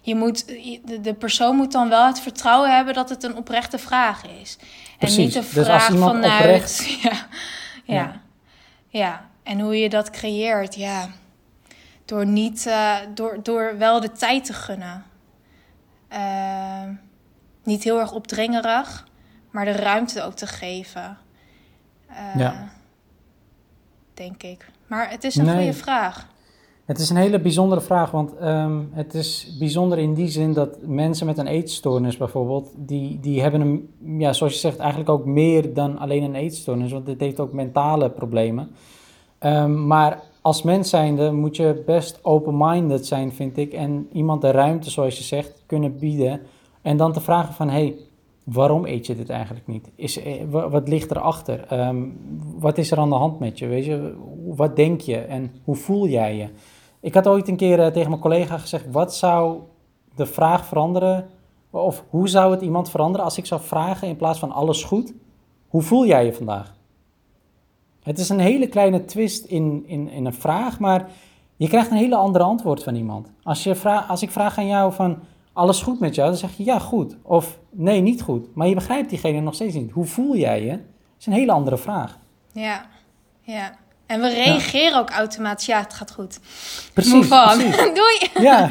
Je 0.01 0.15
moet, 0.15 0.47
de 1.03 1.15
persoon 1.15 1.57
moet 1.57 1.73
dan 1.73 1.89
wel 1.89 2.07
het 2.07 2.21
vertrouwen 2.21 2.75
hebben 2.75 2.95
dat 2.95 3.09
het 3.09 3.23
een 3.23 3.37
oprechte 3.37 3.79
vraag 3.79 4.23
is. 4.41 4.59
Precies. 4.99 5.17
En 5.17 5.25
niet 5.25 5.35
een 5.35 5.55
dus 5.55 5.67
vraag 5.67 5.87
vanuit. 5.87 6.41
Oprecht... 6.41 6.87
Ja, 7.03 7.27
ja, 7.85 7.95
ja. 7.95 8.21
ja. 8.89 9.29
En 9.43 9.61
hoe 9.61 9.79
je 9.79 9.89
dat 9.89 10.11
creëert, 10.11 10.75
ja. 10.75 11.09
Door, 12.11 12.27
niet, 12.27 12.65
uh, 12.69 12.97
door, 13.15 13.39
door 13.43 13.75
wel 13.79 14.01
de 14.01 14.13
tijd 14.13 14.45
te 14.45 14.53
gunnen. 14.53 15.05
Uh, 16.13 16.83
niet 17.65 17.85
heel 17.85 17.99
erg 18.01 18.13
opdringerig, 18.13 19.09
maar 19.51 19.65
de 19.65 19.73
ruimte 19.73 20.23
ook 20.23 20.35
te 20.35 20.47
geven. 20.47 21.19
Uh, 22.11 22.37
ja. 22.37 22.69
Denk 24.15 24.43
ik. 24.43 24.71
Maar 24.87 25.11
het 25.11 25.25
is 25.25 25.37
een 25.37 25.45
Nee. 25.45 25.57
goede 25.57 25.73
vraag. 25.73 26.29
Het 26.85 26.99
is 26.99 27.11
een 27.11 27.17
hele 27.17 27.41
bijzondere 27.41 27.81
vraag, 27.81 28.11
want 28.11 28.37
ehm, 28.37 28.81
het 28.93 29.15
is 29.15 29.57
bijzonder 29.59 29.99
in 29.99 30.15
die 30.15 30.29
zin 30.29 30.53
dat 30.53 30.77
mensen 30.83 31.27
met 31.27 31.39
een 31.39 31.47
eetstoornis 31.47 32.17
bijvoorbeeld, 32.17 32.71
die, 32.77 33.21
die 33.21 33.43
hebben 33.43 33.61
een, 33.61 33.95
ja, 34.19 34.33
zoals 34.33 34.53
je 34.53 34.59
zegt, 34.59 34.79
eigenlijk 34.79 35.11
ook 35.11 35.25
meer 35.25 35.75
dan 35.75 35.99
alleen 35.99 36.23
een 36.23 36.35
eetstoornis, 36.35 36.93
want 36.93 37.07
dit 37.07 37.21
heeft 37.21 37.41
ook 37.41 37.53
mentale 37.53 38.11
problemen. 38.11 38.71
Ehm, 39.39 39.87
maar 39.87 40.23
als 40.41 40.63
mens 40.63 40.91
zijnde 40.91 41.33
moet 41.33 41.57
je 41.57 41.83
best 41.87 42.19
open-minded 42.25 43.07
zijn, 43.07 43.33
vind 43.33 43.57
ik, 43.57 43.73
en 43.73 44.09
iemand 44.13 44.41
de 44.41 44.51
ruimte, 44.51 44.91
zoals 44.91 45.19
je 45.19 45.25
zegt, 45.25 45.63
kunnen 45.67 45.99
bieden. 45.99 46.41
En 46.83 46.97
dan 46.97 47.13
te 47.13 47.21
vragen 47.21 47.55
van, 47.55 47.69
hey, 47.69 47.97
waarom 48.45 48.87
eet 48.87 49.07
je 49.07 49.17
dit 49.17 49.31
eigenlijk 49.31 49.67
niet? 49.67 49.91
Is, 49.95 50.23
eh, 50.23 50.33
wa- 50.51 50.69
wat 50.69 50.89
ligt 50.89 51.11
erachter? 51.11 51.65
Ehm 51.69 52.03
wat 52.59 52.79
is 52.79 52.91
er 52.91 52.99
aan 52.99 53.09
de 53.09 53.15
hand 53.15 53.39
met 53.39 53.59
je? 53.59 53.67
Weet 53.67 53.85
je? 53.85 54.15
Wat 54.47 54.77
denk 54.77 55.01
je 55.01 55.17
en 55.19 55.53
hoe 55.65 55.77
voel 55.77 56.07
jij 56.09 56.37
je? 56.37 56.49
Ik 57.01 57.15
had 57.15 57.27
ooit 57.29 57.49
een 57.49 57.57
keer 57.57 57.81
eh, 57.81 57.87
tegen 57.87 58.09
mijn 58.11 58.21
collega 58.23 58.59
gezegd, 58.59 58.91
wat 58.91 59.15
zou 59.15 59.59
de 60.15 60.27
vraag 60.27 60.67
veranderen, 60.67 61.27
of 61.71 62.05
hoe 62.11 62.29
zou 62.29 62.51
het 62.53 62.61
iemand 62.61 62.91
veranderen 62.91 63.25
als 63.25 63.39
ik 63.39 63.47
zou 63.47 63.61
vragen 63.61 64.09
in 64.09 64.17
plaats 64.17 64.39
van 64.39 64.53
alles 64.53 64.85
goed, 64.85 65.15
hoe 65.69 65.83
voel 65.83 66.07
jij 66.07 66.25
je 66.25 66.33
vandaag? 66.33 66.75
Het 68.11 68.19
is 68.19 68.29
een 68.29 68.41
hele 68.41 68.67
kleine 68.69 69.05
twist 69.05 69.45
in, 69.45 69.85
in, 69.87 70.09
in 70.09 70.27
een 70.27 70.35
vraag, 70.35 70.79
maar 70.79 71.09
je 71.57 71.69
krijgt 71.69 71.91
een 71.91 71.97
hele 71.97 72.17
andere 72.17 72.45
antwoord 72.45 72.83
van 72.83 72.95
iemand. 72.95 73.29
Als, 73.43 73.63
je 73.63 73.75
vraag, 73.75 74.09
als 74.09 74.23
ik 74.23 74.31
vraag 74.31 74.59
aan 74.59 74.67
jou 74.67 74.93
van, 74.93 75.19
alles 75.53 75.83
goed 75.83 76.01
met 76.01 76.15
jou? 76.15 76.29
Dan 76.29 76.39
zeg 76.39 76.57
je 76.57 76.65
ja, 76.65 76.79
goed. 76.79 77.17
Of 77.23 77.59
nee, 77.71 78.01
niet 78.01 78.23
goed. 78.23 78.55
Maar 78.55 78.69
je 78.69 78.75
begrijpt 78.75 79.11
diegene 79.11 79.41
nog 79.41 79.55
steeds 79.55 79.75
niet. 79.75 79.91
Hoe 79.91 80.05
voel 80.05 80.37
jij 80.37 80.63
je? 80.65 80.71
Dat 80.71 80.81
is 81.19 81.27
een 81.27 81.33
hele 81.33 81.53
andere 81.53 81.79
vraag. 81.79 82.19
Ja, 82.53 82.87
ja. 83.41 83.77
En 84.07 84.21
we 84.21 84.29
reageren 84.29 84.99
ook 84.99 85.11
automatisch. 85.11 85.67
Ja, 85.67 85.79
het 85.81 85.95
gaat 85.95 86.13
goed. 86.13 86.41
Precies, 86.93 87.29
precies. 87.29 87.77
Doei. 88.01 88.45
Ja, 88.47 88.71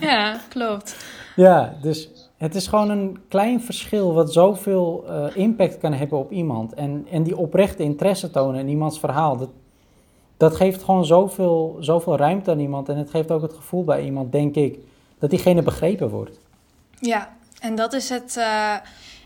Ja, 0.10 0.40
klopt. 0.48 0.96
ja, 1.36 1.74
dus 1.82 2.08
het 2.40 2.54
is 2.54 2.66
gewoon 2.66 2.90
een 2.90 3.18
klein 3.28 3.60
verschil 3.60 4.12
wat 4.12 4.32
zoveel 4.32 5.04
eh, 5.08 5.36
impact 5.36 5.78
kan 5.78 5.92
hebben 5.92 6.18
op 6.18 6.32
iemand. 6.32 6.74
En, 6.74 7.06
en 7.10 7.22
die 7.22 7.36
oprechte 7.36 7.82
interesse 7.82 8.30
tonen 8.30 8.60
in 8.60 8.68
iemands 8.68 8.98
verhaal, 8.98 9.36
dat, 9.36 9.50
dat 10.36 10.56
geeft 10.56 10.82
gewoon 10.82 11.04
zoveel, 11.04 11.76
zoveel 11.80 12.16
ruimte 12.16 12.50
aan 12.50 12.58
iemand. 12.58 12.88
En 12.88 12.96
het 12.96 13.10
geeft 13.10 13.30
ook 13.30 13.42
het 13.42 13.52
gevoel 13.52 13.84
bij 13.84 14.04
iemand, 14.04 14.32
denk 14.32 14.54
ik, 14.54 14.78
dat 15.18 15.30
diegene 15.30 15.62
begrepen 15.62 16.08
wordt. 16.08 16.38
Ja, 17.00 17.36
en 17.60 17.74
dat 17.74 17.92
is 17.92 18.08
het. 18.08 18.36
eh, 18.36 18.74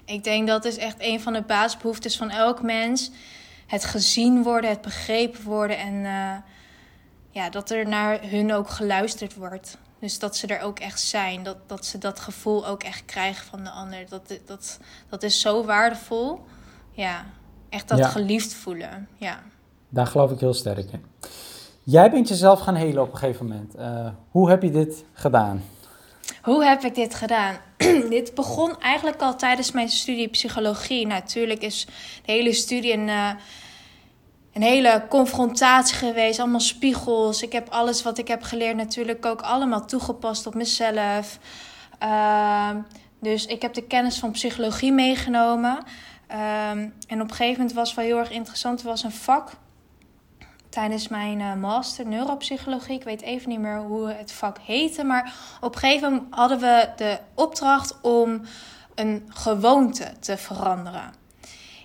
ik 0.05 0.24
denk 0.24 0.48
dat 0.48 0.64
is 0.64 0.77
echt 0.77 0.96
een 0.98 1.20
van 1.20 1.33
de 1.33 1.42
basisbehoeftes 1.42 2.16
van 2.16 2.31
elk 2.31 2.62
mens. 2.62 3.11
Het 3.66 3.85
gezien 3.85 4.42
worden, 4.42 4.70
het 4.70 4.81
begrepen 4.81 5.44
worden 5.44 5.79
en 5.79 6.05
eh, 6.05 6.37
ja, 7.31 7.50
dat 7.50 7.70
er 7.70 7.88
naar 7.88 8.18
hun 8.22 8.53
ook 8.53 8.68
geluisterd 8.68 9.35
wordt. 9.35 9.79
Dus 10.00 10.18
dat 10.18 10.37
ze 10.37 10.46
er 10.46 10.61
ook 10.61 10.78
echt 10.78 11.00
zijn. 11.00 11.42
Dat, 11.42 11.57
dat 11.66 11.87
ze 11.87 11.98
dat 11.98 12.20
gevoel 12.20 12.66
ook 12.66 12.83
echt 12.83 13.04
krijgen 13.04 13.46
van 13.46 13.64
de 13.64 13.70
ander. 13.70 14.09
Dat, 14.09 14.38
dat, 14.46 14.78
dat 15.09 15.22
is 15.22 15.40
zo 15.40 15.64
waardevol. 15.64 16.44
Ja, 16.92 17.24
echt 17.68 17.88
dat 17.88 17.98
Ja. 17.98 18.09
geliefd 18.09 18.54
voelen. 18.54 19.09
Ja. 19.16 19.42
Daar 19.88 20.07
geloof 20.07 20.30
ik 20.30 20.40
heel 20.40 20.54
sterk 20.54 20.92
in. 20.92 21.04
Jij 21.83 22.11
bent 22.11 22.28
jezelf 22.28 22.61
gaan 22.61 22.74
helen 22.74 23.02
op 23.02 23.12
een 23.12 23.18
gegeven 23.18 23.46
moment. 23.46 23.74
Eh, 23.74 24.09
hoe 24.30 24.50
heb 24.50 24.62
je 24.62 24.70
dit 24.70 25.04
gedaan? 25.12 25.64
Hoe 26.42 26.64
heb 26.64 26.83
ik 26.83 26.94
dit 26.94 27.14
gedaan? 27.14 27.57
dit 28.09 28.35
begon 28.35 28.80
eigenlijk 28.80 29.20
al 29.22 29.37
tijdens 29.37 29.72
mijn 29.72 29.88
studie 29.88 30.28
psychologie. 30.28 31.07
Natuurlijk 31.07 31.62
is 31.62 31.87
de 32.24 32.33
hele 32.33 32.52
studie 32.52 32.92
een, 32.92 33.09
eh, 33.09 33.30
een 34.54 34.62
hele 34.62 35.04
confrontatie 35.08 35.96
geweest. 35.96 36.38
Allemaal 36.38 36.60
spiegels. 36.60 37.42
Ik 37.42 37.52
heb 37.52 37.68
alles 37.68 38.02
wat 38.02 38.18
ik 38.18 38.28
heb 38.28 38.42
geleerd 38.42 38.76
natuurlijk 38.76 39.26
ook 39.26 39.40
allemaal 39.40 39.86
toegepast 39.86 40.46
op 40.46 40.54
mezelf. 40.54 41.38
Ehm, 41.98 42.76
dus 43.20 43.46
ik 43.46 43.62
heb 43.62 43.74
de 43.74 43.86
kennis 43.86 44.18
van 44.18 44.30
psychologie 44.30 44.92
meegenomen. 44.92 45.78
Ehm, 46.26 46.88
en 47.08 47.20
op 47.20 47.30
een 47.30 47.36
gegeven 47.36 47.58
moment 47.58 47.72
was 47.72 47.94
wel 47.94 48.04
heel 48.04 48.18
erg 48.18 48.30
interessant. 48.30 48.80
Er 48.80 48.86
was 48.86 49.02
een 49.02 49.12
vak 49.12 49.50
tijdens 50.68 51.08
mijn 51.08 51.40
eh, 51.40 51.54
master 51.54 52.06
neuropsychologie. 52.06 52.94
Ik 52.94 53.04
weet 53.04 53.22
even 53.22 53.48
niet 53.48 53.60
meer 53.60 53.78
hoe 53.78 54.08
het 54.08 54.32
vak 54.32 54.58
heette. 54.58 55.04
Maar 55.04 55.34
op 55.60 55.74
een 55.74 55.80
gegeven 55.80 56.12
moment 56.12 56.34
hadden 56.34 56.58
we 56.58 56.88
de 56.96 57.18
opdracht 57.34 58.00
om 58.00 58.40
een 58.94 59.26
gewoonte 59.28 60.12
te 60.20 60.36
veranderen. 60.36 61.23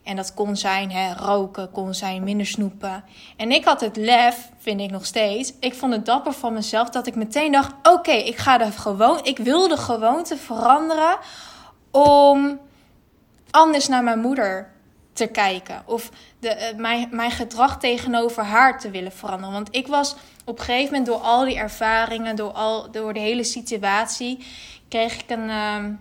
En 0.09 0.15
dat 0.15 0.33
kon 0.33 0.55
zijn 0.55 0.91
hè, 0.91 1.13
roken, 1.13 1.71
kon 1.71 1.93
zijn 1.93 2.23
minder 2.23 2.45
snoepen. 2.45 3.03
En 3.37 3.51
ik 3.51 3.65
had 3.65 3.81
het 3.81 3.97
lef, 3.97 4.49
vind 4.57 4.81
ik 4.81 4.91
nog 4.91 5.05
steeds. 5.05 5.53
Ik 5.59 5.73
vond 5.73 5.93
het 5.93 6.05
dapper 6.05 6.33
van 6.33 6.53
mezelf 6.53 6.89
dat 6.89 7.07
ik 7.07 7.15
meteen 7.15 7.51
dacht: 7.51 7.73
oké, 7.83 8.11
ik 8.11 8.37
ga 8.37 8.57
de 8.57 8.71
gewoon, 8.71 9.19
ik 9.23 9.37
wil 9.37 9.67
de 9.67 9.77
gewoonte 9.77 10.37
veranderen 10.37 11.17
om 11.91 12.59
anders 13.49 13.87
naar 13.87 14.03
mijn 14.03 14.19
moeder 14.19 14.71
te 15.13 15.27
kijken. 15.27 15.83
Of 15.85 16.09
de, 16.39 16.49
eh, 16.49 16.75
mijn, 16.77 17.07
mijn 17.11 17.31
gedrag 17.31 17.79
tegenover 17.79 18.43
haar 18.43 18.79
te 18.79 18.89
willen 18.89 19.11
veranderen. 19.11 19.53
Want 19.53 19.75
ik 19.75 19.87
was 19.87 20.15
op 20.45 20.59
een 20.59 20.65
gegeven 20.65 20.85
moment 20.85 21.05
door 21.05 21.21
al 21.21 21.45
die 21.45 21.57
ervaringen, 21.57 22.35
door, 22.35 22.51
al, 22.51 22.91
door 22.91 23.13
de 23.13 23.19
hele 23.19 23.43
situatie, 23.43 24.45
kreeg 24.87 25.21
ik 25.21 25.29
een. 25.29 25.49
ehm, 25.49 25.91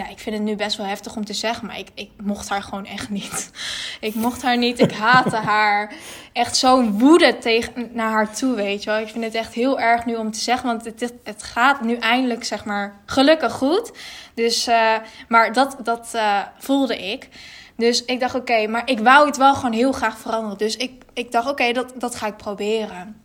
ja, 0.00 0.08
ik 0.08 0.18
vind 0.18 0.36
het 0.36 0.44
nu 0.44 0.56
best 0.56 0.76
wel 0.76 0.86
heftig 0.86 1.16
om 1.16 1.24
te 1.24 1.32
zeggen, 1.32 1.66
maar 1.66 1.78
ik, 1.78 1.88
ik 1.94 2.10
mocht 2.22 2.48
haar 2.48 2.62
gewoon 2.62 2.86
echt 2.86 3.10
niet. 3.10 3.50
Ik 4.00 4.14
mocht 4.14 4.42
haar 4.42 4.58
niet, 4.58 4.78
ik 4.78 4.92
haatte 4.92 5.36
haar. 5.52 5.92
Echt 6.32 6.56
zo'n 6.56 6.98
woede 6.98 7.38
tegen, 7.38 7.90
naar 7.92 8.10
haar 8.10 8.34
toe, 8.34 8.54
weet 8.54 8.82
je 8.82 8.90
wel. 8.90 8.98
Ik 8.98 9.08
vind 9.08 9.24
het 9.24 9.34
echt 9.34 9.54
heel 9.54 9.80
erg 9.80 10.04
nu 10.04 10.14
om 10.16 10.30
te 10.30 10.38
zeggen, 10.38 10.66
want 10.66 10.84
het, 10.84 11.12
het, 11.24 11.42
gaat 11.42 11.80
nu 11.80 11.96
eindelijk, 11.96 12.44
zeg 12.44 12.64
maar, 12.64 13.00
gelukkig 13.06 13.52
goed. 13.52 13.92
Dus, 14.34 14.66
eh, 14.66 14.96
maar 15.28 15.52
dat, 15.52 15.76
dat 15.82 16.14
eh, 16.14 16.40
voelde 16.58 17.10
ik. 17.10 17.28
Dus 17.76 18.04
ik 18.04 18.20
dacht, 18.20 18.34
oké, 18.34 18.66
maar 18.66 18.82
ik 18.90 18.98
wou 18.98 19.26
het 19.26 19.36
wel 19.36 19.54
gewoon 19.54 19.72
heel 19.72 19.92
graag 19.92 20.18
veranderen. 20.18 20.58
Dus 20.58 20.76
ik, 20.76 21.02
ik 21.12 21.32
dacht, 21.32 21.48
oké, 21.48 21.72
dat, 21.72 21.92
dat 21.96 22.14
ga 22.14 22.26
ik 22.26 22.36
proberen. 22.36 23.22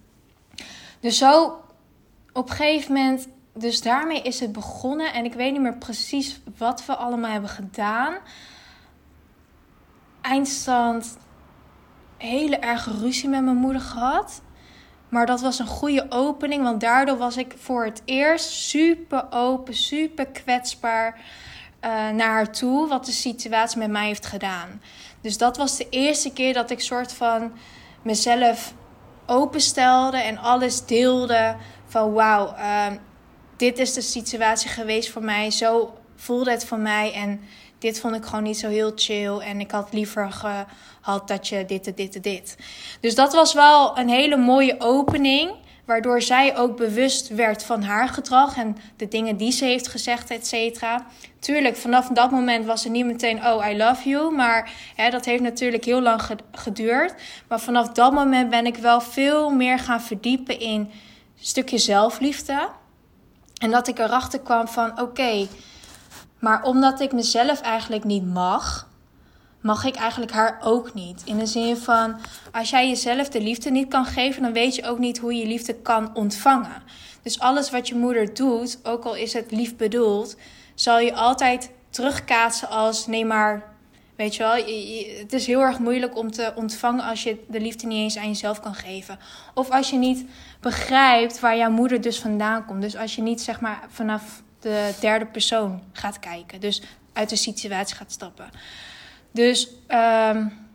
Dus 1.00 1.18
zo 1.18 1.60
op 2.34 2.50
een 2.50 2.56
gegeven 2.56 2.94
moment, 2.94 3.28
dus 3.58 3.82
daarmee 3.82 4.22
is 4.22 4.40
het 4.40 4.52
begonnen. 4.52 5.14
En 5.14 5.26
ik 5.26 5.34
weet 5.34 5.52
niet 5.52 5.62
meer 5.62 5.78
precies 5.78 6.42
wat 6.58 6.86
we 6.86 6.96
allemaal 6.96 7.32
hebben 7.32 7.50
gedaan. 7.50 8.16
Eindstand, 10.22 11.18
hele 12.18 12.58
erge 12.58 12.92
ruzie 13.00 13.30
met 13.30 13.44
mijn 13.44 13.56
moeder 13.56 13.82
gehad. 13.82 14.42
Maar 15.10 15.26
dat 15.26 15.42
was 15.42 15.60
een 15.60 15.68
goede 15.68 16.06
opening, 16.10 16.64
want 16.64 16.82
daardoor 16.82 17.18
was 17.18 17.38
ik 17.38 17.56
voor 17.58 17.86
het 17.86 18.02
eerst 18.06 18.50
super 18.50 19.26
open, 19.30 19.74
super 19.74 20.26
kwetsbaar 20.26 21.20
eh, 21.80 21.92
naar 22.10 22.30
haar 22.30 22.52
toe, 22.52 22.88
wat 22.88 23.06
de 23.06 23.12
situatie 23.12 23.78
met 23.78 23.90
mij 23.90 24.08
heeft 24.08 24.26
gedaan. 24.26 24.82
Dus 25.22 25.38
dat 25.38 25.58
was 25.58 25.78
de 25.78 25.90
eerste 25.90 26.34
keer 26.34 26.54
dat 26.54 26.70
ik 26.70 26.80
soort 26.80 27.14
van 27.14 27.52
mezelf 28.02 28.74
openstelde 29.26 30.18
en 30.18 30.38
alles 30.38 30.86
deelde 30.86 31.56
van 31.88 32.14
wauw, 32.14 32.54
ehm, 32.54 32.98
dit 33.58 33.80
is 33.80 33.94
de 33.94 34.02
situatie 34.02 34.70
geweest 34.70 35.10
voor 35.10 35.24
mij. 35.24 35.52
Zo 35.52 35.94
voelde 36.16 36.52
het 36.52 36.66
voor 36.66 36.80
mij 36.80 37.14
en 37.14 37.42
dit 37.80 38.00
vond 38.00 38.16
ik 38.16 38.26
gewoon 38.26 38.44
niet 38.44 38.60
zo 38.60 38.70
heel 38.70 38.92
chill. 38.96 39.38
En 39.38 39.60
ik 39.60 39.72
had 39.72 39.94
liever 39.94 40.32
gehad 40.32 41.28
dat 41.28 41.48
je 41.48 41.66
dit 41.66 41.98
dit 41.98 42.24
dit. 42.24 42.58
Dus 43.00 43.16
dat 43.16 43.34
was 43.34 43.54
wel 43.54 43.98
een 43.98 44.10
hele 44.10 44.38
mooie 44.38 44.76
opening. 44.80 45.52
Waardoor 45.86 46.22
zij 46.22 46.58
ook 46.58 46.78
bewust 46.78 47.28
werd 47.28 47.64
van 47.64 47.84
haar 47.84 48.10
gedrag 48.10 48.58
en 48.58 48.78
de 48.96 49.08
dingen 49.08 49.38
die 49.38 49.52
ze 49.52 49.66
heeft 49.66 49.88
gezegd, 49.88 50.30
et 50.30 50.48
cetera. 50.48 51.06
Tuurlijk, 51.40 51.76
vanaf 51.76 52.08
dat 52.08 52.32
moment 52.32 52.66
was 52.66 52.82
ze 52.82 52.90
niet 52.90 53.06
meteen, 53.06 53.46
oh, 53.46 53.70
I 53.70 53.78
love 53.78 54.10
you. 54.10 54.36
Maar 54.36 54.72
hè, 54.96 55.10
dat 55.10 55.26
heeft 55.26 55.42
natuurlijk 55.44 55.86
heel 55.86 56.02
lang 56.02 56.22
geduurd. 56.52 57.14
Maar 57.48 57.60
vanaf 57.60 57.90
dat 57.90 58.14
moment 58.14 58.50
ben 58.50 58.66
ik 58.66 58.78
wel 58.78 59.02
veel 59.02 59.50
meer 59.50 59.80
gaan 59.80 60.02
verdiepen 60.02 60.60
in 60.60 60.80
een 60.80 60.92
stukje 61.40 61.78
zelfliefde. 61.78 62.70
En 63.58 63.72
dat 63.72 63.88
ik 63.88 64.00
erachter 64.00 64.40
kwam 64.40 64.68
van, 64.68 65.02
oké, 65.02 65.48
maar 66.40 66.64
omdat 66.64 67.00
ik 67.00 67.12
mezelf 67.12 67.62
eigenlijk 67.62 68.04
niet 68.04 68.34
mag, 68.34 68.88
mag 69.62 69.84
ik 69.84 69.96
eigenlijk 69.96 70.32
haar 70.32 70.60
ook 70.64 70.94
niet. 70.94 71.22
In 71.26 71.38
de 71.38 71.46
zin 71.46 71.78
van, 71.78 72.16
als 72.52 72.70
jij 72.70 72.88
jezelf 72.88 73.30
de 73.30 73.42
liefde 73.42 73.70
niet 73.70 73.88
kan 73.88 74.06
geven, 74.06 74.42
dan 74.42 74.54
weet 74.54 74.76
je 74.76 74.88
ook 74.88 75.00
niet 75.00 75.18
hoe 75.18 75.34
je 75.34 75.48
liefde 75.48 75.74
kan 75.74 76.16
ontvangen. 76.16 76.84
Dus 77.22 77.40
alles 77.40 77.72
wat 77.72 77.88
je 77.88 77.96
moeder 77.96 78.34
doet, 78.34 78.80
ook 78.84 79.04
al 79.04 79.16
is 79.16 79.34
het 79.34 79.52
lief 79.52 79.76
bedoeld, 79.76 80.36
zal 80.76 81.00
je 81.00 81.14
altijd 81.14 81.72
terugkaatsen 81.90 82.70
als 82.70 83.08
nee 83.08 83.26
maar, 83.26 83.64
weet 84.16 84.36
je 84.36 84.44
wel, 84.44 84.56
het 85.20 85.34
is 85.34 85.46
heel 85.46 85.62
erg 85.62 85.80
moeilijk 85.80 86.18
om 86.18 86.32
te 86.32 86.54
ontvangen 86.56 87.06
als 87.06 87.24
je 87.24 87.44
de 87.48 87.60
liefde 87.60 87.88
niet 87.88 87.98
eens 87.98 88.18
aan 88.18 88.28
jezelf 88.28 88.60
kan 88.60 88.76
geven. 88.76 89.20
Of 89.54 89.70
als 89.70 89.90
je 89.90 89.98
niet 89.98 90.26
begrijpt 90.66 91.40
waar 91.40 91.58
jouw 91.58 91.70
moeder 91.70 92.02
dus 92.02 92.20
vandaan 92.20 92.66
komt. 92.66 92.82
Dus 92.82 92.96
als 92.96 93.16
je 93.16 93.22
niet 93.22 93.42
zeg 93.42 93.60
maar 93.60 93.84
vanaf 93.90 94.42
de 94.60 94.94
derde 95.00 95.26
persoon 95.26 95.82
gaat 95.92 96.20
kijken. 96.20 96.60
Dus 96.60 96.82
uit 97.14 97.30
de 97.30 97.36
situatie 97.36 97.96
gaat 97.96 98.12
stappen. 98.12 98.50
Dus 99.32 99.70
um, 99.88 100.68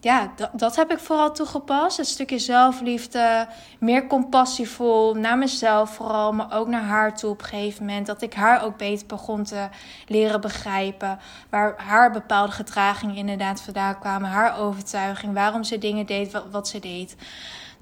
ja, 0.00 0.32
dat, 0.36 0.50
dat 0.52 0.76
heb 0.76 0.90
ik 0.90 0.98
vooral 0.98 1.32
toegepast. 1.32 1.96
Het 1.96 2.06
stukje 2.06 2.38
zelfliefde, 2.38 3.48
meer 3.78 4.06
compassievol 4.06 5.14
naar 5.14 5.38
mezelf 5.38 5.94
vooral, 5.94 6.32
maar 6.32 6.52
ook 6.58 6.68
naar 6.68 6.82
haar 6.82 7.16
toe 7.16 7.30
op 7.30 7.40
een 7.40 7.46
gegeven 7.46 7.86
moment. 7.86 8.06
Dat 8.06 8.22
ik 8.22 8.34
haar 8.34 8.64
ook 8.64 8.76
beter 8.76 9.06
begon 9.06 9.44
te 9.44 9.68
leren 10.06 10.40
begrijpen. 10.40 11.18
Waar 11.50 11.74
haar 11.76 12.10
bepaalde 12.10 12.52
gedragingen 12.52 13.16
inderdaad 13.16 13.60
vandaan 13.60 13.98
kwamen, 13.98 14.30
haar 14.30 14.58
overtuiging, 14.58 15.34
waarom 15.34 15.64
ze 15.64 15.78
dingen 15.78 16.06
deed 16.06 16.32
wat, 16.32 16.44
wat 16.50 16.68
ze 16.68 16.78
deed. 16.78 17.16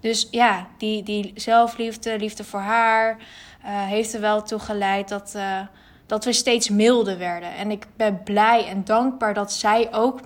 Dus 0.00 0.28
ja, 0.30 0.66
die, 0.78 1.02
die 1.02 1.32
zelfliefde, 1.34 2.18
liefde 2.18 2.44
voor 2.44 2.60
haar, 2.60 3.16
uh, 3.16 3.18
heeft 3.62 4.14
er 4.14 4.20
wel 4.20 4.42
toe 4.42 4.58
geleid 4.58 5.08
dat, 5.08 5.32
uh, 5.36 5.60
dat 6.06 6.24
we 6.24 6.32
steeds 6.32 6.68
milder 6.68 7.18
werden. 7.18 7.54
En 7.54 7.70
ik 7.70 7.86
ben 7.96 8.22
blij 8.22 8.66
en 8.66 8.84
dankbaar 8.84 9.34
dat 9.34 9.52
zij 9.52 9.88
ook 9.92 10.20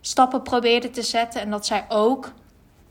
stappen 0.00 0.42
probeerde 0.42 0.90
te 0.90 1.02
zetten. 1.02 1.40
En 1.40 1.50
dat 1.50 1.66
zij 1.66 1.84
ook 1.88 2.32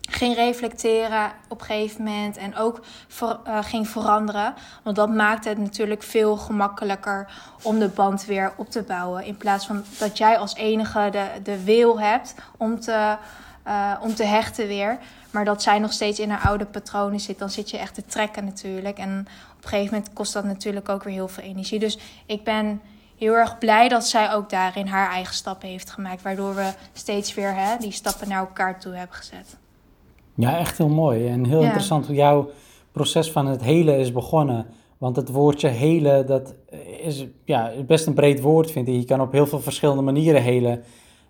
ging 0.10 0.36
reflecteren 0.36 1.32
op 1.47 1.60
een 1.60 1.65
gegeven 1.65 2.04
moment. 2.04 2.38
En 2.38 2.56
ook 2.56 2.80
uh, 3.21 3.58
ging 3.62 3.88
veranderen. 3.88 4.54
Want 4.84 4.95
dat 4.95 5.10
maakt 5.10 5.45
het 5.45 5.58
natuurlijk 5.58 6.04
veel 6.04 6.38
gemakkelijker 6.38 7.32
om 7.62 7.80
de 7.80 7.89
band 7.89 8.26
weer 8.26 8.54
op 8.58 8.69
te 8.69 8.84
bouwen. 8.84 9.23
In 9.23 9.38
plaats 9.38 9.65
van 9.65 9.84
dat 10.00 10.17
jij 10.17 10.38
als 10.38 10.56
enige 10.56 11.10
de, 11.12 11.26
de 11.43 11.63
wil 11.63 12.00
hebt 12.00 12.36
om 12.58 12.80
te, 12.80 13.17
uh, 13.67 13.93
om 14.01 14.15
te 14.15 14.23
hechten 14.23 14.67
weer. 14.67 14.97
Maar 15.32 15.45
dat 15.45 15.62
zij 15.62 15.80
nog 15.80 15.91
steeds 15.91 16.19
in 16.19 16.30
haar 16.30 16.47
oude 16.47 16.65
patronen 16.65 17.19
zit. 17.19 17.39
Dan 17.39 17.49
zit 17.49 17.69
je 17.69 17.77
echt 17.77 17.93
te 17.93 18.06
trekken 18.06 18.45
natuurlijk. 18.45 18.97
En 18.97 19.27
op 19.58 19.63
een 19.63 19.69
gegeven 19.69 19.93
moment 19.93 20.13
kost 20.13 20.34
dat 20.34 20.43
natuurlijk 20.43 20.89
ook 20.89 21.03
weer 21.03 21.13
heel 21.13 21.27
veel 21.27 21.43
energie. 21.43 21.80
Dus 21.80 21.99
ik 22.25 22.43
ben 22.43 22.82
heel 23.17 23.34
erg 23.34 23.58
blij 23.58 23.88
dat 23.88 24.08
zij 24.08 24.34
ook 24.34 24.49
daarin 24.49 24.88
haar 24.88 25.12
eigen 25.12 25.36
stappen 25.36 25.69
heeft 25.69 25.89
gemaakt. 25.89 26.21
Waardoor 26.21 26.56
we 26.56 26.71
steeds 26.93 27.34
weer 27.34 27.56
hè, 27.56 27.77
die 27.80 27.91
stappen 27.91 28.27
naar 28.27 28.39
elkaar 28.39 28.80
toe 28.80 28.93
hebben 28.93 29.15
gezet. 29.15 29.58
Ja, 30.36 30.58
echt 30.58 30.77
heel 30.77 30.89
mooi. 30.89 31.27
En 31.27 31.45
heel 31.45 31.62
interessant 31.62 32.06
hoe 32.06 32.15
jouw 32.15 32.49
proces 32.91 33.32
van 33.32 33.47
het 33.47 33.62
hele 33.62 33.97
is 33.97 34.12
begonnen. 34.12 34.65
Want 34.97 35.15
het 35.15 35.30
woordje 35.30 35.67
hele, 35.67 36.23
dat 36.23 36.53
is 37.01 37.25
ja, 37.45 37.71
best 37.88 38.08
een 38.08 38.13
breed 38.13 38.41
woord, 38.41 38.71
vind 38.71 38.88
ik. 38.88 38.93
Je 38.93 39.06
kan 39.06 39.21
op 39.21 39.32
heel 39.32 39.47
veel 39.47 39.60
verschillende 39.60 40.01
manieren 40.01 40.41
helen. 40.41 40.84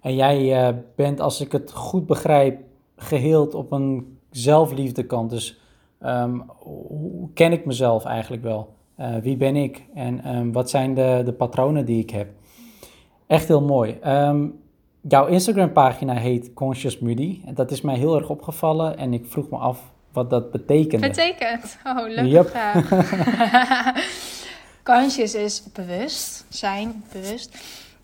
En 0.08 0.16
jij 0.16 0.68
uh, 0.68 0.78
bent, 0.96 1.20
als 1.20 1.42
ik 1.42 1.52
het 1.52 1.72
goed 1.72 2.06
begrijp, 2.06 2.60
geheeld 2.96 3.54
op 3.54 3.72
een 3.72 4.18
zelfliefde 4.32 5.04
kant. 5.04 5.30
Dus 5.30 5.60
um, 6.06 6.44
hoe 6.58 7.30
ken 7.34 7.52
ik 7.52 7.66
mezelf 7.66 8.06
eigenlijk 8.06 8.44
wel? 8.44 8.76
Uh, 9.00 9.16
wie 9.16 9.38
ben 9.38 9.56
ik 9.56 9.84
en 9.94 10.36
um, 10.36 10.52
wat 10.52 10.70
zijn 10.70 10.94
de, 10.94 11.22
de 11.26 11.34
patronen 11.34 11.86
die 11.86 12.02
ik 12.02 12.10
heb? 12.10 12.28
Echt 13.26 13.48
heel 13.48 13.62
mooi. 13.62 14.00
Um, 14.06 14.60
jouw 15.02 15.26
Instagram-pagina 15.26 16.14
heet 16.14 16.54
Conscious 16.54 17.00
Moody. 17.00 17.42
En 17.46 17.54
dat 17.54 17.72
is 17.72 17.82
mij 17.82 17.96
heel 17.96 18.16
erg 18.16 18.30
opgevallen 18.30 18.98
en 18.98 19.14
ik 19.14 19.26
vroeg 19.26 19.50
me 19.50 19.58
af 19.58 19.92
wat 20.12 20.30
dat 20.30 20.52
betekent. 20.52 21.02
Betekent? 21.02 21.78
Oh, 21.84 22.08
leuke 22.08 22.28
yep. 22.30 22.50
vraag. 22.50 22.90
Conscious 24.94 25.36
is 25.36 25.64
bewust, 25.74 26.46
zijn, 26.50 27.04
bewust. 27.12 27.58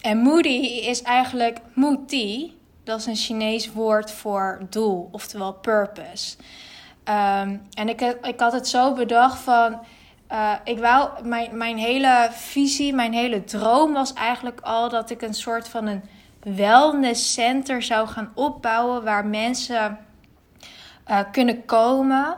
En 0.03 0.17
moody 0.17 0.81
is 0.87 1.01
eigenlijk 1.01 1.59
moody. 1.73 2.51
Dat 2.83 2.99
is 2.99 3.05
een 3.05 3.15
Chinees 3.15 3.71
woord 3.71 4.11
voor 4.11 4.61
doel, 4.69 5.09
oftewel 5.11 5.53
purpose. 5.53 6.35
Um, 7.09 7.61
en 7.73 7.89
ik, 7.89 8.01
ik 8.01 8.39
had 8.39 8.53
het 8.53 8.67
zo 8.67 8.93
bedacht 8.93 9.39
van 9.39 9.79
uh, 10.31 10.53
ik 10.63 10.79
wou, 10.79 11.27
mijn, 11.27 11.57
mijn 11.57 11.77
hele 11.77 12.27
visie, 12.31 12.93
mijn 12.93 13.13
hele 13.13 13.43
droom 13.43 13.93
was 13.93 14.13
eigenlijk 14.13 14.61
al 14.61 14.89
dat 14.89 15.09
ik 15.09 15.21
een 15.21 15.33
soort 15.33 15.67
van 15.67 15.87
een 15.87 16.03
wellness 16.39 17.33
center 17.33 17.81
zou 17.81 18.07
gaan 18.07 18.31
opbouwen 18.35 19.03
waar 19.03 19.25
mensen 19.25 19.99
uh, 21.07 21.19
kunnen 21.31 21.65
komen. 21.65 22.37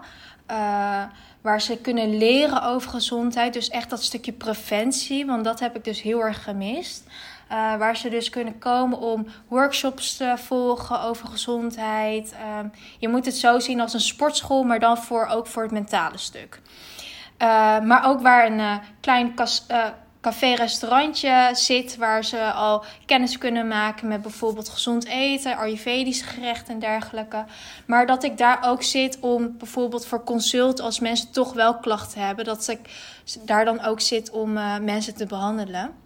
Uh, 0.51 1.04
waar 1.45 1.62
ze 1.62 1.78
kunnen 1.78 2.17
leren 2.17 2.63
over 2.63 2.89
gezondheid. 2.89 3.54
Dus 3.54 3.69
echt 3.69 3.89
dat 3.89 4.04
stukje 4.04 4.34
preventie, 4.34 5.25
want 5.25 5.43
dat 5.43 5.60
heb 5.60 5.75
ik 5.75 5.84
dus 5.84 6.01
heel 6.01 6.19
erg 6.19 6.43
gemist. 6.43 7.04
Uh, 7.51 7.75
waar 7.75 7.97
ze 7.97 8.10
dus 8.10 8.29
kunnen 8.29 8.60
komen 8.60 8.99
om 8.99 9.27
workshops 9.47 10.17
te 10.17 10.34
volgen 10.38 11.01
over 11.01 11.27
gezondheid. 11.27 12.34
Uh, 12.34 12.69
je 12.99 13.08
moet 13.08 13.25
het 13.25 13.36
zo 13.36 13.60
zien 13.60 13.79
als 13.81 13.93
een 13.93 13.99
sportschool, 13.99 14.63
maar 14.63 14.79
dan 14.79 14.97
voor, 14.97 15.27
ook 15.27 15.47
voor 15.47 15.63
het 15.63 15.71
mentale 15.71 16.17
stuk. 16.17 16.62
Uh, 17.41 17.79
maar 17.79 18.05
ook 18.05 18.21
waar 18.21 18.45
een 18.45 18.60
uh, 18.60 18.75
klein 18.99 19.34
uh, 19.71 19.86
café-restaurantje 20.21 21.49
zit, 21.53 21.97
waar 21.97 22.23
ze 22.23 22.51
al 22.51 22.84
kennis 23.05 23.38
kunnen 23.38 23.67
maken 23.67 24.08
met 24.08 24.21
bijvoorbeeld 24.21 24.69
gezond 24.69 25.05
eten, 25.05 25.58
Ayurvedische 25.58 26.25
gerechten 26.25 26.73
en 26.73 26.79
dergelijke. 26.79 27.45
Maar 27.86 28.05
dat 28.05 28.23
ik 28.23 28.38
daar 28.38 28.60
ook 28.69 28.84
zit 28.84 29.19
om 29.19 29.58
bijvoorbeeld 29.58 30.05
voor 30.05 30.23
consult, 30.23 30.79
als 30.81 30.99
mensen 30.99 31.31
toch 31.31 31.53
wel 31.53 31.77
klachten 31.77 32.21
hebben, 32.21 32.45
dat 32.45 32.67
ik 32.67 32.79
daar 33.41 33.65
dan 33.65 33.84
ook 33.84 34.01
zit 34.01 34.29
om 34.29 34.53
mensen 34.81 35.15
te 35.15 35.25
behandelen. 35.25 36.04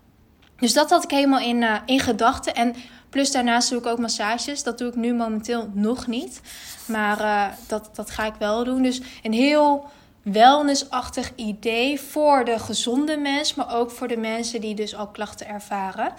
Dus 0.60 0.74
dat 0.74 0.90
had 0.90 1.04
ik 1.04 1.12
helemaal 1.12 1.40
in, 1.40 1.66
in 1.86 2.00
gedachten. 2.00 2.54
En 2.56 2.76
plus 3.10 3.32
daarnaast 3.32 3.70
doe 3.70 3.80
ik 3.80 3.86
ook 3.86 4.00
massages. 4.00 4.64
Dat 4.64 4.78
doe 4.78 4.88
ik 4.88 4.96
nu 4.96 5.14
momenteel 5.14 5.70
nog 5.74 6.08
niet. 6.08 6.42
Maar 6.88 7.58
dat, 7.68 7.90
dat 7.94 8.10
ga 8.10 8.26
ik 8.26 8.34
wel 8.40 8.64
doen. 8.64 8.82
Dus 8.82 9.02
een 9.24 9.34
heel 9.34 9.90
wellnessachtig 10.22 11.32
idee 11.36 12.00
voor 12.00 12.46
de 12.46 12.60
gezonde 12.60 13.18
mens, 13.18 13.56
maar 13.56 13.76
ook 13.76 13.92
voor 13.92 14.08
de 14.08 14.18
mensen 14.18 14.62
die 14.62 14.76
dus 14.76 14.96
al 14.96 15.08
klachten 15.08 15.48
ervaren. 15.48 16.14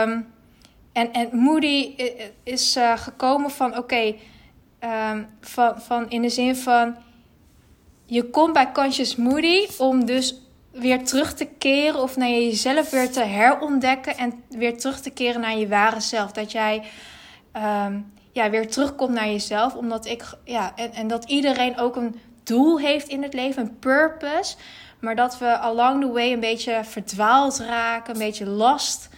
Um, 0.00 0.26
en, 0.92 1.12
en 1.12 1.28
Moody 1.32 1.94
is 2.42 2.76
uh, 2.76 2.96
gekomen 2.96 3.50
van 3.50 3.76
oké, 3.78 4.14
um, 5.10 5.28
van, 5.40 5.80
van 5.80 6.10
in 6.10 6.22
de 6.22 6.28
zin 6.28 6.56
van 6.56 6.96
je 8.06 8.30
komt 8.30 8.52
bij 8.52 8.72
Conscious 8.72 9.16
Moody 9.16 9.66
om 9.78 10.04
dus 10.04 10.41
weer 10.72 11.04
terug 11.04 11.34
te 11.34 11.44
keren 11.44 12.02
of 12.02 12.16
naar 12.16 12.28
jezelf 12.28 12.90
weer 12.90 13.10
te 13.10 13.24
herontdekken 13.24 14.16
en 14.16 14.42
weer 14.48 14.78
terug 14.78 15.00
te 15.00 15.10
keren 15.10 15.40
naar 15.40 15.56
je 15.56 15.68
ware 15.68 16.00
zelf. 16.00 16.32
Dat 16.32 16.52
jij 16.52 16.82
um, 17.56 18.12
ja, 18.32 18.50
weer 18.50 18.70
terugkomt 18.70 19.14
naar 19.14 19.28
jezelf, 19.28 19.74
omdat 19.74 20.06
ik 20.06 20.24
ja, 20.44 20.72
en, 20.76 20.92
en 20.92 21.08
dat 21.08 21.24
iedereen 21.24 21.78
ook 21.78 21.96
een 21.96 22.20
doel 22.42 22.78
heeft 22.78 23.08
in 23.08 23.22
het 23.22 23.34
leven, 23.34 23.62
een 23.62 23.78
purpose. 23.78 24.56
Maar 25.00 25.16
dat 25.16 25.38
we 25.38 25.58
along 25.58 26.00
the 26.00 26.12
way 26.12 26.32
een 26.32 26.40
beetje 26.40 26.80
verdwaald 26.84 27.58
raken, 27.58 28.12
een 28.12 28.18
beetje 28.18 28.46
last 28.46 29.08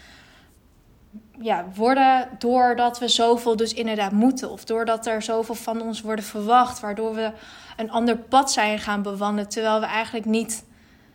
ja, 1.41 1.65
worden 1.75 2.29
doordat 2.39 2.99
we 2.99 3.09
zoveel 3.09 3.57
dus 3.57 3.75
inderdaad 3.75 4.13
moeten. 4.13 4.51
Of 4.51 4.65
doordat 4.65 5.07
er 5.07 5.23
zoveel 5.23 5.55
van 5.55 5.83
ons 5.83 6.01
worden 6.01 6.25
verwacht. 6.25 6.81
Waardoor 6.81 7.15
we 7.15 7.33
een 7.77 7.91
ander 7.91 8.17
pad 8.17 8.53
zijn 8.53 8.79
gaan 8.79 9.03
bewandelen. 9.03 9.51
Terwijl 9.51 9.81
we 9.81 9.87
eigenlijk 9.87 10.27
niet. 10.27 10.65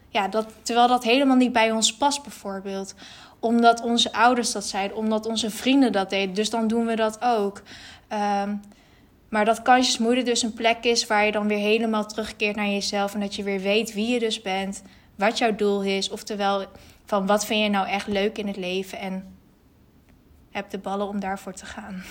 Ja, 0.09 0.27
dat, 0.27 0.47
terwijl 0.61 0.87
dat 0.87 1.03
helemaal 1.03 1.35
niet 1.35 1.53
bij 1.53 1.71
ons 1.71 1.97
past, 1.97 2.23
bijvoorbeeld. 2.23 2.95
Omdat 3.39 3.81
onze 3.81 4.13
ouders 4.13 4.51
dat 4.51 4.65
zeiden, 4.65 4.97
omdat 4.97 5.25
onze 5.25 5.49
vrienden 5.49 5.91
dat 5.91 6.09
deden. 6.09 6.35
Dus 6.35 6.49
dan 6.49 6.67
doen 6.67 6.85
we 6.85 6.95
dat 6.95 7.17
ook. 7.21 7.61
Um, 8.43 8.61
Maar 9.29 9.45
dat 9.45 9.61
kansjesmoeder 9.61 10.25
dus 10.25 10.41
een 10.41 10.53
plek 10.53 10.83
is 10.83 11.07
waar 11.07 11.25
je 11.25 11.31
dan 11.31 11.47
weer 11.47 11.57
helemaal 11.57 12.05
terugkeert 12.05 12.55
naar 12.55 12.67
jezelf. 12.67 13.13
En 13.13 13.19
dat 13.19 13.35
je 13.35 13.43
weer 13.43 13.59
weet 13.59 13.93
wie 13.93 14.07
je 14.07 14.19
dus 14.19 14.41
bent, 14.41 14.83
wat 15.15 15.37
jouw 15.37 15.55
doel 15.55 15.83
is. 15.83 16.09
Oftewel, 16.09 16.65
van 17.05 17.25
wat 17.25 17.45
vind 17.45 17.63
je 17.63 17.69
nou 17.69 17.87
echt 17.87 18.07
leuk 18.07 18.37
in 18.37 18.47
het 18.47 18.57
leven 18.57 18.99
en 18.99 19.37
heb 20.51 20.69
de 20.69 20.77
ballen 20.77 21.07
om 21.07 21.19
daarvoor 21.19 21.53
te 21.53 21.65
gaan. 21.65 22.03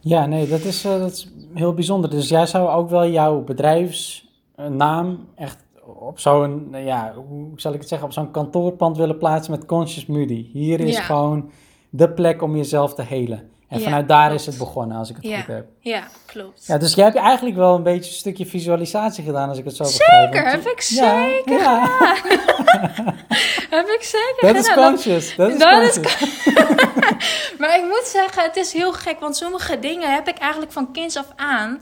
Ja, 0.00 0.26
nee, 0.26 0.48
dat 0.48 0.60
is, 0.60 0.84
uh, 0.84 0.98
dat 0.98 1.12
is 1.12 1.28
heel 1.54 1.74
bijzonder. 1.74 2.10
Dus 2.10 2.28
jij 2.28 2.46
zou 2.46 2.68
ook 2.68 2.90
wel 2.90 3.08
jouw 3.08 3.40
bedrijfsnaam 3.40 5.28
echt 5.36 5.63
op 6.06 6.18
zo'n, 6.20 6.68
ja, 6.72 7.14
hoe 7.28 7.50
zal 7.56 7.72
ik 7.72 7.78
het 7.78 7.88
zeggen, 7.88 8.06
op 8.06 8.14
zo'n 8.14 8.30
kantoorpand 8.30 8.96
willen 8.96 9.18
plaatsen 9.18 9.52
met 9.52 9.66
Conscious 9.66 10.06
Moody. 10.06 10.50
Hier 10.52 10.80
is 10.80 10.98
gewoon 10.98 11.50
de 11.90 12.10
plek 12.10 12.42
om 12.42 12.56
jezelf 12.56 12.94
te 12.94 13.02
helen. 13.02 13.52
En 13.68 13.80
vanuit 13.80 14.08
daar 14.08 14.34
is 14.34 14.46
het 14.46 14.58
begonnen, 14.58 14.96
als 14.96 15.10
ik 15.10 15.16
het 15.16 15.34
goed 15.34 15.46
heb. 15.46 15.66
Ja, 15.80 16.02
klopt. 16.26 16.66
Ja, 16.66 16.78
dus 16.78 16.94
jij 16.94 17.04
hebt 17.04 17.16
eigenlijk 17.16 17.56
wel 17.56 17.74
een 17.74 17.82
beetje 17.82 18.10
een 18.10 18.16
stukje 18.16 18.46
visualisatie 18.46 19.24
gedaan, 19.24 19.48
als 19.48 19.58
ik 19.58 19.64
het 19.64 19.76
zo 19.76 19.84
begrijp. 19.84 20.32
Zeker, 20.32 20.50
heb 20.50 20.66
ik 20.66 20.80
zeker 20.80 21.60
ja, 21.60 21.80
heb 23.76 23.86
ik 23.86 24.02
zeker 24.02 24.52
Dat 24.52 24.56
is 24.56 24.74
conscious, 24.74 25.36
dat 25.36 25.52
is 25.52 25.58
dat 25.58 25.80
conscious. 25.80 26.46
Is... 26.46 27.58
maar 27.58 27.78
ik 27.78 27.84
moet 27.84 28.04
zeggen, 28.04 28.42
het 28.42 28.56
is 28.56 28.72
heel 28.72 28.92
gek, 28.92 29.20
want 29.20 29.36
sommige 29.36 29.78
dingen 29.78 30.14
heb 30.14 30.28
ik 30.28 30.38
eigenlijk 30.38 30.72
van 30.72 30.92
kinds 30.92 31.16
af 31.16 31.32
aan, 31.36 31.78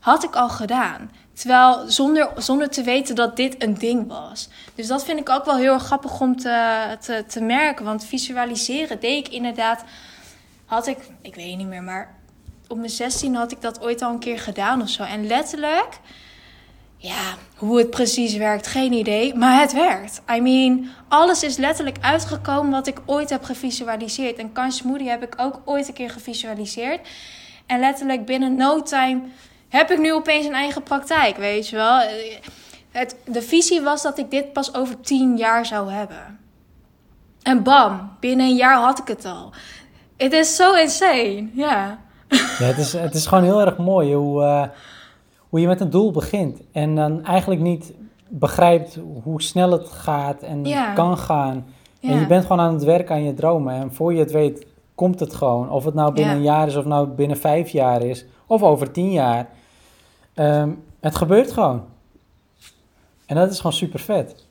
had 0.00 0.24
ik 0.24 0.34
al 0.34 0.48
gedaan. 0.48 1.10
Terwijl 1.40 1.84
zonder, 1.90 2.30
zonder 2.36 2.70
te 2.70 2.82
weten 2.82 3.14
dat 3.14 3.36
dit 3.36 3.62
een 3.62 3.74
ding 3.74 4.08
was. 4.08 4.48
Dus 4.74 4.86
dat 4.86 5.04
vind 5.04 5.20
ik 5.20 5.28
ook 5.28 5.44
wel 5.44 5.56
heel 5.56 5.78
grappig 5.78 6.20
om 6.20 6.36
te, 6.36 6.96
te, 7.00 7.24
te 7.26 7.40
merken. 7.40 7.84
Want 7.84 8.04
visualiseren 8.04 9.00
deed 9.00 9.26
ik 9.26 9.32
inderdaad 9.32 9.84
had 10.64 10.86
ik, 10.86 10.98
ik 11.22 11.34
weet 11.34 11.56
niet 11.56 11.66
meer, 11.66 11.82
maar 11.82 12.14
op 12.68 12.76
mijn 12.76 12.90
16 12.90 13.34
had 13.34 13.52
ik 13.52 13.60
dat 13.60 13.80
ooit 13.80 14.02
al 14.02 14.12
een 14.12 14.18
keer 14.18 14.38
gedaan 14.38 14.82
of 14.82 14.88
zo. 14.88 15.02
En 15.02 15.26
letterlijk, 15.26 15.98
ja, 16.96 17.34
hoe 17.56 17.78
het 17.78 17.90
precies 17.90 18.36
werkt, 18.36 18.66
geen 18.66 18.92
idee. 18.92 19.34
Maar 19.34 19.60
het 19.60 19.72
werkt. 19.72 20.22
I 20.34 20.40
mean, 20.40 20.88
alles 21.08 21.42
is 21.42 21.56
letterlijk 21.56 21.98
uitgekomen 22.00 22.70
wat 22.70 22.86
ik 22.86 23.00
ooit 23.06 23.30
heb 23.30 23.44
gevisualiseerd. 23.44 24.36
En 24.36 24.52
Kans 24.52 24.82
Moody 24.82 25.04
heb 25.04 25.22
ik 25.22 25.34
ook 25.36 25.60
ooit 25.64 25.88
een 25.88 25.94
keer 25.94 26.10
gevisualiseerd. 26.10 27.08
En 27.66 27.80
letterlijk 27.80 28.26
binnen 28.26 28.56
no 28.56 28.82
time 28.82 29.20
heb 29.70 29.90
ik 29.90 29.98
nu 29.98 30.12
opeens 30.12 30.46
een 30.46 30.54
eigen 30.54 30.82
praktijk, 30.82 31.36
weet 31.36 31.68
je 31.68 31.76
wel. 31.76 32.00
Het, 32.90 33.16
de 33.24 33.42
visie 33.42 33.80
was 33.80 34.02
dat 34.02 34.18
ik 34.18 34.30
dit 34.30 34.52
pas 34.52 34.74
over 34.74 35.00
10 35.00 35.36
jaar 35.36 35.66
zou 35.66 35.90
hebben. 35.90 36.38
En 37.42 37.62
bam, 37.62 38.10
binnen 38.20 38.46
een 38.46 38.56
jaar 38.56 38.76
had 38.76 38.98
ik 38.98 39.08
het 39.08 39.24
al. 39.24 39.52
Het 40.16 40.32
is 40.32 40.56
zo 40.56 40.74
insane, 40.74 41.48
ja. 41.52 41.98
ja 42.28 42.64
het, 42.64 42.78
is, 42.78 42.92
het 42.92 43.14
is 43.14 43.26
gewoon 43.26 43.44
heel 43.44 43.60
erg 43.60 43.76
mooi 43.76 44.14
hoe, 44.14 44.42
uh, 44.42 44.64
hoe 45.48 45.60
je 45.60 45.66
met 45.66 45.80
een 45.80 45.90
doel 45.90 46.10
begint. 46.10 46.60
En 46.72 46.94
dan 46.94 47.24
eigenlijk 47.24 47.60
niet 47.60 47.92
begrijpt 48.28 48.98
hoe 49.22 49.42
snel 49.42 49.70
het 49.70 49.88
gaat 49.88 50.42
en 50.42 50.66
kan 50.94 51.18
gaan. 51.18 51.66
En 52.00 52.20
je 52.20 52.26
bent 52.26 52.42
gewoon 52.42 52.60
aan 52.60 52.74
het 52.74 52.84
werken 52.84 53.14
aan 53.14 53.24
je 53.24 53.34
dromen. 53.34 53.74
En 53.74 53.94
voor 53.94 54.12
je 54.12 54.18
het 54.18 54.30
weet, 54.30 54.66
komt 54.94 55.20
het 55.20 55.34
gewoon. 55.34 55.70
Of 55.70 55.84
het 55.84 55.94
nou 55.94 56.12
binnen 56.12 56.34
een 56.34 56.42
jaar 56.42 56.66
is, 56.66 56.76
of 56.76 56.84
nou 56.84 57.08
binnen 57.08 57.36
vijf 57.36 57.68
jaar 57.68 58.02
is, 58.02 58.24
of 58.46 58.62
over 58.62 58.90
tien 58.90 59.10
jaar. 59.10 59.48
Um, 60.34 60.84
het 61.00 61.16
gebeurt 61.16 61.52
gewoon. 61.52 61.84
En 63.26 63.36
dat 63.36 63.50
is 63.50 63.56
gewoon 63.56 63.72
super 63.72 64.00
vet. 64.00 64.44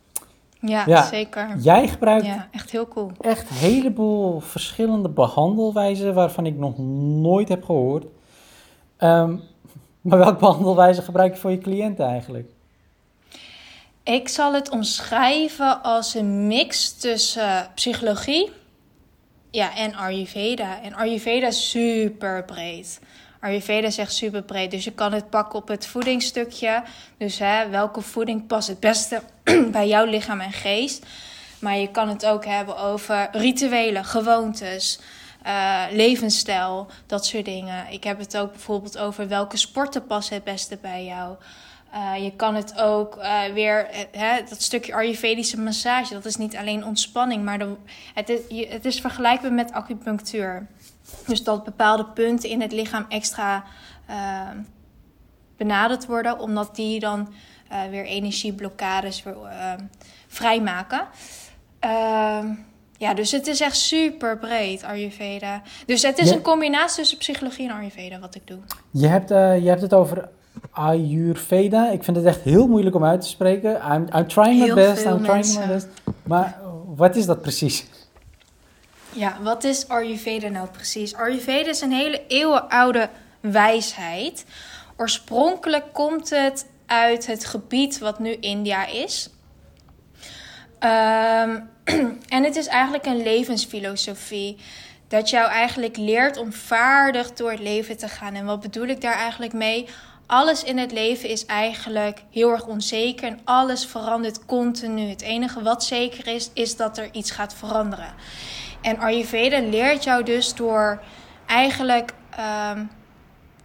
Ja, 0.61 1.03
zeker. 1.03 1.57
Jij 1.57 1.87
gebruikt 1.87 2.25
ja, 2.25 2.47
echt 2.51 2.71
heel 2.71 2.87
cool. 2.87 3.11
Echt 3.21 3.49
een 3.49 3.55
heleboel 3.55 4.39
verschillende 4.39 5.09
behandelwijzen 5.09 6.13
waarvan 6.13 6.45
ik 6.45 6.57
nog 6.57 6.77
nooit 6.77 7.49
heb 7.49 7.63
gehoord. 7.63 8.05
Ehm, 8.97 9.35
maar 10.01 10.17
welke 10.17 10.39
behandelwijze 10.45 11.01
gebruik 11.01 11.33
je 11.33 11.39
voor 11.39 11.51
je 11.51 11.57
cliënten 11.57 12.05
eigenlijk? 12.05 12.49
Ik 14.03 14.27
zal 14.27 14.53
het 14.53 14.69
omschrijven 14.69 15.83
als 15.83 16.13
een 16.13 16.47
mix 16.47 16.91
tussen 16.91 17.67
psychologie 17.75 18.51
ja, 19.51 19.75
en 19.75 19.93
Ayurveda. 19.93 20.81
En 20.81 20.93
Ayurveda 20.93 21.47
is 21.47 21.69
super 21.69 22.43
breed. 22.45 22.99
Ayurveda 23.39 23.87
echt 23.87 24.13
super 24.13 24.41
breed. 24.41 24.71
Dus 24.71 24.83
je 24.83 24.91
kan 24.91 25.13
het 25.13 25.29
pakken 25.29 25.59
op 25.59 25.67
het 25.67 25.87
voedingsstukje. 25.87 26.83
Dus 27.17 27.39
hè, 27.39 27.69
welke 27.69 28.01
voeding 28.01 28.47
past 28.47 28.67
het 28.67 28.79
beste 28.79 29.21
bij 29.71 29.87
jouw 29.87 30.05
lichaam 30.05 30.39
en 30.39 30.51
geest. 30.51 31.05
Maar 31.59 31.77
je 31.77 31.91
kan 31.91 32.09
het 32.09 32.25
ook 32.25 32.45
hebben 32.45 32.77
over 32.77 33.29
rituelen, 33.31 34.05
gewoontes, 34.05 34.99
uh, 35.45 35.83
levensstijl, 35.91 36.87
dat 37.05 37.25
soort 37.25 37.45
dingen. 37.45 37.85
Ik 37.89 38.03
heb 38.03 38.19
het 38.19 38.37
ook 38.37 38.51
bijvoorbeeld 38.51 38.97
over 38.97 39.27
welke 39.27 39.57
sporten 39.57 40.05
passen 40.05 40.35
het 40.35 40.43
beste 40.43 40.77
bij 40.81 41.05
jou. 41.05 41.35
Uh, 41.93 42.23
je 42.23 42.35
kan 42.35 42.55
het 42.55 42.79
ook 42.79 43.17
uh, 43.17 43.43
weer, 43.53 43.87
hè, 44.11 44.43
dat 44.49 44.61
stukje 44.61 44.93
Ayurvedische 44.93 45.59
massage, 45.59 46.13
dat 46.13 46.25
is 46.25 46.35
niet 46.35 46.55
alleen 46.55 46.85
ontspanning, 46.85 47.43
maar 47.43 47.59
het, 48.13 48.29
is, 48.29 48.69
het 48.69 48.85
is 48.85 49.01
vergelijkbaar 49.01 49.53
met 49.53 49.71
acupunctuur. 49.71 50.67
Dus 51.27 51.43
dat 51.43 51.63
bepaalde 51.63 52.05
punten 52.05 52.49
in 52.49 52.61
het 52.61 52.71
lichaam 52.71 53.05
extra 53.09 53.63
uh, 54.09 54.15
benaderd 55.57 56.05
worden, 56.05 56.39
omdat 56.39 56.75
die 56.75 56.99
dan 56.99 57.33
uh, 57.71 57.83
weer 57.89 58.05
energieblokkades 58.05 59.23
weer, 59.23 59.35
uh, 59.43 59.73
vrijmaken. 60.27 61.07
Ehm, 61.79 62.47
ja, 62.97 63.13
dus 63.13 63.31
het 63.31 63.47
is 63.47 63.61
echt 63.61 63.77
super 63.77 64.37
breed, 64.37 64.83
Ayurveda. 64.83 65.61
Dus 65.85 66.01
het 66.01 66.17
is 66.17 66.31
een 66.31 66.41
combinatie 66.41 66.97
tussen 66.97 67.17
psychologie 67.17 67.69
en 67.69 67.75
Ayurveda 67.75 68.19
wat 68.19 68.35
ik 68.35 68.47
doe. 68.47 68.57
Je 68.91 69.07
hebt, 69.07 69.29
je 69.29 69.69
hebt 69.69 69.81
het 69.81 69.93
over 69.93 70.29
Ayurveda. 70.71 71.89
Ik 71.89 72.03
vind 72.03 72.17
het 72.17 72.25
echt 72.25 72.41
heel 72.41 72.67
moeilijk 72.67 72.95
om 72.95 73.03
uit 73.03 73.21
te 73.21 73.27
spreken. 73.27 73.81
I'm, 73.91 74.07
I'm 74.15 74.27
trying 74.27 74.59
my 74.59 74.73
best, 74.73 75.05
I'm 75.05 75.23
trying 75.23 75.59
my 75.59 75.67
best. 75.67 75.87
Maar 76.23 76.59
wat 76.95 77.15
is 77.15 77.25
dat 77.25 77.41
precies? 77.41 77.85
Ja, 79.13 79.37
wat 79.41 79.63
is 79.63 79.87
Ayurveda 79.87 80.47
nou 80.47 80.67
precies? 80.67 81.15
Ayurveda 81.15 81.69
is 81.69 81.81
een 81.81 81.91
hele 81.91 82.21
eeuwenoude 82.27 83.09
wijsheid. 83.39 84.45
Oorspronkelijk 84.97 85.93
komt 85.93 86.29
het 86.29 86.65
uit 86.85 87.25
het 87.25 87.45
gebied 87.45 87.97
wat 87.97 88.19
nu 88.19 88.33
India 88.33 88.85
is. 88.85 89.29
Um, 90.79 91.69
en 92.35 92.43
het 92.43 92.55
is 92.55 92.67
eigenlijk 92.67 93.05
een 93.05 93.23
levensfilosofie. 93.23 94.57
Dat 95.07 95.29
jou 95.29 95.49
eigenlijk 95.49 95.97
leert 95.97 96.37
om 96.37 96.53
vaardig 96.53 97.33
door 97.33 97.51
het 97.51 97.59
leven 97.59 97.97
te 97.97 98.07
gaan. 98.07 98.35
En 98.35 98.45
wat 98.45 98.59
bedoel 98.59 98.87
ik 98.87 99.01
daar 99.01 99.17
eigenlijk 99.17 99.53
mee? 99.53 99.87
Alles 100.29 100.63
in 100.63 100.77
het 100.77 100.91
leven 100.91 101.29
is 101.29 101.45
eigenlijk 101.45 102.23
heel 102.31 102.49
erg 102.51 102.65
onzeker 102.65 103.27
en 103.27 103.39
alles 103.43 103.85
verandert 103.85 104.45
continu. 104.45 105.09
Het 105.09 105.21
enige 105.21 105.63
wat 105.63 105.83
zeker 105.83 106.27
is, 106.27 106.49
is 106.53 106.75
dat 106.75 106.97
er 106.97 107.09
iets 107.11 107.31
gaat 107.31 107.53
veranderen. 107.53 108.13
En 108.81 108.99
Ayurveda 108.99 109.59
leert 109.59 110.03
jou 110.03 110.23
dus 110.23 110.55
door 110.55 111.01
eigenlijk 111.45 112.13
um, 112.73 112.91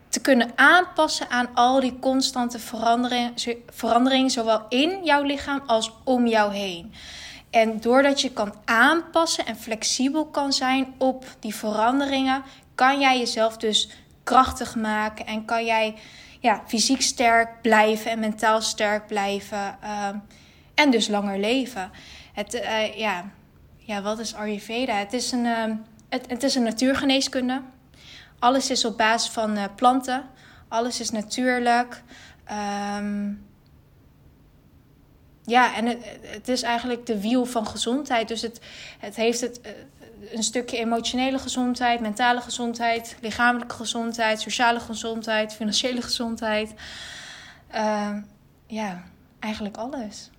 te 0.08 0.20
kunnen 0.20 0.52
aanpassen 0.54 1.30
aan 1.30 1.48
al 1.54 1.80
die 1.80 1.98
constante 1.98 2.58
veranderingen, 2.58 3.34
veranderingen, 3.66 4.30
zowel 4.30 4.66
in 4.68 5.00
jouw 5.02 5.22
lichaam 5.22 5.62
als 5.66 5.92
om 6.04 6.26
jou 6.26 6.54
heen. 6.54 6.92
En 7.50 7.80
doordat 7.80 8.20
je 8.20 8.30
kan 8.30 8.54
aanpassen 8.64 9.46
en 9.46 9.56
flexibel 9.56 10.26
kan 10.26 10.52
zijn 10.52 10.94
op 10.98 11.24
die 11.40 11.54
veranderingen, 11.54 12.42
kan 12.74 13.00
jij 13.00 13.18
jezelf 13.18 13.56
dus 13.56 13.88
krachtig 14.22 14.74
maken 14.74 15.26
en 15.26 15.44
kan 15.44 15.64
jij 15.64 15.94
ja, 16.44 16.62
fysiek 16.66 17.02
sterk 17.02 17.62
blijven 17.62 18.10
en 18.10 18.18
mentaal 18.18 18.62
sterk 18.62 19.06
blijven 19.06 19.78
um, 20.08 20.22
en 20.74 20.90
dus 20.90 21.08
langer 21.08 21.38
leven. 21.38 21.90
Het, 22.32 22.54
uh, 22.54 22.98
ja, 22.98 23.30
ja, 23.76 24.02
wat 24.02 24.18
is 24.18 24.34
Ayurveda? 24.34 24.94
Het 24.94 25.12
is 25.12 25.32
een, 25.32 25.44
uh, 25.44 25.64
het, 26.08 26.24
het, 26.28 26.42
is 26.42 26.54
een 26.54 26.62
natuurgeneeskunde. 26.62 27.62
Alles 28.38 28.70
is 28.70 28.84
op 28.84 28.96
basis 28.96 29.30
van 29.30 29.56
uh, 29.56 29.64
planten. 29.76 30.24
Alles 30.68 31.00
is 31.00 31.10
natuurlijk. 31.10 32.02
Um, 32.98 33.46
ja, 35.44 35.76
en 35.76 35.86
het, 35.86 36.18
het, 36.20 36.48
is 36.48 36.62
eigenlijk 36.62 37.06
de 37.06 37.20
wiel 37.20 37.44
van 37.44 37.66
gezondheid. 37.66 38.28
Dus 38.28 38.42
het, 38.42 38.60
het 38.98 39.16
heeft 39.16 39.40
het, 39.40 39.60
uh, 39.62 39.70
een 40.32 40.42
stukje 40.42 40.78
emotionele 40.78 41.38
gezondheid, 41.38 42.00
mentale 42.00 42.40
gezondheid, 42.40 43.16
lichamelijke 43.20 43.74
gezondheid, 43.74 44.40
sociale 44.40 44.80
gezondheid, 44.80 45.54
financiële 45.54 46.02
gezondheid. 46.02 46.74
Uh, 47.74 48.08
ja, 48.66 49.02
eigenlijk 49.40 49.76
alles. 49.76 50.30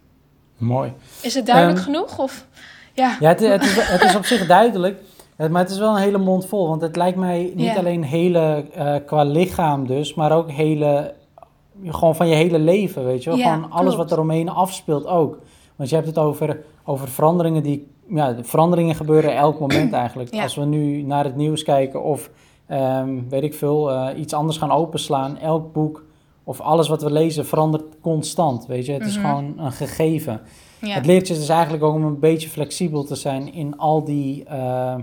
Mooi. 0.58 0.94
Is 1.22 1.34
het 1.34 1.46
duidelijk 1.46 1.78
um, 1.78 1.84
genoeg? 1.84 2.20
Of? 2.20 2.46
Ja, 2.94 3.18
ja 3.20 3.28
het, 3.30 3.40
het, 3.40 3.64
is, 3.64 3.76
het 3.76 4.02
is 4.02 4.16
op 4.16 4.26
zich 4.26 4.48
duidelijk. 4.48 5.02
Maar 5.38 5.62
het 5.62 5.72
is 5.72 5.78
wel 5.78 5.96
een 5.96 6.02
hele 6.02 6.18
mond 6.18 6.46
vol. 6.46 6.68
Want 6.68 6.82
het 6.82 6.96
lijkt 6.96 7.18
mij 7.18 7.52
niet 7.56 7.78
alleen 7.78 8.04
hele 8.04 8.66
uh, 8.78 8.96
qua 9.06 9.24
lichaam 9.24 9.88
dus, 9.88 10.14
maar 10.14 10.32
ook 10.32 10.52
hele, 10.52 11.14
gewoon 11.86 12.16
van 12.16 12.28
je 12.28 12.36
hele 12.36 12.60
leven, 12.60 13.06
weet 13.06 13.24
je 13.24 13.30
wel. 13.30 13.40
Gewoon 13.40 13.72
alles 13.72 13.94
klopt. 13.94 14.10
wat 14.10 14.12
er 14.12 14.20
omheen 14.24 14.50
afspeelt 14.50 15.06
ook. 15.06 15.40
Want 15.76 15.90
je 15.90 15.96
hebt 15.96 16.08
het 16.08 16.18
over, 16.18 16.64
over 16.86 17.08
veranderingen 17.08 17.64
die, 17.64 17.88
ja, 18.10 18.36
veranderingen 18.42 18.96
gebeuren 18.96 19.36
elk 19.36 19.60
moment 19.60 19.94
eigenlijk. 20.04 20.34
Ja. 20.34 20.44
Als 20.44 20.56
we 20.56 20.66
nu 20.66 21.02
naar 21.02 21.24
het 21.24 21.36
nieuws 21.36 21.64
kijken 21.64 22.04
of 22.04 22.30
ehm, 22.66 23.20
weet 23.30 23.44
ik 23.44 23.54
veel, 23.54 23.92
eh, 23.92 24.20
iets 24.20 24.34
anders 24.34 24.58
gaan 24.58 24.72
openslaan. 24.72 25.38
Elk 25.38 25.74
boek 25.74 26.04
of 26.44 26.62
alles 26.62 26.88
wat 26.88 27.02
we 27.02 27.12
lezen 27.12 27.46
verandert 27.46 27.84
constant, 28.02 28.66
weet 28.66 28.86
je. 28.86 28.92
Het 28.92 29.06
is 29.06 29.18
Mhm. 29.18 29.26
gewoon 29.28 29.54
een 29.58 29.72
gegeven. 29.72 30.42
Ja. 30.82 30.94
Het 30.96 31.06
leert 31.06 31.28
je 31.28 31.34
dus 31.34 31.50
eigenlijk 31.50 31.84
ook 31.84 31.94
om 31.96 32.04
een 32.04 32.20
beetje 32.20 32.50
flexibel 32.50 33.04
te 33.04 33.16
zijn 33.16 33.54
in 33.54 33.78
al 33.78 34.04
die 34.04 34.44
eh, 34.44 34.96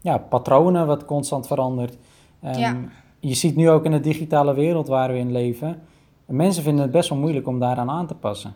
ja, 0.00 0.18
patronen 0.18 0.86
wat 0.86 1.04
constant 1.04 1.46
verandert. 1.46 1.96
Ehm, 2.42 2.58
Ja. 2.58 2.76
Je 3.20 3.34
ziet 3.34 3.56
nu 3.56 3.70
ook 3.70 3.84
in 3.84 3.90
de 3.90 4.00
digitale 4.00 4.54
wereld 4.54 4.88
waar 4.88 5.12
we 5.12 5.18
in 5.18 5.32
leven. 5.32 5.80
Mensen 6.26 6.62
vinden 6.62 6.82
het 6.82 6.90
best 6.92 7.08
wel 7.08 7.18
moeilijk 7.18 7.46
om 7.46 7.58
daaraan 7.58 7.90
aan 7.90 8.06
te 8.06 8.14
passen. 8.14 8.52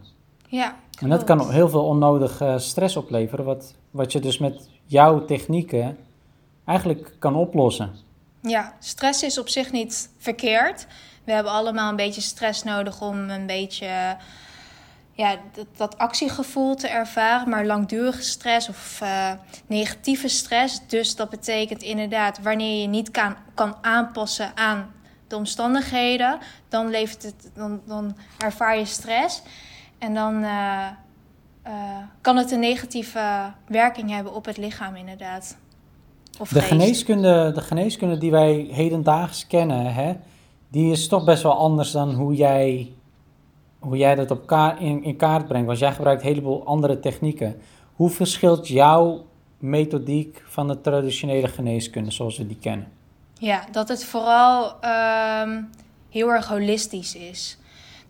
Ja, 0.53 0.77
En 1.01 1.09
dat 1.09 1.25
kan 1.25 1.51
heel 1.51 1.69
veel 1.69 1.85
onnodig 1.85 2.41
eh, 2.41 2.59
stress 2.59 2.97
opleveren, 2.97 3.45
wat, 3.45 3.75
wat 3.91 4.13
je 4.13 4.21
dus 4.21 4.39
met 4.39 4.69
jouw 4.85 5.25
technieken 5.25 5.99
eigenlijk 6.65 7.17
kan 7.19 7.35
oplossen. 7.35 7.95
Ja, 8.43 8.75
stress 8.79 9.23
is 9.23 9.39
op 9.39 9.49
zich 9.49 9.73
niet 9.73 10.11
verkeerd. 10.19 10.87
We 11.25 11.33
hebben 11.33 11.53
allemaal 11.53 11.91
een 11.91 11.97
beetje 11.97 12.21
stress 12.21 12.63
nodig 12.63 13.01
om 13.01 13.31
een 13.31 13.47
beetje 13.47 14.17
ja, 15.13 15.37
dat, 15.53 15.67
dat 15.77 15.99
actiegevoel 15.99 16.75
te 16.75 16.89
ervaren. 16.89 17.49
Maar 17.49 17.67
langdurige 17.67 18.23
stress 18.23 18.69
of 18.69 19.01
eh, 19.01 19.33
negatieve 19.67 20.29
stress. 20.29 20.81
Dus 20.87 21.17
dat 21.17 21.31
betekent 21.31 21.83
inderdaad 21.83 22.43
wanneer 22.43 22.81
je 22.81 22.89
niet 22.89 23.11
kan, 23.11 23.37
kan 23.55 23.77
aanpassen 23.81 24.57
aan 24.57 24.93
de 25.29 25.37
omstandigheden. 25.37 26.39
Dan, 26.69 26.91
levert 26.91 27.23
het, 27.23 27.51
dan, 27.55 27.81
dan 27.87 28.17
ervaar 28.39 28.79
je 28.79 28.85
stress. 28.85 29.43
En 30.03 30.15
dan 30.15 30.43
eh, 30.43 30.87
eh, 31.63 31.73
kan 32.21 32.37
het 32.37 32.51
een 32.51 32.61
negatieve 32.61 33.53
werking 33.67 34.11
hebben 34.11 34.35
op 34.35 34.45
het 34.45 34.57
lichaam 34.57 34.97
inderdaad. 34.97 35.57
Of 36.39 36.49
De 36.49 36.59
geest. 36.59 36.73
geneeskunde, 36.73 37.53
de 37.55 37.61
geneeskunde 37.61 38.19
die 38.19 38.31
wij 38.31 38.53
hedendaags 38.71 39.47
kennen, 39.47 39.95
hè, 39.95 40.13
die 40.69 40.93
is 40.93 41.09
toch 41.09 41.25
best 41.25 41.43
wel 41.43 41.57
anders 41.57 41.91
dan 41.91 42.15
hoe 42.15 42.35
jij, 42.35 42.93
hoe 43.79 43.97
jij 43.97 44.15
dat 44.15 44.31
op 44.31 44.47
kaart, 44.47 44.81
in, 44.81 45.05
in 45.05 45.17
kaart 45.17 45.49
brengt. 45.49 45.67
Want 45.67 45.79
jij 45.79 45.93
gebruikt 45.93 46.23
een 46.23 46.29
heleboel 46.29 46.67
andere 46.67 47.01
technieken. 47.01 47.61
Hoe 47.95 48.11
verschilt 48.11 48.69
jouw 48.69 49.25
methodiek 49.59 50.43
van 50.47 50.69
de 50.69 50.81
traditionele 50.81 51.49
geneeskunde 51.49 52.11
zoals 52.11 52.39
we 52.39 52.47
die 52.47 52.59
kennen? 52.59 52.93
Ja, 53.39 53.65
dat 53.73 53.89
het 53.89 54.05
vooral 54.05 54.81
ehm, 54.81 55.63
heel 56.11 56.29
erg 56.29 56.49
holistisch 56.49 57.15
is. 57.17 57.57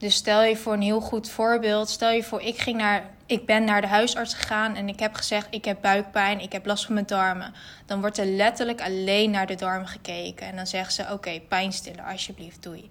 Dus 0.03 0.15
stel 0.15 0.43
je 0.43 0.57
voor 0.57 0.73
een 0.73 0.83
heel 0.83 1.01
goed 1.01 1.31
voorbeeld. 1.31 1.89
Stel 1.89 2.11
je 2.11 2.23
voor, 2.23 2.41
ik, 2.41 2.59
ging 2.59 2.77
naar, 2.77 3.11
ik 3.27 3.47
ben 3.47 3.65
naar 3.65 3.81
de 3.81 3.87
huisarts 3.87 4.35
gegaan 4.35 4.75
en 4.75 4.89
ik 4.89 5.01
heb 5.01 5.15
gezegd: 5.15 5.47
ik 5.51 5.65
heb 5.65 5.81
buikpijn, 5.81 6.41
ik 6.41 6.53
heb 6.53 6.67
last 6.67 6.85
van 6.85 6.95
mijn 6.95 7.07
darmen. 7.07 7.55
Dan 7.87 8.01
wordt 8.01 8.19
er 8.19 8.27
letterlijk 8.27 8.81
alleen 8.81 9.31
naar 9.31 9.47
de 9.47 9.55
darmen 9.55 9.89
gekeken. 9.89 10.47
En 10.47 10.57
dan 10.57 10.67
zeggen 10.67 10.93
ze: 10.93 11.13
oké, 11.13 11.41
pijnstiller, 11.49 12.05
alsjeblieft, 12.05 12.63
doei. 12.63 12.89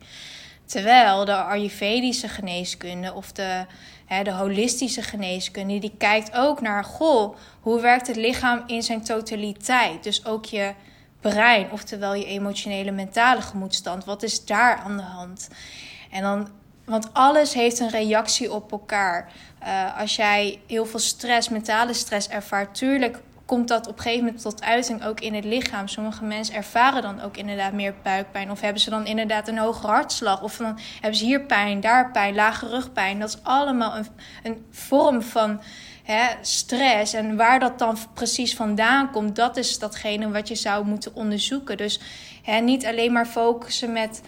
Terwijl 0.65 1.25
de 1.25 1.35
Ayurvedische 1.35 2.27
geneeskunde 2.27 3.13
of 3.13 3.31
de, 3.31 3.65
hè, 4.05 4.23
de 4.23 4.31
holistische 4.33 5.01
geneeskunde, 5.01 5.79
die 5.79 5.93
kijkt 5.97 6.35
ook 6.35 6.61
naar, 6.61 6.83
goh, 6.83 7.35
hoe 7.59 7.81
werkt 7.81 8.07
het 8.07 8.15
lichaam 8.15 8.63
in 8.67 8.83
zijn 8.83 9.03
totaliteit? 9.03 10.03
Dus 10.03 10.25
ook 10.25 10.45
je 10.45 10.73
brein, 11.21 11.71
oftewel 11.71 12.13
je 12.13 12.25
emotionele 12.25 12.91
mentale 12.91 13.41
gemoedstand. 13.41 14.05
Wat 14.05 14.23
is 14.23 14.45
daar 14.45 14.75
aan 14.75 14.97
de 14.97 15.03
hand? 15.03 15.49
En 16.11 16.21
dan, 16.21 16.49
want 16.85 17.13
alles 17.13 17.53
heeft 17.53 17.79
een 17.79 17.89
reactie 17.89 18.53
op 18.53 18.71
elkaar. 18.71 19.31
Eh, 19.59 19.99
als 19.99 20.15
jij 20.15 20.59
heel 20.67 20.85
veel 20.85 20.99
stress, 20.99 21.49
mentale 21.49 21.93
stress 21.93 22.29
ervaart, 22.29 22.75
tuurlijk 22.75 23.19
komt 23.51 23.67
dat 23.67 23.87
op 23.87 23.97
een 23.97 24.01
gegeven 24.01 24.25
moment 24.25 24.41
tot 24.41 24.63
uiting 24.63 25.05
ook 25.05 25.19
in 25.19 25.33
het 25.33 25.43
lichaam. 25.43 25.87
Sommige 25.87 26.23
mensen 26.23 26.55
ervaren 26.55 27.01
dan 27.01 27.21
ook 27.21 27.37
inderdaad 27.37 27.73
meer 27.73 27.93
buikpijn. 28.03 28.51
Of 28.51 28.61
hebben 28.61 28.81
ze 28.81 28.89
dan 28.89 29.05
inderdaad 29.05 29.47
een 29.47 29.57
hoge 29.57 29.87
hartslag. 29.87 30.41
Of 30.41 30.57
dan 30.57 30.79
hebben 30.99 31.19
ze 31.19 31.25
hier 31.25 31.41
pijn, 31.41 31.79
daar 31.79 32.11
pijn, 32.11 32.35
lage 32.35 32.67
rugpijn. 32.67 33.19
Dat 33.19 33.29
is 33.29 33.43
allemaal 33.43 33.95
een, 33.95 34.07
een 34.43 34.65
vorm 34.71 35.21
van 35.21 35.61
hè, 36.03 36.27
stress. 36.41 37.13
En 37.13 37.35
waar 37.35 37.59
dat 37.59 37.79
dan 37.79 37.97
precies 38.13 38.55
vandaan 38.55 39.11
komt, 39.11 39.35
dat 39.35 39.57
is 39.57 39.79
datgene 39.79 40.31
wat 40.31 40.47
je 40.47 40.55
zou 40.55 40.85
moeten 40.85 41.15
onderzoeken. 41.15 41.77
Dus 41.77 41.99
hè, 42.43 42.59
niet 42.59 42.85
alleen 42.85 43.11
maar 43.11 43.27
focussen 43.27 43.91
met. 43.91 44.21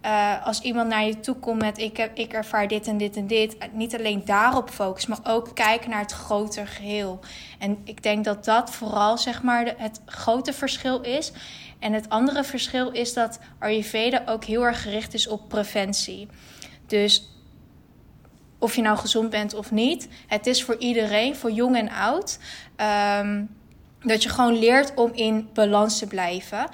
Eh, 0.00 0.46
als 0.46 0.60
iemand 0.60 0.88
naar 0.88 1.04
je 1.04 1.20
toe 1.20 1.34
komt 1.34 1.60
met 1.60 1.78
ik, 1.78 1.96
heb, 1.96 2.16
ik 2.16 2.32
ervaar 2.32 2.68
dit 2.68 2.86
en 2.86 2.98
dit 2.98 3.16
en 3.16 3.26
dit, 3.26 3.56
niet 3.72 3.94
alleen 3.96 4.22
daarop 4.24 4.70
focussen, 4.70 5.10
maar 5.10 5.34
ook 5.34 5.54
kijken 5.54 5.90
naar 5.90 6.00
het 6.00 6.12
groter 6.12 6.66
geheel. 6.66 7.20
En 7.58 7.78
ik 7.84 8.02
denk 8.02 8.24
dat 8.24 8.44
dat 8.44 8.70
vooral 8.70 9.18
zeg 9.18 9.42
maar 9.42 9.74
het 9.76 10.00
grote 10.06 10.52
verschil 10.52 11.00
is. 11.00 11.32
En 11.78 11.92
het 11.92 12.08
andere 12.08 12.44
verschil 12.44 12.90
is 12.90 13.12
dat 13.12 13.38
Ayurveda 13.58 14.22
ook 14.26 14.44
heel 14.44 14.62
erg 14.62 14.82
gericht 14.82 15.14
is 15.14 15.28
op 15.28 15.48
preventie. 15.48 16.28
Dus 16.86 17.30
of 18.58 18.76
je 18.76 18.82
nou 18.82 18.98
gezond 18.98 19.30
bent 19.30 19.54
of 19.54 19.70
niet, 19.70 20.08
het 20.26 20.46
is 20.46 20.64
voor 20.64 20.76
iedereen, 20.78 21.36
voor 21.36 21.50
jong 21.50 21.76
en 21.76 21.90
oud, 21.90 22.38
ehm, 22.76 23.44
dat 24.00 24.22
je 24.22 24.28
gewoon 24.28 24.58
leert 24.58 24.94
om 24.94 25.10
in 25.14 25.48
balans 25.54 25.98
te 25.98 26.06
blijven. 26.06 26.68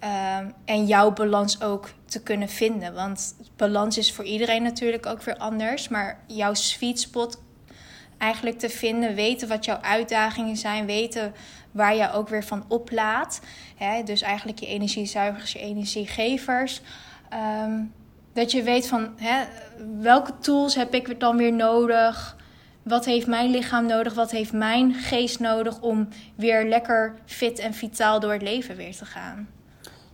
Ehm, 0.00 0.50
en 0.64 0.86
jouw 0.86 1.12
balans 1.12 1.62
ook 1.62 1.90
te 2.04 2.22
kunnen 2.22 2.48
vinden. 2.48 2.94
Want 2.94 3.34
balans 3.56 3.98
is 3.98 4.12
voor 4.12 4.24
iedereen 4.24 4.62
natuurlijk 4.62 5.06
ook 5.06 5.22
weer 5.22 5.36
anders. 5.36 5.88
Maar 5.88 6.20
jouw 6.26 6.54
sweet 6.54 7.00
spot 7.00 7.42
eigenlijk 8.18 8.58
te 8.58 8.68
vinden, 8.68 9.14
weten 9.14 9.48
wat 9.48 9.64
jouw 9.64 9.80
uitdagingen 9.80 10.56
zijn, 10.56 10.86
weten 10.86 11.34
waar 11.70 11.96
je 11.96 12.12
ook 12.12 12.28
weer 12.28 12.44
van 12.44 12.64
oplaadt. 12.68 13.40
Hè? 13.76 14.02
Dus 14.02 14.22
eigenlijk 14.22 14.58
je 14.58 14.66
energiezuigers, 14.66 15.52
je 15.52 15.58
energiegevers. 15.58 16.80
Ehm, 17.28 17.82
dat 18.32 18.50
je 18.50 18.62
weet 18.62 18.88
van 18.88 19.12
hè, 19.16 19.44
welke 20.00 20.38
tools 20.38 20.74
heb 20.74 20.94
ik 20.94 21.20
dan 21.20 21.36
weer 21.36 21.52
nodig? 21.52 22.36
Wat 22.82 23.04
heeft 23.04 23.26
mijn 23.26 23.50
lichaam 23.50 23.86
nodig? 23.86 24.14
Wat 24.14 24.30
heeft 24.30 24.52
mijn 24.52 24.94
geest 24.94 25.40
nodig 25.40 25.80
om 25.80 26.08
weer 26.34 26.68
lekker 26.68 27.14
fit 27.24 27.58
en 27.58 27.74
vitaal 27.74 28.20
door 28.20 28.32
het 28.32 28.42
leven 28.42 28.76
weer 28.76 28.96
te 28.96 29.04
gaan? 29.04 29.48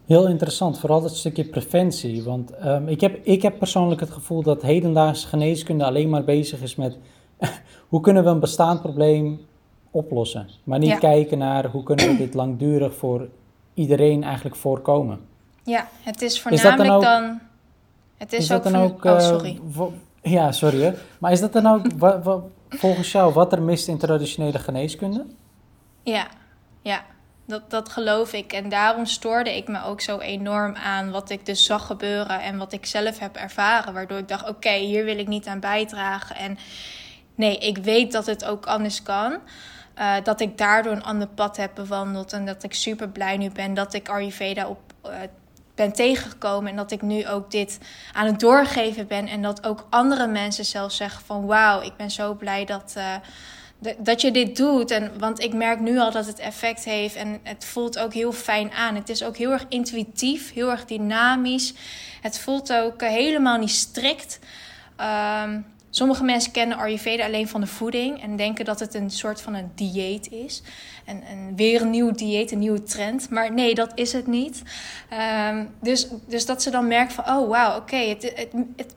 Heel 0.06 0.28
interessant, 0.28 0.78
vooral 0.78 1.00
dat 1.00 1.16
stukje 1.16 1.44
preventie. 1.44 2.22
Want 2.22 2.50
ehm, 2.50 2.88
ik, 2.88 3.00
heb, 3.00 3.18
ik 3.24 3.42
heb 3.42 3.58
persoonlijk 3.58 4.00
het 4.00 4.10
gevoel 4.10 4.42
dat 4.42 4.62
hedendaagse 4.62 5.26
geneeskunde 5.26 5.84
alleen 5.84 6.08
maar 6.08 6.24
bezig 6.24 6.62
is 6.62 6.76
met 6.76 6.96
hoe 7.88 8.00
kunnen 8.00 8.24
we 8.24 8.30
een 8.30 8.40
bestaand 8.40 8.80
probleem 8.82 9.40
oplossen. 9.90 10.48
Maar 10.64 10.78
niet 10.78 10.88
Ja. 10.88 10.98
kijken 10.98 11.38
naar 11.38 11.66
hoe 11.66 11.82
kunnen 11.82 12.08
we 12.08 12.16
dit 12.16 12.34
langdurig 12.34 12.94
voor 12.94 13.28
iedereen 13.74 14.22
eigenlijk 14.24 14.56
voorkomen. 14.56 15.20
Ja, 15.64 15.88
het 16.02 16.22
is 16.22 16.34
Is 16.34 16.42
dat 16.42 16.52
voornamelijk 16.72 16.88
dan 16.88 17.22
dan. 17.22 17.30
ook- 17.30 17.38
het 18.16 18.32
is, 18.32 18.38
Is 18.38 18.46
dat 18.46 18.66
ook 18.66 18.72
dan 18.72 18.82
ook... 18.82 19.04
oh, 19.04 19.12
eh, 19.12 19.18
sorry. 19.20 19.60
ja, 20.22 20.52
sorry 20.52 20.80
hè. 20.82 20.92
Maar 21.18 21.32
is 21.32 21.40
dat 21.40 21.52
dan 21.52 21.66
ook 21.66 21.86
volgens 22.68 23.12
jou 23.12 23.32
wat 23.32 23.52
er 23.52 23.62
mist 23.62 23.88
in 23.88 23.98
traditionele 23.98 24.58
geneeskunde? 24.58 25.24
Ja, 26.02 26.26
ja. 26.82 27.00
Dat, 27.46 27.70
dat 27.70 27.88
geloof 27.88 28.32
ik. 28.32 28.52
En 28.52 28.68
daarom 28.68 29.06
stoorde 29.06 29.56
ik 29.56 29.68
me 29.68 29.84
ook 29.84 30.00
zo 30.00 30.18
enorm 30.18 30.74
aan 30.74 31.10
wat 31.10 31.30
ik 31.30 31.46
dus 31.46 31.64
zag 31.64 31.86
gebeuren 31.86 32.40
en 32.40 32.56
wat 32.56 32.72
ik 32.72 32.86
zelf 32.86 33.18
heb 33.18 33.36
ervaren. 33.36 33.92
Waardoor 33.92 34.18
ik 34.18 34.28
dacht, 34.28 34.48
oké, 34.48 34.72
hier 34.72 35.04
wil 35.04 35.18
ik 35.18 35.28
niet 35.28 35.46
aan 35.46 35.60
bijdragen. 35.60 36.36
En 36.36 36.58
nee, 37.34 37.58
ik 37.58 37.78
weet 37.78 38.12
dat 38.12 38.26
het 38.26 38.44
ook 38.44 38.66
anders 38.66 39.02
kan. 39.02 39.38
Eh, 39.94 40.14
dat 40.22 40.40
ik 40.40 40.58
daardoor 40.58 40.92
een 40.92 41.04
ander 41.04 41.28
pad 41.28 41.56
heb 41.56 41.70
bewandeld. 41.74 42.32
En 42.32 42.46
dat 42.46 42.62
ik 42.62 42.74
super 42.74 43.08
blij 43.08 43.36
nu 43.36 43.50
ben 43.50 43.74
dat 43.74 43.94
ik 43.94 44.08
Ayurveda 44.08 44.68
op, 44.68 44.80
eh, 45.02 45.12
ben 45.74 45.92
tegengekomen. 45.92 46.70
En 46.70 46.76
dat 46.76 46.90
ik 46.90 47.02
nu 47.02 47.28
ook 47.28 47.50
dit 47.50 47.78
aan 48.12 48.26
het 48.26 48.40
doorgeven 48.40 49.06
ben. 49.06 49.26
En 49.26 49.42
dat 49.42 49.66
ook 49.66 49.86
andere 49.90 50.26
mensen 50.26 50.64
zelfs 50.64 50.96
zeggen 50.96 51.24
van... 51.24 51.46
Wauw, 51.46 51.82
ik 51.82 51.96
ben 51.96 52.10
zo 52.10 52.34
blij 52.34 52.64
dat... 52.64 52.92
eh, 52.96 53.14
dat 53.98 54.20
je 54.20 54.30
dit 54.30 54.56
doet. 54.56 54.90
En, 54.90 55.18
want 55.18 55.40
ik 55.40 55.54
merk 55.54 55.80
nu 55.80 55.98
al 55.98 56.10
dat 56.10 56.26
het 56.26 56.38
effect 56.38 56.84
heeft. 56.84 57.14
En 57.14 57.40
het 57.42 57.64
voelt 57.64 57.98
ook 57.98 58.14
heel 58.14 58.32
fijn 58.32 58.72
aan. 58.72 58.94
Het 58.94 59.08
is 59.08 59.22
ook 59.22 59.36
heel 59.36 59.50
erg 59.50 59.66
intuïtief, 59.68 60.52
heel 60.52 60.70
erg 60.70 60.84
dynamisch. 60.84 61.74
Het 62.20 62.38
voelt 62.38 62.72
ook 62.72 63.02
eh, 63.02 63.08
helemaal 63.08 63.58
niet 63.58 63.70
strikt. 63.70 64.38
Ehm, 64.96 65.60
sommige 65.90 66.24
mensen 66.24 66.52
kennen 66.52 66.78
Ayurveda 66.78 67.24
alleen 67.24 67.48
van 67.48 67.60
de 67.60 67.66
voeding. 67.66 68.22
En 68.22 68.36
denken 68.36 68.64
dat 68.64 68.80
het 68.80 68.94
een 68.94 69.10
soort 69.10 69.40
van 69.40 69.54
een 69.54 69.70
dieet 69.74 70.32
is. 70.32 70.62
En, 71.04 71.22
weer 71.56 71.82
een 71.82 71.90
nieuw 71.90 72.10
dieet, 72.10 72.52
een 72.52 72.58
nieuwe 72.58 72.82
trend. 72.82 73.30
Maar 73.30 73.52
nee, 73.52 73.74
dat 73.74 73.92
is 73.94 74.12
het 74.12 74.26
niet. 74.26 74.62
Ehm, 75.08 75.64
dus, 75.80 76.08
dus 76.26 76.46
dat 76.46 76.62
ze 76.62 76.70
dan 76.70 76.86
merken 76.86 77.14
van... 77.14 77.36
Oh, 77.36 77.48
wauw, 77.48 77.76
oké, 77.76 77.96
het, 77.96 78.22
het, 78.22 78.52
het 78.76 78.94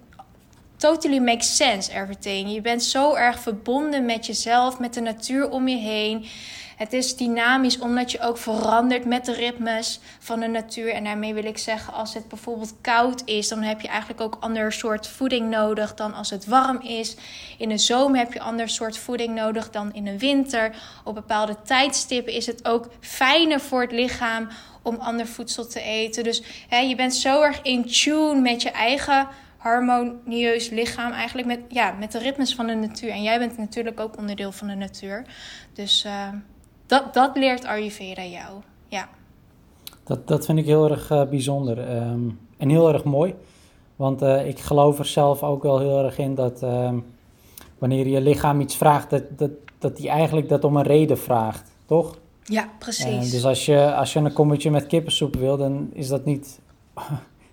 totally 0.79 1.19
makes 1.19 1.55
sense, 1.55 1.91
everything. 1.91 2.53
Je 2.53 2.61
bent 2.61 2.83
zo 2.83 3.15
erg 3.15 3.39
verbonden 3.39 4.05
met 4.05 4.25
jezelf, 4.25 4.79
met 4.79 4.93
de 4.93 5.01
natuur 5.01 5.49
om 5.49 5.67
je 5.67 5.77
heen. 5.77 6.25
Het 6.79 6.93
is 6.93 7.15
dynamisch 7.15 7.79
omdat 7.79 8.11
je 8.11 8.21
ook 8.21 8.37
verandert 8.37 9.05
met 9.05 9.25
de 9.25 9.33
ritmes 9.33 9.99
van 10.19 10.39
de 10.39 10.47
natuur. 10.47 10.93
En 10.93 11.03
daarmee 11.03 11.33
wil 11.33 11.45
ik 11.45 11.57
zeggen, 11.57 11.93
als 11.93 12.13
het 12.13 12.27
bijvoorbeeld 12.27 12.73
koud 12.81 13.21
is, 13.25 13.47
dan 13.47 13.61
heb 13.61 13.81
je 13.81 13.87
eigenlijk 13.87 14.21
ook 14.21 14.37
ander 14.39 14.71
soort 14.71 15.07
voeding 15.07 15.49
nodig 15.49 15.93
dan 15.93 16.13
als 16.13 16.29
het 16.29 16.45
warm 16.45 16.81
is. 16.81 17.15
In 17.57 17.69
de 17.69 17.77
zomer 17.77 18.19
heb 18.19 18.33
je 18.33 18.39
ander 18.39 18.69
soort 18.69 18.97
voeding 18.97 19.35
nodig 19.35 19.69
dan 19.69 19.93
in 19.93 20.03
de 20.03 20.17
winter. 20.17 20.75
Op 21.03 21.13
bepaalde 21.15 21.55
tijdstippen 21.61 22.33
is 22.33 22.45
het 22.45 22.65
ook 22.65 22.87
fijner 22.99 23.59
voor 23.59 23.81
het 23.81 23.91
lichaam 23.91 24.47
om 24.81 24.95
ander 24.95 25.27
voedsel 25.27 25.67
te 25.67 25.81
eten. 25.81 26.23
Dus 26.23 26.43
hè, 26.67 26.77
je 26.77 26.95
bent 26.95 27.15
zo 27.15 27.41
erg 27.41 27.61
in 27.61 27.85
tune 27.85 28.39
met 28.41 28.61
je 28.61 28.71
eigen 28.71 29.27
harmonieus 29.59 30.69
lichaam 30.69 31.11
eigenlijk 31.11 31.47
met, 31.47 31.59
ja, 31.67 31.91
met 31.91 32.11
de 32.11 32.19
ritmes 32.19 32.55
van 32.55 32.67
de 32.67 32.73
natuur. 32.73 33.09
En 33.09 33.23
jij 33.23 33.39
bent 33.39 33.57
natuurlijk 33.57 33.99
ook 33.99 34.17
onderdeel 34.17 34.51
van 34.51 34.67
de 34.67 34.75
natuur. 34.75 35.25
Dus 35.73 36.05
uh, 36.05 36.27
dat, 36.85 37.13
dat 37.13 37.37
leert 37.37 37.65
Ayurveda 37.65 38.25
jou. 38.25 38.61
Ja. 38.87 39.09
Dat, 40.03 40.27
dat 40.27 40.45
vind 40.45 40.59
ik 40.59 40.65
heel 40.65 40.91
erg 40.91 41.11
uh, 41.11 41.23
bijzonder 41.25 41.95
um, 41.95 42.39
en 42.57 42.69
heel 42.69 42.93
erg 42.93 43.03
mooi. 43.03 43.35
Want 43.95 44.21
uh, 44.21 44.47
ik 44.47 44.59
geloof 44.59 44.99
er 44.99 45.05
zelf 45.05 45.43
ook 45.43 45.63
wel 45.63 45.79
heel 45.79 46.03
erg 46.03 46.17
in 46.17 46.35
dat 46.35 46.61
um, 46.63 47.05
wanneer 47.77 48.07
je 48.07 48.21
lichaam 48.21 48.61
iets 48.61 48.75
vraagt, 48.75 49.09
dat, 49.09 49.23
dat, 49.37 49.51
dat 49.77 49.97
die 49.97 50.09
eigenlijk 50.09 50.49
dat 50.49 50.63
om 50.63 50.75
een 50.75 50.83
reden 50.83 51.17
vraagt, 51.17 51.71
toch? 51.85 52.17
Ja, 52.43 52.69
precies. 52.79 53.31
dus 53.31 53.45
als 53.45 53.65
je, 53.65 53.95
als 53.95 54.13
je 54.13 54.19
een 54.19 54.33
kommetje 54.33 54.71
met 54.71 54.87
kippensoep 54.87 55.35
wil, 55.35 55.57
dan 55.57 55.89
is 55.93 56.07
dat 56.07 56.25
niet, 56.25 56.59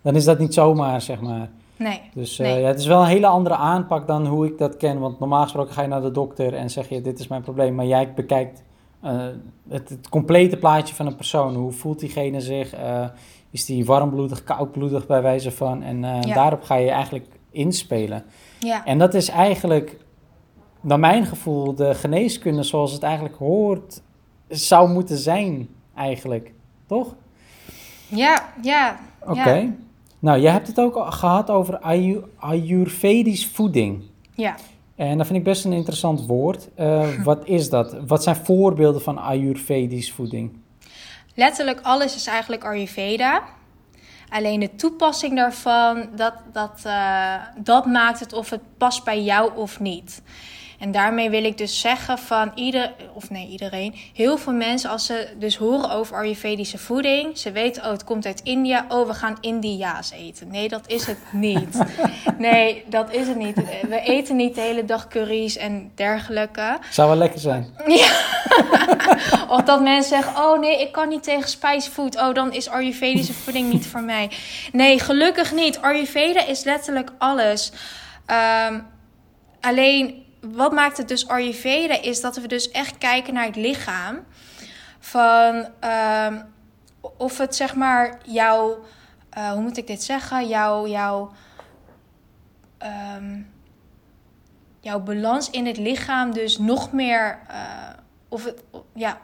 dan 0.03 0.17
is 0.17 0.25
dat 0.25 0.39
niet 0.39 0.55
zomaar, 0.55 1.01
zeg 1.01 1.21
maar. 1.21 1.51
Nee. 1.77 2.01
Dus 2.15 2.39
nee. 2.39 2.61
Ja, 2.61 2.67
het 2.67 2.79
is 2.79 2.87
wel 2.87 3.01
een 3.01 3.07
hele 3.07 3.27
andere 3.27 3.55
aanpak 3.55 4.07
dan 4.07 4.27
hoe 4.27 4.47
ik 4.47 4.59
dat 4.59 4.77
ken. 4.77 4.99
Want 4.99 5.19
normaal 5.19 5.43
gesproken 5.43 5.73
ga 5.73 5.83
je 5.83 5.89
naar 5.89 6.03
de 6.03 6.11
dokter 6.11 6.55
en 6.55 6.71
zeg 6.71 6.89
je: 6.89 7.01
Dit 7.01 7.19
is 7.19 7.29
mijn 7.29 7.43
probleem. 7.43 7.75
Maar 7.75 7.87
jij 7.87 8.13
bekijkt 8.15 8.63
uh, 9.05 9.27
het, 9.69 9.89
het, 9.89 10.09
complete 10.09 10.57
plaatje 10.57 10.95
van 10.95 11.07
een 11.07 11.17
persoon. 11.17 11.55
Hoe 11.55 11.73
voelt 11.73 12.01
diegene 12.01 12.41
zich? 12.41 12.75
Uh, 12.75 13.07
is 13.51 13.65
die 13.65 13.85
warmbloedig, 13.85 14.45
koudbloedig 14.45 15.07
bij 15.07 15.23
wijze 15.23 15.51
van? 15.51 15.83
En 15.83 16.03
uh, 16.03 16.23
ja. 16.23 16.35
daarop 16.35 16.63
ga 16.63 16.75
je 16.75 16.91
eigenlijk 16.91 17.27
inspelen. 17.51 18.25
Ja. 18.59 18.85
En 18.85 18.99
dat 18.99 19.15
is 19.15 19.29
eigenlijk, 19.29 19.97
naar 20.81 20.99
mijn 20.99 21.27
gevoel, 21.27 21.75
de 21.75 21.95
geneeskunde 21.95 22.63
zoals 22.63 22.93
het 22.93 23.03
eigenlijk 23.03 23.37
hoort, 23.37 24.03
zou 24.49 24.91
moeten 24.91 25.17
zijn, 25.17 25.69
eigenlijk. 25.95 26.53
Toch? 26.87 27.15
Ja, 28.09 28.53
ja. 28.63 28.99
Oké. 29.21 29.31
Okay. 29.31 29.61
Ja. 29.61 29.73
Nou, 30.19 30.41
je 30.41 30.49
hebt 30.49 30.67
het 30.67 30.81
ook 30.81 31.13
gehad 31.13 31.51
over 31.51 31.79
Ayur 31.79 32.25
Ayurvedisch 32.39 33.47
voeding. 33.47 34.03
Ja. 34.35 34.55
En 34.97 35.19
dat 35.19 35.27
vind 35.27 35.39
ik 35.39 35.45
best 35.45 35.65
een 35.65 35.73
interessant 35.73 36.27
woord. 36.27 36.69
Uh, 36.79 37.09
wat 37.25 37.47
is 37.47 37.71
dat? 37.71 37.97
Wat 38.07 38.23
zijn 38.23 38.37
voorbeelden 38.37 39.03
van 39.03 39.19
Ayurvedisch 39.19 40.13
voeding? 40.13 40.59
Letterlijk 41.35 41.81
alles 41.83 42.15
is 42.15 42.27
eigenlijk 42.27 42.65
Ayurveda. 42.65 43.43
Alleen 44.29 44.61
de 44.61 44.75
toepassing 44.75 45.37
daarvan, 45.37 46.09
dat, 46.15 46.35
dat, 46.53 46.83
uh, 46.87 47.35
dat 47.59 47.87
maakt 47.87 48.21
het 48.21 48.33
of 48.33 48.51
het 48.51 48.61
past 48.77 49.05
bij 49.05 49.23
jou 49.23 49.57
of 49.57 49.81
niet. 49.81 50.23
En 50.79 50.93
daarmee 50.93 51.31
wil 51.31 51.45
ik 51.45 51.59
dus 51.59 51.81
zeggen 51.81 52.19
van 52.19 52.53
ieder, 52.55 52.93
of 53.15 53.31
nee, 53.31 53.49
iedereen, 53.49 53.95
heel 54.15 54.39
veel 54.39 54.53
mensen 54.53 54.91
als 54.91 55.07
ze 55.07 55.29
dus 55.39 55.57
horen 55.57 55.91
over 55.91 56.17
Ayurvedische 56.17 56.79
voeding, 56.79 57.39
ze 57.39 57.53
weten, 57.53 57.85
oh, 57.85 57.91
het 57.91 58.05
komt 58.05 58.27
uit 58.27 58.41
India, 58.43 58.87
oh, 58.89 59.07
we 59.07 59.15
gaan 59.15 59.37
Indiaas 59.41 60.11
eten. 60.11 60.49
Nee, 60.49 60.69
dat 60.69 60.83
is 60.87 61.07
het 61.07 61.19
niet. 61.33 61.79
Nee, 62.39 62.85
dat 62.89 63.13
is 63.13 63.29
het 63.29 63.37
niet. 63.37 63.55
We 63.89 64.01
eten 64.01 64.37
niet 64.37 64.55
de 64.55 64.61
hele 64.61 64.85
dag 64.85 65.09
curry's 65.09 65.57
en 65.57 65.91
dergelijke. 65.95 66.79
Zou 66.91 67.09
wel 67.09 67.19
lekker 67.19 67.41
zijn. 67.41 67.67
Ja. 67.87 68.25
of 69.49 69.63
dat 69.63 69.83
mensen 69.83 70.23
zeggen, 70.23 70.43
oh 70.43 70.59
nee, 70.59 70.81
ik 70.81 70.93
kan 70.93 71.09
niet 71.09 71.23
tegen 71.23 71.49
spicy 71.49 71.91
food. 71.91 72.17
Oh, 72.17 72.35
dan 72.35 72.53
is 72.53 72.69
Ayurvedische 72.69 73.33
voeding 73.33 73.73
niet 73.73 73.87
voor 73.87 74.03
mij. 74.03 74.31
Nee, 74.73 75.01
gelukkig 75.01 75.53
niet. 75.53 75.79
Ayurveda 75.81 76.47
is 76.47 76.65
letterlijk 76.65 77.11
alles. 77.19 77.73
Um, 78.71 78.87
alleen 79.61 80.26
wat 80.53 80.73
maakt 80.73 80.97
het 80.97 81.09
dus 81.09 81.29
Ayurveda 81.29 82.03
is 82.03 82.21
dat 82.21 82.37
we 82.37 82.49
dus 82.49 82.71
echt 82.71 82.99
kijken 82.99 83.35
naar 83.35 83.45
het 83.45 83.57
lichaam. 83.57 84.25
Van 84.99 85.69
uh, 85.85 86.35
of 87.17 87.39
het 87.39 87.57
zeg 87.57 87.75
maar 87.75 88.19
jouw, 88.25 88.85
uh, 89.39 89.51
hoe 89.51 89.63
moet 89.63 89.77
ik 89.77 89.87
dit 89.87 90.03
zeggen? 90.03 90.49
Jouw, 90.49 90.87
jouw, 90.87 91.33
um, 93.17 93.53
jouw 94.81 95.01
balans 95.01 95.51
in 95.51 95.67
het 95.67 95.77
lichaam 95.77 96.33
dus 96.33 96.59
nog 96.59 96.93
meer, 96.93 97.39
uh, 97.51 97.57
of 98.29 98.45
het, 98.45 98.63
ja, 98.95 99.19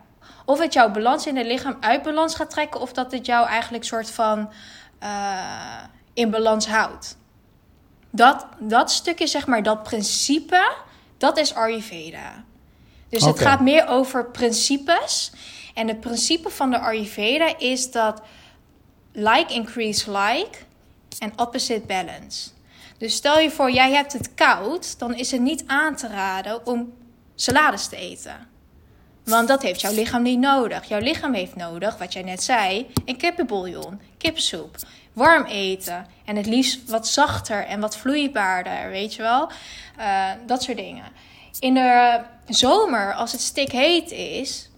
of 0.45 0.59
het 0.59 0.73
jouw 0.73 0.91
balans 0.91 1.27
in 1.27 1.37
het 1.37 1.47
lichaam 1.47 1.77
uit 1.81 2.03
balans 2.03 2.35
gaat 2.35 2.51
trekken, 2.51 2.81
of 2.81 2.93
dat 2.93 3.13
het 3.13 3.27
jou 3.27 3.47
eigenlijk 3.47 3.85
soort 3.85 4.11
van 4.11 4.51
uh, 5.03 5.83
in 6.13 6.31
balans 6.31 6.69
houdt. 6.69 7.17
Dat, 8.11 8.47
dat 8.59 8.91
stukje, 8.91 9.27
zeg 9.27 9.47
maar, 9.47 9.63
dat 9.63 9.83
principe 9.83 10.73
dat 11.23 11.39
is 11.39 11.55
Ayurveda. 11.55 12.45
Dus 13.09 13.23
okay. 13.23 13.33
het 13.33 13.43
gaat 13.43 13.61
meer 13.61 13.87
over 13.87 14.31
principes. 14.31 15.33
En 15.75 15.89
het 15.89 16.01
principe 16.01 16.51
van 16.51 16.71
de 16.71 16.79
Ayurveda 16.79 17.59
is 17.59 17.91
dat 17.91 18.23
like 19.13 19.53
increase 19.53 20.11
like 20.11 20.59
en 21.19 21.33
opposite 21.37 21.87
balance. 21.87 22.51
Dus 22.99 23.15
stel 23.15 23.39
je 23.39 23.51
voor, 23.51 23.71
jij 23.71 23.93
hebt 23.93 24.13
het 24.13 24.35
koud, 24.35 24.99
dan 24.99 25.15
is 25.15 25.31
het 25.31 25.41
niet 25.41 25.65
aan 25.67 25.97
te 25.97 26.09
raden 26.09 26.67
om 26.67 26.93
salades 27.35 27.87
te 27.87 27.97
eten. 27.97 28.49
Want 29.25 29.49
dat 29.49 29.63
heeft 29.63 29.81
jouw 29.81 29.95
lichaam 29.95 30.23
niet 30.23 30.39
nodig. 30.39 30.85
Jouw 30.85 31.01
lichaam 31.01 31.35
heeft 31.35 31.57
nodig, 31.57 31.99
wat 31.99 32.13
jij 32.13 32.23
net 32.23 32.43
zei, 32.43 32.87
een 33.05 33.17
kippenbouillon, 33.17 34.01
kippensoep, 34.19 34.77
warm 35.13 35.45
eten. 35.45 36.07
En 36.25 36.37
het 36.37 36.47
liefst 36.47 36.91
wat 36.91 37.09
zachter 37.09 37.67
en 37.67 37.81
wat 37.81 37.97
vloeibaarder, 37.97 38.91
weet 38.91 39.15
je 39.15 39.23
wel. 39.23 39.51
Uh, 39.99 40.31
dat 40.47 40.63
soort 40.63 40.77
dingen. 40.77 41.05
In 41.59 41.75
de 41.75 42.21
zomer, 42.47 43.15
als 43.15 43.33
het 43.33 43.41
stik 43.41 43.73
heet 43.73 44.11
is, 44.11 44.71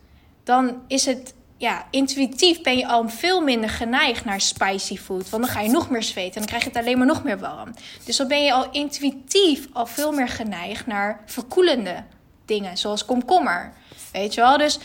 dan 0.45 0.83
is 0.87 1.07
het 1.07 1.35
ja, 1.57 1.87
intuïtief 1.91 2.63
ben 2.63 2.77
je 2.77 2.87
al 2.87 3.09
veel 3.09 3.41
minder 3.41 3.71
geneigd 3.71 4.25
naar 4.25 4.41
spicy 4.41 4.97
food. 4.97 5.31
Want 5.31 5.43
dan 5.43 5.53
ga 5.53 5.61
je 5.61 5.71
nog 5.71 5.91
meer 5.91 6.03
zweten 6.03 6.35
en 6.35 6.39
dan 6.41 6.47
krijg 6.47 6.63
je 6.63 6.69
het 6.69 6.79
alleen 6.79 6.99
maar 6.99 7.07
nog 7.07 7.25
meer 7.25 7.39
warm. 7.39 7.75
Dus 8.05 8.17
dan 8.17 8.29
ben 8.29 8.45
je 8.45 8.53
al 8.53 8.71
intuïtief 8.71 9.67
al 9.73 9.87
veel 9.87 10.13
meer 10.13 10.29
geneigd 10.29 10.87
naar 10.87 11.23
verkoelende 11.27 12.05
dingen, 12.45 12.77
zoals 12.77 13.05
komkommer. 13.05 13.73
Weet 14.13 14.35
je 14.35 14.41
wel? 14.41 14.59
Dus 14.59 14.79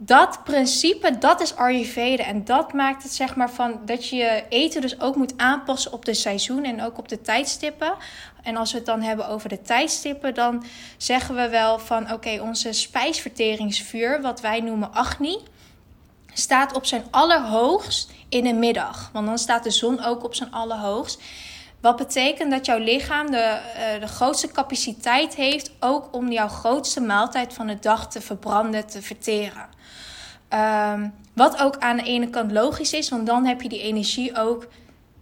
dat 0.00 0.44
principe, 0.44 1.18
dat 1.18 1.40
is 1.40 1.56
Ayurveda. 1.56 2.24
En 2.24 2.44
dat 2.44 2.72
maakt 2.72 3.02
het 3.02 3.12
zeg 3.12 3.36
maar 3.36 3.50
van 3.50 3.80
dat 3.84 4.08
je 4.08 4.44
eten 4.48 4.80
dus 4.80 5.00
ook 5.00 5.16
moet 5.16 5.32
aanpassen 5.36 5.92
op 5.92 6.04
de 6.04 6.14
seizoen 6.14 6.64
en 6.64 6.82
ook 6.82 6.98
op 6.98 7.08
de 7.08 7.20
tijdstippen. 7.20 7.94
En 8.42 8.56
als 8.56 8.72
we 8.72 8.76
het 8.76 8.86
dan 8.86 9.02
hebben 9.02 9.28
over 9.28 9.48
de 9.48 9.62
tijdstippen, 9.62 10.34
dan 10.34 10.64
zeggen 10.96 11.34
we 11.34 11.48
wel 11.48 11.78
van 11.78 12.12
oké, 12.12 12.40
onze 12.40 12.72
spijsverteringsvuur, 12.72 14.22
wat 14.22 14.40
wij 14.40 14.60
noemen 14.60 14.92
Agni, 14.92 15.38
staat 16.32 16.74
op 16.74 16.86
zijn 16.86 17.04
allerhoogst 17.10 18.10
in 18.28 18.44
de 18.44 18.52
middag. 18.52 19.10
Want 19.12 19.26
dan 19.26 19.38
staat 19.38 19.64
de 19.64 19.70
zon 19.70 20.04
ook 20.04 20.24
op 20.24 20.34
zijn 20.34 20.52
allerhoogst. 20.52 21.22
Wat 21.80 21.96
betekent 21.96 22.50
dat 22.50 22.66
jouw 22.66 22.78
lichaam 22.78 23.30
de, 23.30 23.60
uh, 23.94 24.00
de 24.00 24.06
grootste 24.06 24.52
capaciteit 24.52 25.34
heeft 25.34 25.70
ook 25.80 26.08
om 26.14 26.32
jouw 26.32 26.48
grootste 26.48 27.00
maaltijd 27.00 27.54
van 27.54 27.66
de 27.66 27.78
dag 27.78 28.08
te 28.08 28.20
verbranden, 28.20 28.86
te 28.86 29.02
verteren. 29.02 29.68
Um, 30.92 31.14
wat 31.34 31.62
ook 31.62 31.76
aan 31.78 31.96
de 31.96 32.02
ene 32.02 32.30
kant 32.30 32.52
logisch 32.52 32.92
is, 32.92 33.08
want 33.08 33.26
dan 33.26 33.44
heb 33.44 33.62
je 33.62 33.68
die 33.68 33.82
energie 33.82 34.36
ook, 34.36 34.66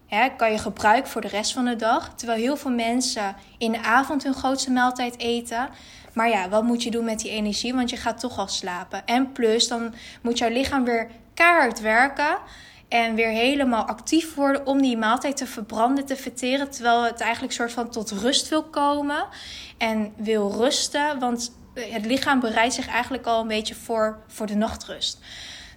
hè, 0.07 0.29
kan 0.37 0.53
je 0.53 0.59
gebruiken 0.59 1.11
voor 1.11 1.21
de 1.21 1.29
rest 1.29 1.53
van 1.53 1.65
de 1.65 1.77
dag. 1.77 2.13
Terwijl 2.15 2.41
heel 2.41 2.57
veel 2.57 2.71
mensen 2.71 3.37
in 3.59 3.73
de 3.73 3.83
avond 3.83 4.23
hun 4.23 4.35
grootste 4.35 4.71
maaltijd 4.71 5.19
eten. 5.19 5.69
Maar 6.13 6.29
ja, 6.29 6.49
wat 6.49 6.63
moet 6.63 6.83
je 6.83 6.91
doen 6.91 7.05
met 7.05 7.21
die 7.21 7.31
energie? 7.31 7.75
Want 7.75 7.91
je 7.91 7.97
gaat 7.97 8.21
toch 8.21 8.39
al 8.39 8.49
slapen. 8.49 9.07
En 9.07 9.33
plus, 9.33 9.69
dan 9.69 9.95
moet 10.23 10.39
jouw 10.39 10.51
lichaam 10.51 10.85
weer 10.85 11.09
keihard 11.35 11.81
werken. 11.81 12.39
En 12.89 13.15
weer 13.15 13.29
helemaal 13.29 13.85
actief 13.85 14.35
worden 14.35 14.67
om 14.67 14.81
die 14.81 14.97
maaltijd 14.97 15.37
te 15.37 15.47
verbranden, 15.47 16.07
te 16.07 16.17
verteren. 16.17 16.71
Terwijl 16.71 17.05
het 17.05 17.21
eigenlijk 17.21 17.53
soort 17.53 17.73
van 17.73 17.91
tot 17.91 18.11
rust 18.11 18.49
wil 18.49 18.63
komen. 18.63 19.27
En 19.79 20.13
wil 20.17 20.53
rusten. 20.53 21.19
Want 21.19 21.53
het 21.75 22.07
lichaam 22.07 22.41
bereidt 22.41 22.75
zich 22.75 22.89
eigenlijk 22.89 23.27
al 23.27 23.41
een 23.41 23.49
beetje 23.49 23.75
voor, 23.75 24.19
voor 24.27 24.47
de 24.47 24.55
nachtrust. 24.55 25.19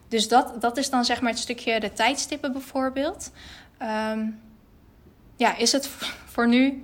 Dus 0.08 0.28
dat, 0.28 0.62
dat 0.62 0.78
is 0.78 0.90
dan 0.90 1.06
zeg 1.06 1.22
maar 1.22 1.32
het 1.32 1.40
stukje 1.40 1.80
de 1.80 1.94
tijdstippen 1.94 2.52
bijvoorbeeld. 2.52 3.32
Um, 4.12 4.40
ja, 5.36 5.58
is 5.58 5.72
het 5.72 5.88
voor 6.26 6.48
nu 6.48 6.82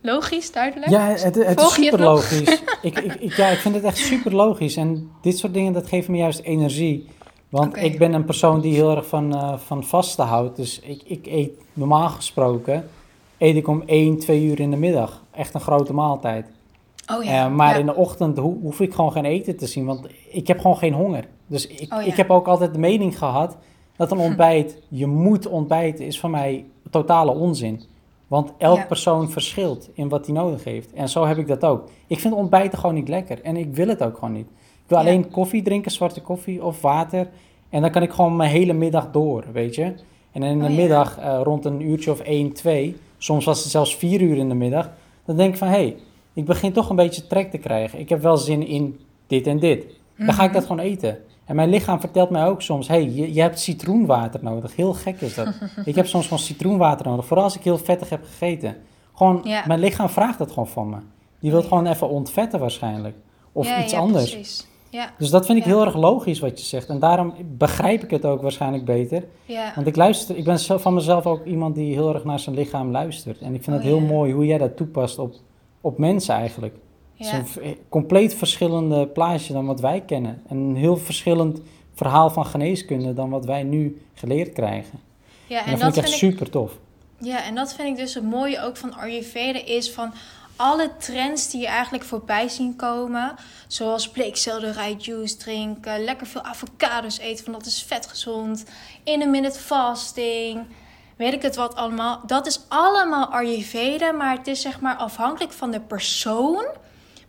logisch, 0.00 0.52
duidelijk? 0.52 0.90
Ja, 0.90 1.06
het, 1.08 1.34
het 1.34 1.60
is 1.60 1.74
super 1.74 2.00
logisch. 2.00 2.62
ik, 2.82 2.98
ik, 2.98 3.36
ja, 3.36 3.48
ik 3.48 3.58
vind 3.58 3.74
het 3.74 3.84
echt 3.84 3.96
super 3.96 4.34
logisch. 4.34 4.76
En 4.76 5.10
dit 5.22 5.38
soort 5.38 5.54
dingen, 5.54 5.72
dat 5.72 5.88
geeft 5.88 6.08
me 6.08 6.16
juist 6.16 6.40
energie. 6.40 7.08
Want 7.54 7.68
okay. 7.68 7.84
ik 7.84 7.98
ben 7.98 8.12
een 8.12 8.24
persoon 8.24 8.60
die 8.60 8.74
heel 8.74 8.96
erg 8.96 9.06
van, 9.06 9.34
uh, 9.34 9.58
van 9.58 9.84
vasten 9.84 10.24
houdt. 10.26 10.56
Dus 10.56 10.80
ik, 10.80 11.02
ik 11.04 11.26
eet 11.26 11.50
normaal 11.72 12.08
gesproken, 12.08 12.88
eet 13.38 13.56
ik 13.56 13.68
om 13.68 13.82
1, 13.86 14.18
2 14.18 14.44
uur 14.44 14.60
in 14.60 14.70
de 14.70 14.76
middag. 14.76 15.22
Echt 15.30 15.54
een 15.54 15.60
grote 15.60 15.94
maaltijd. 15.94 16.46
Oh 17.16 17.24
ja. 17.24 17.44
Eh, 17.44 17.52
maar 17.52 17.72
ja. 17.72 17.78
in 17.78 17.86
de 17.86 17.94
ochtend 17.94 18.36
ho- 18.38 18.58
hoef 18.62 18.80
ik 18.80 18.94
gewoon 18.94 19.12
geen 19.12 19.24
eten 19.24 19.56
te 19.56 19.66
zien, 19.66 19.84
want 19.84 20.06
ik 20.30 20.46
heb 20.46 20.60
gewoon 20.60 20.76
geen 20.76 20.92
honger. 20.92 21.24
Dus 21.46 21.66
ik, 21.66 21.80
Oh 21.94 22.00
ja. 22.00 22.06
ik 22.06 22.16
heb 22.16 22.30
ook 22.30 22.46
altijd 22.46 22.72
de 22.72 22.78
mening 22.78 23.18
gehad 23.18 23.56
dat 23.96 24.10
een 24.10 24.18
ontbijt, 24.28 24.82
je 24.88 25.06
moet 25.06 25.46
ontbijten, 25.48 26.06
is 26.06 26.20
voor 26.20 26.30
mij 26.30 26.64
totale 26.90 27.32
onzin. 27.34 27.82
Want 28.26 28.52
elk 28.58 28.76
Ja. 28.78 28.84
persoon 28.84 29.30
verschilt 29.30 29.88
in 29.92 30.08
wat 30.08 30.26
hij 30.26 30.34
nodig 30.34 30.64
heeft. 30.64 30.92
En 30.92 31.08
zo 31.08 31.26
heb 31.26 31.38
ik 31.38 31.46
dat 31.46 31.64
ook. 31.64 31.88
Ik 32.06 32.18
vind 32.20 32.34
ontbijten 32.34 32.78
gewoon 32.78 32.94
niet 32.94 33.08
lekker 33.08 33.42
en 33.42 33.56
ik 33.56 33.74
wil 33.74 33.88
het 33.88 34.02
ook 34.02 34.14
gewoon 34.18 34.34
niet. 34.34 34.48
Ik 34.84 34.90
wil 34.90 34.98
Ja. 34.98 35.04
alleen 35.04 35.30
koffie 35.30 35.62
drinken, 35.62 35.90
zwarte 35.90 36.20
koffie 36.20 36.64
of 36.64 36.80
water. 36.80 37.28
En 37.68 37.80
dan 37.80 37.90
kan 37.90 38.02
ik 38.02 38.12
gewoon 38.12 38.36
mijn 38.36 38.50
hele 38.50 38.72
middag 38.72 39.10
door, 39.10 39.44
weet 39.52 39.74
je. 39.74 39.82
En 40.32 40.42
in 40.42 40.58
de 40.58 40.64
Oh 40.64 40.70
ja. 40.70 40.76
middag, 40.76 41.18
eh, 41.18 41.40
rond 41.42 41.64
een 41.64 41.80
uurtje 41.80 42.10
of 42.10 42.20
1, 42.24 42.52
2, 42.52 42.96
soms 43.18 43.44
was 43.44 43.62
het 43.62 43.70
zelfs 43.70 43.96
4 43.96 44.20
uur 44.20 44.36
in 44.36 44.48
de 44.48 44.54
middag, 44.54 44.90
dan 45.24 45.36
denk 45.36 45.52
ik 45.52 45.58
van 45.58 45.68
hé, 45.68 45.74
hey, 45.74 45.96
ik 46.32 46.44
begin 46.44 46.72
toch 46.72 46.90
een 46.90 46.96
beetje 46.96 47.26
trek 47.26 47.50
te 47.50 47.58
krijgen. 47.58 47.98
Ik 47.98 48.08
heb 48.08 48.22
wel 48.22 48.36
zin 48.36 48.66
in 48.66 49.00
dit 49.26 49.46
en 49.46 49.58
dit. 49.58 49.86
Dan 50.16 50.32
ga 50.32 50.42
ik 50.42 50.50
Mhm. 50.50 50.58
dat 50.58 50.66
gewoon 50.66 50.84
eten. 50.84 51.18
En 51.44 51.56
mijn 51.56 51.68
lichaam 51.70 52.00
vertelt 52.00 52.30
mij 52.30 52.46
ook 52.46 52.62
soms: 52.62 52.88
hé, 52.88 52.94
hey, 52.94 53.10
je, 53.10 53.34
je 53.34 53.40
hebt 53.40 53.60
citroenwater 53.60 54.40
nodig. 54.42 54.76
Heel 54.76 54.92
gek 54.92 55.20
is 55.20 55.34
dat. 55.34 55.48
ik 55.84 55.94
heb 55.94 56.06
soms 56.06 56.24
gewoon 56.24 56.38
citroenwater 56.38 57.06
nodig, 57.06 57.26
vooral 57.26 57.44
als 57.44 57.56
ik 57.56 57.62
heel 57.64 57.78
vettig 57.78 58.08
heb 58.08 58.24
gegeten. 58.24 58.76
Gewoon, 59.14 59.40
Ja. 59.44 59.64
mijn 59.66 59.80
lichaam 59.80 60.08
vraagt 60.08 60.38
dat 60.38 60.48
gewoon 60.48 60.68
van 60.68 60.88
me. 60.88 60.96
Die 61.40 61.50
wil 61.50 61.62
gewoon 61.62 61.86
even 61.86 62.08
ontvetten 62.08 62.60
waarschijnlijk. 62.60 63.16
Of 63.52 63.66
Ja, 63.66 63.82
iets 63.82 63.92
ja, 63.92 63.98
anders. 63.98 64.30
Precies. 64.30 64.66
Ja, 64.94 65.10
Dus 65.18 65.30
dat 65.30 65.46
vind 65.46 65.58
ik 65.58 65.64
Ja. 65.64 65.70
heel 65.70 65.84
erg 65.84 65.94
logisch 65.96 66.38
wat 66.40 66.60
je 66.60 66.66
zegt. 66.66 66.88
En 66.88 66.98
daarom 66.98 67.34
begrijp 67.56 68.02
ik 68.02 68.10
het 68.10 68.24
ook 68.24 68.42
waarschijnlijk 68.42 68.84
beter. 68.84 69.24
ja. 69.44 69.72
Want 69.74 69.86
ik 69.86 69.96
luister, 69.96 70.36
ik 70.36 70.44
ben 70.44 70.58
zelf, 70.58 70.82
van 70.82 70.94
mezelf 70.94 71.26
ook 71.26 71.44
iemand 71.44 71.74
die 71.74 71.92
heel 71.94 72.14
erg 72.14 72.24
naar 72.24 72.38
zijn 72.38 72.54
lichaam 72.56 72.90
luistert. 72.90 73.38
En 73.40 73.54
ik 73.54 73.62
vind 73.62 73.76
Oh, 73.76 73.82
het 73.82 73.92
heel 73.92 74.00
ja. 74.00 74.06
mooi 74.12 74.32
hoe 74.32 74.46
jij 74.46 74.58
dat 74.58 74.76
toepast 74.76 75.18
op, 75.18 75.34
op 75.80 75.98
mensen 75.98 76.34
eigenlijk. 76.34 76.74
Het 77.16 77.26
is 77.26 77.32
een 77.32 77.46
v- 77.46 77.74
compleet 77.88 78.34
verschillende 78.34 79.06
plaatje 79.06 79.52
dan 79.52 79.66
wat 79.66 79.80
wij 79.80 80.00
kennen. 80.00 80.42
En 80.48 80.56
een 80.56 80.76
heel 80.76 80.96
verschillend 80.96 81.60
verhaal 81.94 82.30
van 82.30 82.46
geneeskunde 82.46 83.14
dan 83.14 83.30
wat 83.30 83.44
wij 83.44 83.62
nu 83.62 84.02
geleerd 84.14 84.52
krijgen. 84.52 84.98
Ja, 85.46 85.58
En, 85.58 85.64
en 85.64 85.70
dat 85.70 85.80
dat 85.80 85.92
vind 85.92 85.96
ik 85.96 86.02
echt 86.10 86.18
vind 86.18 86.32
super 86.32 86.50
tof. 86.50 86.78
Ja, 87.18 87.44
en 87.44 87.54
dat 87.54 87.74
vind 87.74 87.88
ik 87.88 87.96
dus 87.96 88.14
het 88.14 88.24
mooie 88.24 88.62
ook 88.62 88.76
van 88.76 88.94
Ayurveda 88.94 89.60
is 89.64 89.90
van 89.92 90.12
alle 90.56 90.90
trends 90.98 91.50
die 91.50 91.60
je 91.60 91.66
eigenlijk 91.66 92.04
voorbij 92.04 92.48
zien 92.48 92.76
komen. 92.76 93.34
Zoals 93.66 94.08
bleekselderij 94.08 94.96
juice 94.98 95.36
drinken, 95.36 96.04
lekker 96.04 96.26
veel 96.26 96.42
avocados 96.42 97.18
eten, 97.18 97.44
want 97.44 97.64
dat 97.64 97.72
is 97.72 97.82
vet 97.82 98.06
gezond. 98.06 98.64
Intermittent 99.02 99.58
fasting, 99.58 100.66
weet 101.16 101.32
ik 101.32 101.42
het 101.42 101.56
wat 101.56 101.74
allemaal. 101.74 102.20
Dat 102.26 102.46
is 102.46 102.60
allemaal 102.68 103.26
Ayurveda, 103.26 104.12
maar 104.12 104.36
het 104.36 104.46
is 104.46 104.60
zeg 104.60 104.80
maar 104.80 104.96
afhankelijk 104.96 105.52
van 105.52 105.70
de 105.70 105.80
persoon 105.80 106.66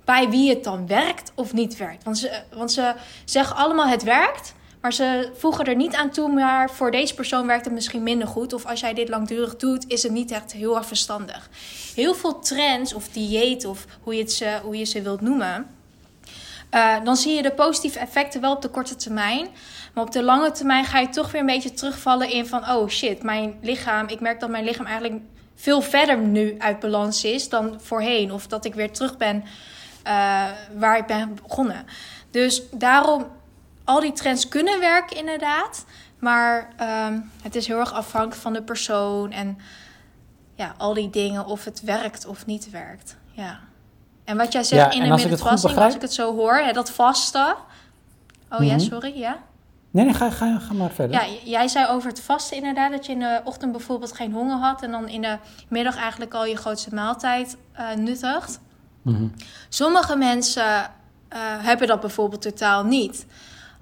bij 0.06 0.30
wie 0.30 0.50
het 0.50 0.64
dan 0.64 0.88
werkt 0.88 1.32
of 1.36 1.54
niet 1.54 1.78
werkt. 1.78 2.04
Want 2.04 2.18
ze, 2.18 2.42
want 2.54 2.72
ze 2.72 2.94
zeggen 3.26 3.56
allemaal 3.56 3.88
het 3.88 4.04
werkt, 4.04 4.54
maar 4.86 4.94
ze 4.94 5.30
voegen 5.36 5.66
er 5.66 5.76
niet 5.76 5.96
aan 5.96 6.10
toe, 6.10 6.34
maar 6.34 6.70
voor 6.70 6.92
deze 6.92 7.14
persoon 7.14 7.48
werkt 7.48 7.66
het 7.66 7.74
misschien 7.74 8.04
minder 8.04 8.28
goed. 8.28 8.54
Of 8.54 8.66
als 8.66 8.80
jij 8.80 8.94
dit 8.94 9.10
langdurig 9.10 9.56
doet, 9.56 9.86
is 9.88 10.04
het 10.04 10.12
niet 10.12 10.32
echt 10.32 10.54
heel 10.54 10.76
erg 10.76 10.86
verstandig. 10.86 11.50
Heel 11.96 12.14
veel 12.14 12.40
trends 12.40 12.94
of 12.94 13.10
dieet 13.10 13.66
of 13.66 13.86
hoe 14.02 14.16
je, 14.16 14.22
het 14.22 14.32
ze, 14.32 14.60
hoe 14.64 14.78
je 14.78 14.84
ze 14.84 15.02
wilt 15.02 15.22
noemen. 15.22 15.68
eh, 16.70 16.96
dan 17.04 17.16
zie 17.16 17.36
je 17.36 17.42
de 17.42 17.52
positieve 17.52 18.00
effecten 18.00 18.42
wel 18.42 18.54
op 18.54 18.62
de 18.62 18.68
korte 18.68 18.96
termijn. 18.96 19.48
Maar 19.94 20.04
op 20.04 20.12
de 20.12 20.24
lange 20.24 20.52
termijn 20.52 20.86
ga 20.86 21.00
je 21.00 21.10
toch 21.10 21.32
weer 21.32 21.42
een 21.42 21.48
beetje 21.48 21.74
terugvallen 21.74 22.30
in 22.30 22.46
van... 22.46 22.70
oh 22.70 22.90
shit, 22.90 23.24
mijn 23.24 23.58
lichaam... 23.62 24.08
ik 24.08 24.20
merk 24.20 24.40
dat 24.40 24.50
mijn 24.50 24.64
lichaam 24.64 24.86
eigenlijk 24.86 25.22
veel 25.56 25.82
verder 25.82 26.18
nu 26.18 26.56
uit 26.58 26.80
balans 26.80 27.24
is 27.24 27.50
dan 27.50 27.80
voorheen. 27.82 28.32
Of 28.32 28.48
dat 28.48 28.66
ik 28.66 28.74
weer 28.74 28.92
terug 28.92 29.18
ben 29.18 29.44
eh, 30.04 30.44
waar 30.78 30.98
ik 30.98 31.06
ben 31.06 31.38
begonnen. 31.44 31.86
Dus 32.32 32.62
daarom, 32.72 33.26
al 33.86 34.00
die 34.00 34.12
trends 34.12 34.48
kunnen 34.48 34.80
werken 34.80 35.18
inderdaad. 35.18 35.86
Maar 36.20 36.70
ehm, 36.78 37.20
het 37.42 37.56
is 37.56 37.68
heel 37.68 37.80
erg 37.80 37.94
afhankelijk 37.94 38.42
van 38.42 38.54
de 38.54 38.62
persoon 38.62 39.32
en 39.32 39.58
ja, 40.56 40.74
al 40.78 40.94
die 40.94 41.10
dingen, 41.10 41.46
of 41.46 41.64
het 41.66 41.82
werkt 41.82 42.26
of 42.26 42.46
niet 42.46 42.70
werkt. 42.70 43.16
Ja. 43.32 43.60
En 44.24 44.38
wat 44.38 44.52
jij 44.52 44.64
zegt 44.64 44.94
in 44.94 45.04
de 45.04 45.10
begrijp- 45.10 45.78
als 45.78 45.96
ik 45.96 46.02
het 46.02 46.14
zo 46.14 46.36
hoor, 46.36 46.56
hè, 46.56 46.72
dat 46.72 46.92
vasten. 46.92 47.56
Oh 48.50 48.64
ja, 48.66 48.72
Mhm. 48.76 48.80
sorry, 48.80 49.18
ja. 49.18 49.38
Nee, 49.92 50.06
nee, 50.06 50.14
ga, 50.14 50.30
ga, 50.30 50.60
ga 50.60 50.74
maar 50.74 50.90
verder. 50.92 51.16
Ja, 51.22 51.34
jij 51.44 51.68
zei 51.68 51.88
over 51.88 52.10
het 52.10 52.22
vasten 52.22 52.58
inderdaad, 52.58 52.92
dat 52.92 53.06
je 53.06 53.12
in 53.12 53.20
de 53.20 53.42
ochtend 53.44 53.72
bijvoorbeeld 53.72 54.14
geen 54.16 54.32
honger 54.32 54.58
had 54.58 54.82
en 54.84 54.92
dan 54.92 55.08
in 55.08 55.22
de 55.22 55.38
middag 55.70 55.98
eigenlijk 55.98 56.34
al 56.34 56.46
je 56.46 56.56
grootste 56.58 56.94
maaltijd 56.96 57.58
eh, 57.72 57.94
nuttigt. 57.94 58.60
Mhm. 59.02 59.28
Sommige 59.70 60.16
mensen 60.16 60.92
eh, 61.28 61.40
hebben 61.42 61.88
dat 61.88 62.00
bijvoorbeeld 62.00 62.42
totaal 62.42 62.84
niet. 62.84 63.26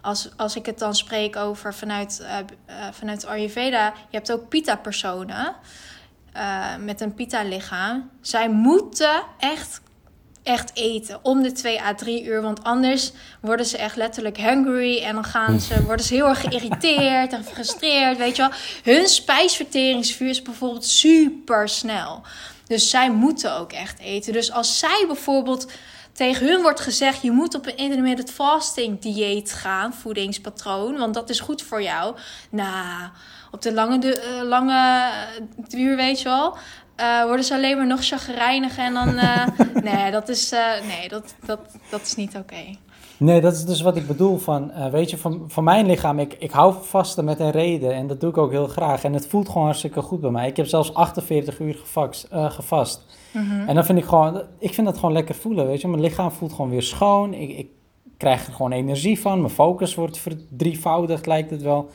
Als, 0.03 0.29
als 0.37 0.55
ik 0.55 0.65
het 0.65 0.79
dan 0.79 0.95
spreek 0.95 1.35
over 1.35 1.73
vanuit, 1.73 2.19
eh, 2.19 2.75
vanuit 2.91 3.25
Ayurveda, 3.25 3.85
je 3.85 4.17
hebt 4.17 4.31
ook 4.31 4.49
Pitta-personen 4.49 5.55
eh, 6.33 6.75
met 6.79 7.01
een 7.01 7.13
Pitta-lichaam. 7.13 8.09
Zij 8.21 8.49
moeten 8.49 9.23
echt, 9.39 9.81
echt 10.43 10.71
eten 10.73 11.19
om 11.21 11.41
de 11.41 11.51
2 11.51 11.81
à 11.81 11.93
3 11.93 12.23
uur, 12.23 12.41
want 12.41 12.63
anders 12.63 13.11
worden 13.41 13.65
ze 13.65 13.77
echt 13.77 13.95
letterlijk 13.95 14.37
hungry 14.37 15.03
en 15.03 15.13
dan 15.13 15.23
gaan 15.23 15.59
ze, 15.59 15.83
worden 15.83 16.05
ze 16.05 16.13
heel 16.13 16.27
erg 16.27 16.41
geïrriteerd 16.41 17.33
en 17.33 17.43
gefrustreerd, 17.43 18.17
weet 18.17 18.35
je 18.35 18.41
wel. 18.41 18.51
Hun 18.95 19.07
spijsverteringsvuur 19.07 20.29
is 20.29 20.41
bijvoorbeeld 20.41 20.85
super 20.85 21.69
snel. 21.69 22.21
Dus 22.67 22.89
zij 22.89 23.11
moeten 23.11 23.57
ook 23.57 23.71
echt 23.71 23.99
eten. 23.99 24.33
Dus 24.33 24.51
als 24.51 24.79
zij 24.79 25.03
bijvoorbeeld 25.07 25.71
tegen 26.13 26.47
hun 26.47 26.61
wordt 26.61 26.79
gezegd: 26.79 27.21
je 27.21 27.31
moet 27.31 27.55
op 27.55 27.65
een 27.65 27.77
intermittent 27.77 28.31
fasting 28.31 28.99
dieet 28.99 29.53
gaan, 29.53 29.93
voedingspatroon, 29.93 30.97
want 30.97 31.13
dat 31.13 31.29
is 31.29 31.39
goed 31.39 31.61
voor 31.61 31.81
jou. 31.81 32.15
Nou, 32.49 33.09
op 33.51 33.61
de 33.61 33.73
lange, 33.73 34.15
eh, 34.19 34.43
lange 34.47 35.09
duur, 35.67 35.95
weet 35.95 36.21
je 36.21 36.29
wel. 36.29 36.57
eh, 36.95 37.23
worden 37.23 37.45
ze 37.45 37.53
alleen 37.53 37.77
maar 37.77 37.87
nog 37.87 38.05
chagrijnig 38.05 38.77
en 38.77 38.93
dan. 38.93 39.17
eh, 39.17 39.45
nee, 39.93 40.11
dat 40.11 40.29
is, 40.29 40.53
nee 40.87 41.09
dat, 41.09 41.33
dat, 41.45 41.59
dat 41.89 42.01
is 42.01 42.15
niet 42.15 42.35
oké. 42.35 42.77
Nee, 43.17 43.41
dat 43.41 43.53
is 43.53 43.65
dus 43.65 43.81
wat 43.81 43.95
ik 43.95 44.07
bedoel 44.07 44.37
van, 44.37 44.71
weet 44.91 45.09
je, 45.09 45.17
van, 45.17 45.43
van 45.47 45.63
mijn 45.63 45.85
lichaam, 45.85 46.19
ik, 46.19 46.35
ik 46.39 46.51
hou 46.51 46.75
vasten 46.81 47.25
met 47.25 47.39
een 47.39 47.51
reden 47.51 47.93
en 47.93 48.07
dat 48.07 48.19
doe 48.19 48.29
ik 48.29 48.37
ook 48.37 48.51
heel 48.51 48.67
graag. 48.67 49.03
En 49.03 49.13
het 49.13 49.27
voelt 49.27 49.47
gewoon 49.47 49.63
hartstikke 49.63 50.01
goed 50.01 50.21
bij 50.21 50.29
mij. 50.29 50.47
Ik 50.47 50.57
heb 50.57 50.65
zelfs 50.65 50.93
48 50.93 51.59
uur 51.59 51.81
eh, 52.29 52.51
gevast. 52.51 53.05
Mhm. 53.33 53.67
En 53.67 53.75
dan 53.75 53.85
vind 53.85 53.97
ik 53.97 54.05
gewoon, 54.05 54.41
ik 54.59 54.73
vind 54.73 54.87
dat 54.87 54.97
gewoon 54.97 55.13
lekker 55.13 55.35
voelen, 55.35 55.67
weet 55.67 55.81
je. 55.81 55.87
Mijn 55.87 56.01
lichaam 56.01 56.31
voelt 56.31 56.53
gewoon 56.53 56.69
weer 56.69 56.81
schoon, 56.83 57.33
ik, 57.33 57.57
ik 57.57 57.67
krijg 58.17 58.47
er 58.47 58.53
gewoon 58.53 58.71
energie 58.71 59.19
van, 59.19 59.41
mijn 59.41 59.53
focus 59.53 59.95
wordt 59.95 60.17
verdrievoudigd, 60.17 61.25
lijkt 61.25 61.49
het 61.49 61.61
wel. 61.61 61.89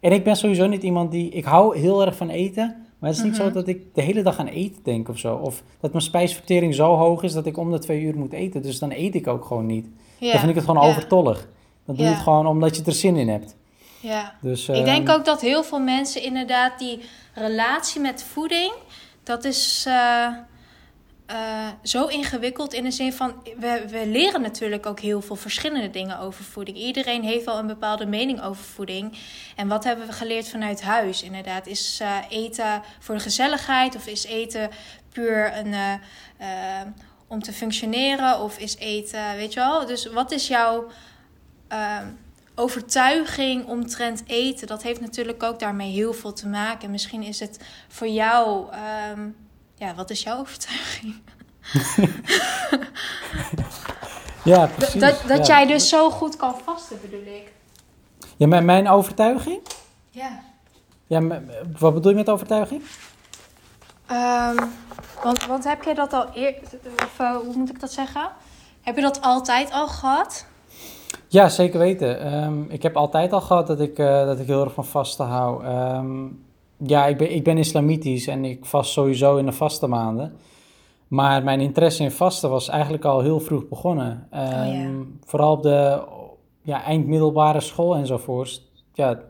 En 0.00 0.12
ik 0.12 0.24
ben 0.24 0.36
sowieso 0.36 0.66
niet 0.66 0.82
iemand 0.82 1.10
die, 1.10 1.30
ik 1.30 1.44
hou 1.44 1.78
heel 1.78 2.04
erg 2.04 2.16
van 2.16 2.28
eten, 2.28 2.76
maar 2.98 3.10
het 3.10 3.18
is 3.18 3.24
niet 3.24 3.32
Mhm. 3.32 3.42
zo 3.42 3.50
dat 3.50 3.68
ik 3.68 3.94
de 3.94 4.02
hele 4.02 4.22
dag 4.22 4.38
aan 4.38 4.46
eten 4.46 4.82
denk 4.82 5.08
of 5.08 5.18
zo. 5.18 5.34
Of 5.34 5.62
dat 5.80 5.90
mijn 5.92 6.04
spijsvertering 6.04 6.74
zo 6.74 6.94
hoog 6.96 7.22
is 7.22 7.32
dat 7.32 7.46
ik 7.46 7.56
om 7.56 7.70
de 7.70 7.78
twee 7.78 8.00
uur 8.02 8.16
moet 8.18 8.32
eten, 8.32 8.62
dus 8.62 8.78
dan 8.78 8.90
eet 8.92 9.14
ik 9.14 9.26
ook 9.26 9.44
gewoon 9.44 9.66
niet. 9.66 9.86
Dan 10.20 10.30
vind 10.30 10.48
ik 10.48 10.54
het 10.54 10.64
gewoon 10.64 10.82
overtollig. 10.82 11.48
Dan 11.86 11.94
doe 11.96 12.04
je 12.04 12.10
het 12.12 12.22
gewoon 12.22 12.46
omdat 12.46 12.76
je 12.76 12.82
er 12.84 12.92
zin 12.92 13.16
in 13.16 13.28
hebt. 13.28 13.56
Ja. 14.00 14.34
Dus, 14.40 14.68
Ik 14.68 14.84
denk 14.84 15.08
ehm, 15.08 15.18
ook 15.18 15.24
dat 15.24 15.40
heel 15.40 15.64
veel 15.64 15.78
mensen 15.80 16.22
inderdaad 16.22 16.78
die 16.78 17.00
relatie 17.34 18.00
met 18.00 18.22
voeding, 18.22 18.72
dat 19.22 19.44
is 19.44 19.84
eh, 19.88 20.26
eh, 21.28 21.68
zo 21.82 22.06
ingewikkeld 22.06 22.72
in 22.72 22.84
de 22.84 22.90
zin 22.90 23.12
van, 23.12 23.34
we, 23.58 23.84
we 23.88 24.06
leren 24.06 24.40
natuurlijk 24.40 24.86
ook 24.86 25.00
heel 25.00 25.20
veel 25.20 25.36
verschillende 25.36 25.90
dingen 25.90 26.18
over 26.18 26.44
voeding. 26.44 26.76
Iedereen 26.76 27.22
heeft 27.22 27.44
wel 27.44 27.58
een 27.58 27.66
bepaalde 27.66 28.06
mening 28.06 28.42
over 28.42 28.64
voeding. 28.64 29.18
En 29.56 29.68
wat 29.68 29.84
hebben 29.84 30.06
we 30.06 30.12
geleerd 30.12 30.48
vanuit 30.48 30.82
huis 30.82 31.22
inderdaad? 31.22 31.66
Is 31.66 31.98
eh, 32.00 32.16
eten 32.28 32.82
voor 32.98 33.14
de 33.14 33.20
gezelligheid 33.20 33.96
of 33.96 34.06
is 34.06 34.24
eten 34.24 34.70
puur 35.12 35.56
een, 35.56 35.74
eh, 36.38 36.80
om 37.26 37.42
te 37.42 37.52
functioneren 37.52 38.40
of 38.40 38.58
is 38.58 38.76
eten, 38.76 39.36
weet 39.36 39.52
je 39.52 39.60
wel? 39.60 39.86
Dus 39.86 40.06
wat 40.06 40.30
is 40.30 40.48
jouw... 40.48 40.86
overtuiging 42.54 43.66
omtrent 43.66 44.22
eten, 44.26 44.66
dat 44.66 44.82
heeft 44.82 45.00
natuurlijk 45.00 45.42
ook 45.42 45.58
daarmee 45.58 45.92
heel 45.92 46.12
veel 46.12 46.32
te 46.32 46.48
maken. 46.48 46.84
En 46.84 46.90
misschien 46.90 47.22
is 47.22 47.40
het 47.40 47.58
voor 47.88 48.08
jou, 48.08 48.72
ehm, 48.72 49.28
ja, 49.78 49.94
wat 49.94 50.10
is 50.10 50.22
jouw 50.22 50.38
overtuiging? 50.38 51.14
Ja, 54.44 54.58
Dat, 54.66 54.74
precies. 54.74 55.00
dat, 55.00 55.22
dat 55.26 55.46
ja. 55.46 55.56
jij 55.56 55.66
dus 55.66 55.88
zo 55.88 56.10
goed 56.10 56.36
kan 56.36 56.54
vasten, 56.64 56.98
bedoel 57.00 57.20
ik. 57.20 57.52
Ja, 58.36 58.46
mijn, 58.46 58.64
mijn 58.64 58.88
overtuiging? 58.88 59.60
Ja. 60.10 60.40
Ja, 61.06 61.40
wat 61.78 61.94
bedoel 61.94 62.10
je 62.10 62.16
met 62.16 62.28
overtuiging? 62.28 62.82
Ehm, 64.06 64.56
want, 65.22 65.46
want 65.46 65.64
heb 65.64 65.82
jij 65.82 65.94
dat 65.94 66.12
al 66.12 66.26
eerder, 66.34 66.62
of 67.04 67.14
eh, 67.18 67.36
hoe 67.36 67.56
moet 67.56 67.70
ik 67.70 67.80
dat 67.80 67.92
zeggen? 67.92 68.30
Heb 68.82 68.96
je 68.96 69.02
dat 69.02 69.20
altijd 69.20 69.72
al 69.72 69.88
gehad? 69.88 70.46
Ja, 71.28 71.48
zeker 71.48 71.78
weten. 71.78 72.20
Ehm, 72.20 72.62
ik 72.68 72.82
heb 72.82 72.96
altijd 72.96 73.32
al 73.32 73.40
gehad 73.40 73.66
dat 73.66 73.80
ik, 73.80 73.98
eh, 73.98 74.24
dat 74.26 74.38
ik 74.38 74.46
heel 74.46 74.64
erg 74.64 74.72
van 74.74 74.84
vasten 74.84 75.26
hou. 75.26 75.64
Ehm, 75.64 76.26
ja, 76.86 77.06
ik 77.06 77.16
ben, 77.16 77.34
ik 77.34 77.44
ben 77.44 77.58
islamitisch 77.58 78.26
en 78.26 78.44
ik 78.44 78.64
vast 78.64 78.90
sowieso 78.92 79.36
in 79.36 79.46
de 79.46 79.52
vaste 79.52 79.86
maanden. 79.86 80.32
Maar 81.08 81.42
mijn 81.44 81.60
interesse 81.60 82.02
in 82.02 82.10
vasten 82.10 82.50
was 82.50 82.68
eigenlijk 82.68 83.04
al 83.04 83.20
heel 83.20 83.40
vroeg 83.40 83.68
begonnen. 83.68 84.28
Oh, 84.32 84.38
ja. 84.38 84.64
Ehm, 84.72 84.94
Vooral 85.24 85.52
op 85.52 85.62
de 85.62 86.02
ja, 86.62 86.82
eindmiddelbare 86.82 87.60
school 87.60 87.96
enzovoort. 87.96 88.62
Ja, 88.92 89.20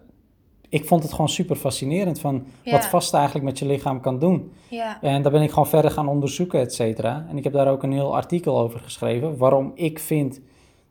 ik 0.68 0.84
vond 0.86 1.02
het 1.02 1.12
gewoon 1.12 1.28
super 1.28 1.56
fascinerend 1.56 2.20
van 2.20 2.44
Ja. 2.62 2.72
wat 2.72 2.86
vasten 2.86 3.18
eigenlijk 3.18 3.48
met 3.48 3.58
je 3.58 3.66
lichaam 3.66 4.00
kan 4.00 4.18
doen. 4.18 4.52
Ja. 4.68 4.98
En 5.02 5.22
daar 5.22 5.32
ben 5.32 5.42
ik 5.42 5.50
gewoon 5.50 5.68
verder 5.68 5.90
gaan 5.90 6.08
onderzoeken, 6.08 6.60
et 6.60 6.74
cetera. 6.74 7.26
En 7.28 7.36
ik 7.38 7.44
heb 7.44 7.52
daar 7.52 7.70
ook 7.70 7.82
een 7.82 7.92
heel 7.92 8.14
artikel 8.16 8.58
over 8.58 8.80
geschreven. 8.80 9.36
Waarom 9.36 9.72
ik 9.74 9.98
vind 9.98 10.40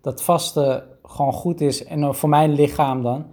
dat 0.02 0.24
vasten 0.24 0.84
gewoon 1.04 1.34
goed 1.34 1.62
is. 1.62 1.84
En 1.84 2.16
voor 2.16 2.30
mijn 2.30 2.54
lichaam 2.54 3.04
dan. 3.04 3.26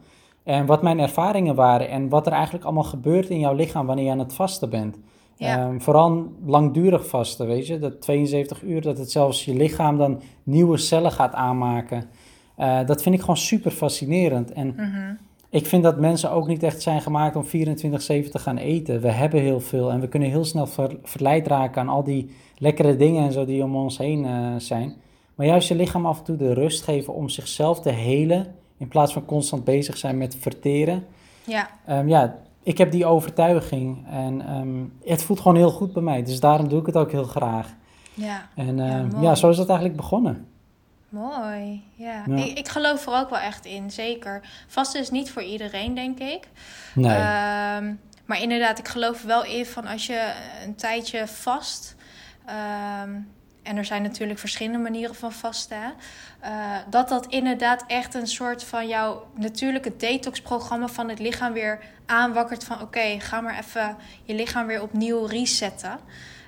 En 0.44 0.66
wat 0.66 0.82
mijn 0.82 0.98
ervaringen 0.98 1.54
waren. 1.54 1.88
En 1.88 2.08
wat 2.08 2.26
er 2.26 2.32
eigenlijk 2.32 2.64
allemaal 2.64 2.82
gebeurt 2.82 3.28
in 3.28 3.38
jouw 3.38 3.54
lichaam 3.54 3.86
wanneer 3.86 4.04
je 4.04 4.10
aan 4.10 4.18
het 4.18 4.34
vasten 4.34 4.70
bent. 4.70 4.98
Ja. 5.36 5.58
Ehm, 5.58 5.78
vooral 5.80 6.26
langdurig 6.44 7.06
vasten, 7.08 7.46
weet 7.46 7.66
je. 7.66 7.78
Dat 7.78 8.00
72 8.00 8.62
uur, 8.62 8.80
dat 8.82 8.98
het 8.98 9.10
zelfs 9.10 9.44
je 9.44 9.54
lichaam 9.54 9.98
dan 9.98 10.20
nieuwe 10.42 10.76
cellen 10.76 11.12
gaat 11.12 11.34
aanmaken. 11.34 12.04
Eh, 12.56 12.86
dat 12.86 13.02
vind 13.02 13.14
ik 13.14 13.20
gewoon 13.20 13.36
super 13.36 13.70
fascinerend. 13.70 14.52
En 14.52 14.66
Mhm. 14.76 15.14
ik 15.50 15.66
vind 15.66 15.82
dat 15.82 15.98
mensen 16.00 16.30
ook 16.30 16.46
niet 16.46 16.62
echt 16.62 16.82
zijn 16.82 17.00
gemaakt 17.00 17.36
om 17.36 17.44
24-7 17.44 18.30
te 18.30 18.38
gaan 18.38 18.56
eten. 18.56 19.00
We 19.00 19.10
hebben 19.10 19.40
heel 19.40 19.60
veel 19.60 19.90
en 19.90 20.00
we 20.00 20.08
kunnen 20.08 20.28
heel 20.30 20.44
snel 20.44 20.66
ver- 20.66 20.96
verleid 21.02 21.46
raken 21.46 21.80
aan 21.80 21.88
al 21.88 22.04
die 22.04 22.30
lekkere 22.58 22.96
dingen 22.96 23.24
en 23.24 23.32
zo 23.32 23.44
die 23.44 23.62
om 23.62 23.76
ons 23.76 23.98
heen 23.98 24.24
eh, 24.24 24.54
zijn. 24.58 24.94
Maar 25.34 25.46
juist 25.46 25.68
je 25.68 25.74
lichaam 25.74 26.06
af 26.06 26.18
en 26.18 26.24
toe 26.24 26.36
de 26.36 26.52
rust 26.54 26.82
geven 26.82 27.14
om 27.14 27.28
zichzelf 27.28 27.80
te 27.80 27.90
helen, 27.90 28.46
in 28.78 28.88
plaats 28.88 29.12
van 29.12 29.24
constant 29.24 29.64
bezig 29.64 29.96
zijn 29.96 30.18
met 30.18 30.36
verteren. 30.40 31.06
Ja. 31.44 31.68
Ehm, 31.86 32.08
ja, 32.08 32.36
ik 32.62 32.78
heb 32.78 32.90
die 32.90 33.06
overtuiging 33.06 34.06
en 34.08 34.46
ehm, 34.46 35.10
het 35.10 35.22
voelt 35.22 35.40
gewoon 35.40 35.56
heel 35.56 35.70
goed 35.70 35.92
bij 35.92 36.02
mij. 36.02 36.22
Dus 36.22 36.40
daarom 36.40 36.68
doe 36.68 36.80
ik 36.80 36.86
het 36.86 36.96
ook 36.96 37.10
heel 37.10 37.24
graag. 37.24 37.74
Ja. 38.14 38.48
En 38.54 38.76
Ja, 38.76 38.98
ehm, 38.98 39.22
ja, 39.22 39.34
zo 39.34 39.50
is 39.50 39.58
het 39.58 39.68
eigenlijk 39.68 39.98
begonnen. 39.98 40.46
Mooi, 41.08 41.82
ja. 41.94 42.22
Ja. 42.26 42.36
Ik, 42.36 42.58
ik 42.58 42.68
geloof 42.68 43.06
er 43.06 43.14
ook 43.14 43.30
wel 43.30 43.38
echt 43.38 43.64
in, 43.64 43.90
zeker. 43.90 44.40
Vasten 44.66 45.00
is 45.00 45.10
niet 45.10 45.30
voor 45.30 45.42
iedereen, 45.42 45.94
denk 45.94 46.18
ik. 46.18 46.48
Nee. 46.94 47.18
Maar 48.24 48.42
inderdaad, 48.42 48.78
ik 48.78 48.88
geloof 48.88 49.22
wel 49.22 49.44
in 49.44 49.66
van 49.66 49.86
als 49.86 50.06
je 50.06 50.32
een 50.66 50.74
tijdje 50.74 51.26
vast... 51.26 51.96
en 53.64 53.76
er 53.76 53.84
zijn 53.84 54.02
natuurlijk 54.02 54.38
verschillende 54.38 54.78
manieren 54.78 55.14
van 55.14 55.32
vasten. 55.32 55.94
eh, 56.40 56.50
dat 56.90 57.08
dat 57.08 57.26
inderdaad 57.26 57.84
echt 57.86 58.14
een 58.14 58.26
soort 58.26 58.64
van 58.64 58.88
jouw 58.88 59.26
natuurlijke 59.34 59.96
detoxprogramma 59.96 60.88
van 60.88 61.08
het 61.08 61.18
lichaam 61.18 61.52
weer 61.52 61.78
aanwakkert. 62.06 62.64
Van 62.64 62.80
oké, 62.80 63.20
ga 63.20 63.40
maar 63.40 63.58
even 63.58 63.96
je 64.24 64.34
lichaam 64.34 64.66
weer 64.66 64.82
opnieuw 64.82 65.24
resetten. 65.24 65.98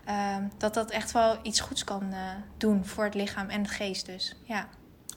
Ehm, 0.04 0.42
dat 0.58 0.74
dat 0.74 0.90
echt 0.90 1.12
wel 1.12 1.36
iets 1.42 1.60
goeds 1.60 1.84
kan 1.84 2.02
eh, 2.10 2.18
doen 2.56 2.84
voor 2.84 3.04
het 3.04 3.14
lichaam 3.14 3.48
en 3.48 3.62
de 3.62 3.68
geest 3.68 4.06
dus. 4.06 4.36
Ja, 4.44 4.68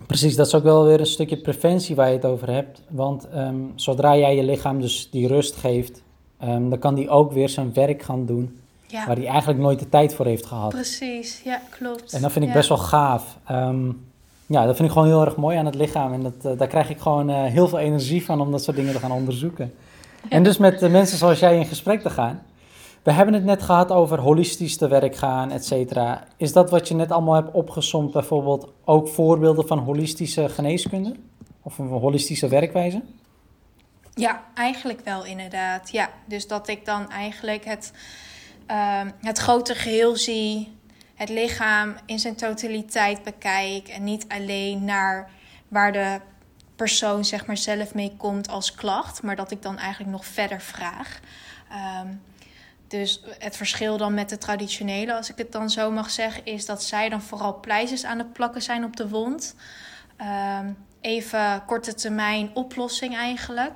Precies, 0.06 0.36
dat 0.36 0.48
is 0.48 0.56
ook 0.56 0.64
wel 0.64 0.86
weer 0.86 1.00
een 1.00 1.06
stukje 1.06 1.38
preventie 1.38 1.96
waar 1.96 2.08
je 2.08 2.16
het 2.16 2.26
over 2.26 2.50
hebt. 2.50 2.82
Want 2.90 3.30
ehm, 3.30 3.56
zodra 3.76 4.18
jij 4.18 4.36
je 4.36 4.44
lichaam 4.44 4.82
dus 4.82 5.10
die 5.12 5.28
rust 5.28 5.56
geeft, 5.56 6.02
ehm, 6.40 6.70
dan 6.70 6.80
kan 6.80 6.96
die 6.96 7.10
ook 7.10 7.32
weer 7.32 7.50
zijn 7.50 7.74
werk 7.74 8.02
gaan 8.02 8.26
doen 8.26 8.60
ja 8.92 9.08
waar 9.08 9.16
hij 9.16 9.28
eigenlijk 9.28 9.60
nooit 9.60 9.80
de 9.80 9.90
tijd 9.90 10.14
voor 10.14 10.26
heeft 10.26 10.46
gehad. 10.46 10.70
precies. 10.70 11.42
Ja, 11.44 11.62
klopt. 11.70 12.14
En 12.14 12.22
dat 12.22 12.32
vind 12.32 12.44
ik 12.46 12.52
Ja. 12.52 12.58
best 12.58 12.70
wel 12.70 12.78
gaaf. 12.78 13.38
Ehm, 13.46 13.88
ja, 14.46 14.66
dat 14.66 14.76
vind 14.76 14.88
ik 14.88 14.94
gewoon 14.94 15.08
heel 15.08 15.26
erg 15.26 15.36
mooi 15.36 15.58
aan 15.58 15.66
het 15.66 15.76
lichaam. 15.76 16.14
En 16.14 16.24
dat, 16.24 16.34
eh, 16.44 16.58
daar 16.58 16.68
krijg 16.68 16.90
ik 16.90 17.00
gewoon 17.00 17.30
eh, 17.30 17.44
heel 17.44 17.68
veel 17.68 17.80
energie 17.80 18.26
van 18.26 18.42
om 18.42 18.52
dat 18.52 18.64
soort 18.64 18.78
dingen 18.78 18.94
te 18.94 19.00
gaan 19.00 19.12
onderzoeken. 19.12 19.74
En 20.30 20.44
dus 20.44 20.58
met 20.58 20.92
mensen 20.92 21.18
zoals 21.18 21.40
jij 21.40 21.58
in 21.58 21.66
gesprek 21.66 22.02
te 22.02 22.10
gaan. 22.10 22.42
We 23.04 23.12
hebben 23.12 23.34
het 23.34 23.44
net 23.44 23.62
gehad 23.62 23.92
over 23.92 24.20
holistisch 24.20 24.78
te 24.78 24.88
werk 24.88 25.16
gaan, 25.16 25.52
et 25.52 25.66
cetera. 25.66 26.24
Is 26.38 26.54
dat 26.54 26.70
wat 26.70 26.88
je 26.88 26.96
net 26.96 27.12
allemaal 27.12 27.34
hebt 27.34 27.52
opgesomd, 27.54 28.12
bijvoorbeeld 28.12 28.72
ook 28.86 29.08
voorbeelden 29.08 29.68
van 29.68 29.78
holistische 29.80 30.50
geneeskunde? 30.50 31.16
Of 31.62 31.78
een 31.78 31.88
holistische 31.88 32.48
werkwijze? 32.48 33.02
Ja, 34.14 34.44
eigenlijk 34.54 35.02
wel 35.04 35.26
inderdaad. 35.26 35.90
Ja, 35.92 36.10
dus 36.26 36.48
dat 36.48 36.68
ik 36.68 36.86
dan 36.86 37.10
eigenlijk 37.10 37.66
het, 37.66 37.94
ehm, 38.70 39.12
het 39.22 39.38
grote 39.38 39.76
geheel 39.76 40.16
zie, 40.16 40.78
het 41.16 41.30
lichaam 41.30 41.96
in 42.06 42.20
zijn 42.20 42.36
totaliteit 42.36 43.24
bekijk 43.24 43.88
en 43.88 44.04
niet 44.04 44.26
alleen 44.28 44.84
naar 44.86 45.30
waar 45.68 45.92
de 45.92 46.20
persoon 46.76 47.26
zeg 47.26 47.46
maar 47.46 47.58
zelf 47.58 47.94
mee 47.94 48.14
komt 48.18 48.50
als 48.50 48.76
klacht, 48.76 49.24
maar 49.24 49.36
dat 49.36 49.52
ik 49.52 49.62
dan 49.62 49.78
eigenlijk 49.78 50.12
nog 50.12 50.26
verder 50.26 50.62
vraag. 50.62 51.20
Ehm, 51.70 52.08
dus 52.88 53.22
het 53.40 53.58
verschil 53.58 53.98
dan 53.98 54.14
met 54.14 54.30
de 54.30 54.38
traditionele, 54.38 55.16
als 55.16 55.30
ik 55.30 55.38
het 55.38 55.52
dan 55.52 55.70
zo 55.70 55.92
mag 55.92 56.10
zeggen, 56.10 56.46
is 56.46 56.66
dat 56.66 56.84
zij 56.84 57.10
dan 57.10 57.22
vooral 57.22 57.60
pleisters 57.60 58.06
aan 58.06 58.18
het 58.18 58.34
plakken 58.34 58.62
zijn 58.62 58.84
op 58.84 58.96
de 58.96 59.10
wond. 59.10 59.56
Ehm, 60.18 60.72
even 61.02 61.64
korte 61.66 61.94
termijn 61.94 62.52
oplossing 62.54 63.16
eigenlijk. 63.16 63.76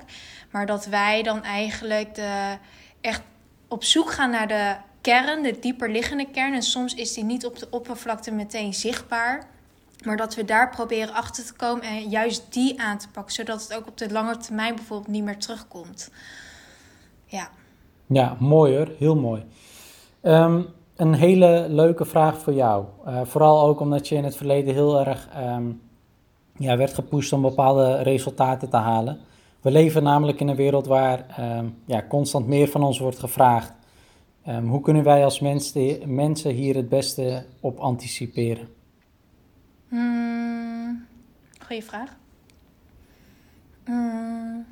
Maar 0.50 0.66
dat 0.66 0.86
wij 0.86 1.22
dan 1.22 1.42
eigenlijk 1.42 2.14
de, 2.14 2.58
echt 3.00 3.22
op 3.68 3.84
zoek 3.84 4.12
gaan 4.12 4.30
naar 4.30 4.48
de 4.48 4.74
kern, 5.00 5.42
de 5.42 5.58
dieper 5.60 5.90
liggende 5.90 6.26
kern. 6.30 6.54
En 6.54 6.62
soms 6.62 6.94
is 6.94 7.14
die 7.14 7.24
niet 7.24 7.46
op 7.46 7.58
de 7.58 7.66
oppervlakte 7.70 8.30
meteen 8.30 8.74
zichtbaar. 8.74 9.46
Maar 10.04 10.16
dat 10.16 10.34
we 10.34 10.44
daar 10.44 10.70
proberen 10.70 11.14
achter 11.14 11.44
te 11.44 11.54
komen 11.54 11.82
en 11.82 12.08
juist 12.08 12.52
die 12.52 12.80
aan 12.80 12.98
te 12.98 13.08
pakken. 13.08 13.34
Zodat 13.34 13.62
het 13.62 13.76
ook 13.76 13.86
op 13.86 13.98
de 13.98 14.12
lange 14.12 14.36
termijn 14.36 14.74
bijvoorbeeld 14.74 15.10
niet 15.10 15.24
meer 15.24 15.38
terugkomt. 15.38 16.10
Ja. 17.26 17.48
Ja, 18.06 18.36
mooi 18.38 18.76
hoor, 18.76 18.88
heel 18.98 19.16
mooi. 19.16 19.44
Ehm, 20.20 20.62
een 20.96 21.14
hele 21.14 21.66
leuke 21.68 22.04
vraag 22.04 22.38
voor 22.38 22.52
jou. 22.52 22.84
Eh, 23.04 23.20
vooral 23.24 23.66
ook 23.66 23.80
omdat 23.80 24.08
je 24.08 24.14
in 24.14 24.24
het 24.24 24.36
verleden 24.36 24.74
heel 24.74 25.06
erg 25.06 25.28
ehm, 25.34 25.64
ja, 26.58 26.76
werd 26.76 26.94
gepusht 26.94 27.32
om 27.32 27.42
bepaalde 27.42 28.02
resultaten 28.02 28.70
te 28.70 28.76
halen. 28.76 29.20
We 29.64 29.70
leven 29.70 30.02
namelijk 30.02 30.40
in 30.40 30.48
een 30.48 30.56
wereld 30.56 30.86
waar 30.86 31.28
ehm, 31.28 31.68
ja, 31.86 32.04
constant 32.08 32.46
meer 32.46 32.68
van 32.68 32.82
ons 32.82 32.98
wordt 32.98 33.18
gevraagd. 33.18 33.72
Ehm, 34.42 34.66
hoe 34.66 34.80
kunnen 34.80 35.04
wij 35.04 35.24
als 35.24 35.40
mensen, 35.40 36.14
mensen 36.14 36.50
hier 36.50 36.74
het 36.74 36.88
beste 36.88 37.46
op 37.60 37.78
anticiperen? 37.78 38.68
Hmm, 39.88 41.06
goeie 41.66 41.84
vraag. 41.84 42.16
Hmm. 43.84 44.66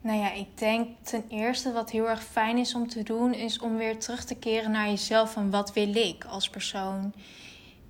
Nou 0.00 0.18
ja, 0.18 0.32
ik 0.32 0.58
denk 0.58 0.88
ten 1.02 1.24
eerste 1.28 1.72
wat 1.72 1.90
heel 1.90 2.08
erg 2.08 2.22
fijn 2.22 2.58
is 2.58 2.74
om 2.74 2.88
te 2.88 3.02
doen, 3.02 3.34
is 3.34 3.58
om 3.58 3.76
weer 3.76 3.98
terug 3.98 4.24
te 4.24 4.34
keren 4.34 4.70
naar 4.70 4.88
jezelf 4.88 5.32
van 5.32 5.50
wat 5.50 5.72
wil 5.72 5.94
ik 5.96 6.24
als 6.24 6.50
persoon. 6.50 7.12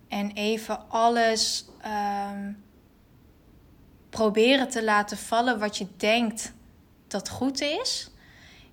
En 0.09 0.31
even 0.31 0.91
alles 0.91 1.69
ehm, 1.81 2.53
proberen 4.17 4.69
te 4.69 4.85
laten 4.85 5.17
vallen 5.17 5.59
wat 5.59 5.77
je 5.77 5.87
denkt 5.97 6.53
dat 7.09 7.29
goed 7.29 7.61
is. 7.61 8.11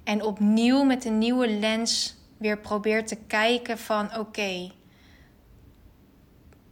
En 0.03 0.23
opnieuw 0.23 0.83
met 0.83 1.05
een 1.05 1.17
nieuwe 1.17 1.49
lens 1.49 2.15
weer 2.37 2.57
probeert 2.57 3.07
te 3.07 3.15
kijken 3.15 3.77
van 3.77 4.17
oké, 4.17 4.71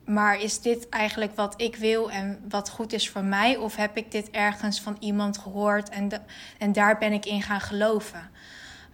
maar 0.06 0.40
is 0.42 0.62
dit 0.62 0.90
eigenlijk 0.90 1.36
wat 1.36 1.62
ik 1.62 1.76
wil 1.76 2.12
en 2.12 2.46
wat 2.50 2.70
goed 2.70 2.94
is 2.94 3.10
voor 3.10 3.24
mij? 3.24 3.58
Of 3.58 3.76
heb 3.76 3.98
ik 3.98 4.12
dit 4.12 4.30
ergens 4.30 4.82
van 4.82 4.98
iemand 5.00 5.38
gehoord 5.38 5.90
en, 5.90 6.10
en 6.58 6.72
daar 6.72 6.98
ben 6.98 7.14
ik 7.14 7.26
in 7.26 7.42
gaan 7.42 7.62
geloven? 7.62 8.30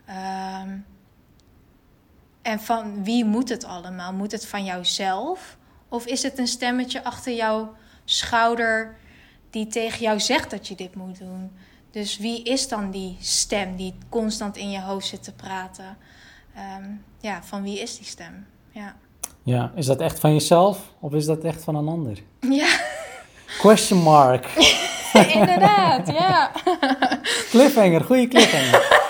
Ehm, 0.05 0.77
en 2.41 2.59
van 2.59 3.03
wie 3.03 3.25
moet 3.25 3.49
het 3.49 3.63
allemaal? 3.63 4.13
Moet 4.13 4.31
het 4.31 4.45
van 4.45 4.65
jouzelf? 4.65 5.57
Of 5.89 6.05
is 6.05 6.23
het 6.23 6.37
een 6.37 6.47
stemmetje 6.47 7.03
achter 7.03 7.33
jouw 7.33 7.75
schouder 8.05 8.97
die 9.57 9.67
tegen 9.67 9.99
jou 9.99 10.19
zegt 10.19 10.51
dat 10.51 10.67
je 10.67 10.75
dit 10.75 10.95
moet 10.95 11.19
doen? 11.19 11.51
Dus 11.91 12.17
wie 12.17 12.43
is 12.43 12.67
dan 12.67 12.91
die 12.91 13.17
stem 13.19 13.75
die 13.75 13.93
constant 14.09 14.57
in 14.57 14.69
je 14.69 14.81
hoofd 14.81 15.07
zit 15.07 15.23
te 15.23 15.33
praten? 15.33 15.97
Ehm, 16.55 16.83
ja, 17.19 17.43
van 17.43 17.63
wie 17.63 17.79
is 17.79 17.97
die 17.97 18.05
stem? 18.05 18.45
Ja. 18.71 18.95
Ja, 19.43 19.71
is 19.75 19.85
dat 19.85 19.99
echt 19.99 20.19
van 20.19 20.33
jezelf 20.33 20.79
of 20.99 21.13
is 21.13 21.25
dat 21.25 21.43
echt 21.43 21.63
van 21.63 21.75
een 21.75 21.87
ander? 21.87 22.23
Ja, 22.39 22.79
Question 23.59 23.99
mark. 23.99 24.45
inderdaad, 25.39 26.07
ja. 26.07 26.51
Cliffhanger, 27.51 28.03
goede 28.03 28.27
cliffhanger. 28.27 29.05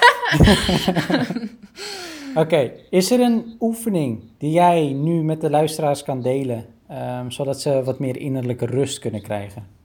Oké, 2.43 2.71
is 2.89 3.11
er 3.11 3.19
een 3.19 3.55
oefening 3.59 4.23
die 4.37 4.51
jij 4.51 4.93
nu 4.93 5.23
met 5.23 5.41
de 5.41 5.49
luisteraars 5.49 6.03
kan 6.03 6.21
delen, 6.21 6.65
ehm, 6.87 7.29
zodat 7.29 7.61
ze 7.61 7.83
wat 7.83 7.99
meer 7.99 8.17
innerlijke 8.17 8.65
rust 8.65 8.99
kunnen 8.99 9.21
krijgen? 9.21 9.76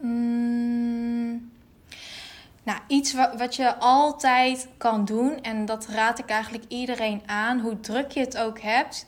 Mm, 0.00 1.50
nou, 2.62 2.78
iets 2.86 3.12
wa- 3.12 3.36
wat 3.36 3.56
je 3.56 3.76
altijd 3.76 4.68
kan 4.76 5.04
doen, 5.04 5.42
en 5.42 5.64
dat 5.66 5.86
raad 5.86 6.18
ik 6.18 6.28
eigenlijk 6.28 6.64
iedereen 6.68 7.22
aan, 7.26 7.60
hoe 7.60 7.80
druk 7.80 8.10
je 8.10 8.20
het 8.20 8.38
ook 8.38 8.60
hebt, 8.60 9.06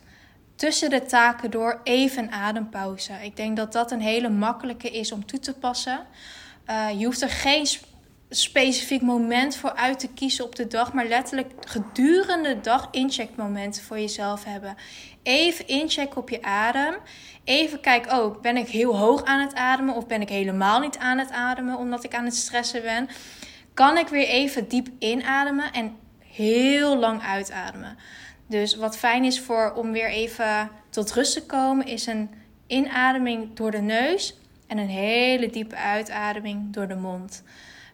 tussen 0.55 0.91
de 0.91 1.05
taken 1.05 1.51
door 1.51 1.81
even 1.85 2.31
adempauze. 2.31 3.13
Ik 3.13 3.37
denk 3.37 3.57
dat 3.57 3.73
dat 3.73 3.91
een 3.91 4.01
hele 4.01 4.29
makkelijke 4.29 4.91
is 4.91 5.13
om 5.13 5.27
toe 5.27 5.39
te 5.39 5.55
passen. 5.55 6.07
Eh, 6.65 6.87
je 6.99 7.05
hoeft 7.05 7.23
er 7.23 7.31
geen 7.31 7.67
specifiek 8.31 9.03
moment 9.03 9.57
voor 9.57 9.75
uit 9.75 9.99
te 9.99 10.09
kiezen 10.09 10.45
op 10.45 10.57
de 10.57 10.67
dag, 10.67 10.93
maar 10.93 11.07
letterlijk 11.07 11.53
gedurende 11.61 12.55
de 12.55 12.61
dag 12.61 12.89
incheckmomenten 12.91 13.83
voor 13.83 13.99
jezelf 13.99 14.45
hebben. 14.45 14.77
Even 15.29 15.67
inchecken 15.67 16.17
op 16.17 16.31
je 16.31 16.43
adem. 16.43 16.95
Even 17.45 17.81
kijken, 17.81 18.19
oh, 18.19 18.41
ben 18.41 18.57
ik 18.57 18.69
heel 18.69 18.97
hoog 18.97 19.25
aan 19.25 19.41
het 19.41 19.55
ademen 19.55 19.95
of 19.95 20.07
ben 20.07 20.21
ik 20.21 20.29
helemaal 20.29 20.81
niet 20.81 20.99
aan 20.99 21.19
het 21.19 21.31
ademen 21.31 21.77
omdat 21.77 22.05
ik 22.05 22.15
aan 22.15 22.25
het 22.25 22.35
stressen 22.35 22.83
ben? 22.83 23.09
Kan 23.75 23.99
ik 23.99 24.09
weer 24.09 24.27
even 24.27 24.69
diep 24.69 24.89
inademen 24.99 25.73
en 25.73 25.97
heel 26.19 26.97
lang 26.99 27.23
uitademen? 27.23 27.99
Dus 28.47 28.77
wat 28.77 28.99
fijn 28.99 29.25
is 29.25 29.41
voor 29.41 29.73
om 29.73 29.93
weer 29.93 30.11
even 30.11 30.71
tot 30.91 31.13
rust 31.13 31.33
te 31.33 31.47
komen, 31.47 31.87
is 31.87 32.07
een 32.07 32.31
inademing 32.67 33.55
door 33.55 33.71
de 33.71 33.81
neus 33.81 34.39
en 34.67 34.79
een 34.79 34.89
hele 34.89 35.51
diepe 35.51 35.77
uitademing 35.77 36.73
door 36.73 36.89
de 36.89 36.97
mond. 36.97 37.43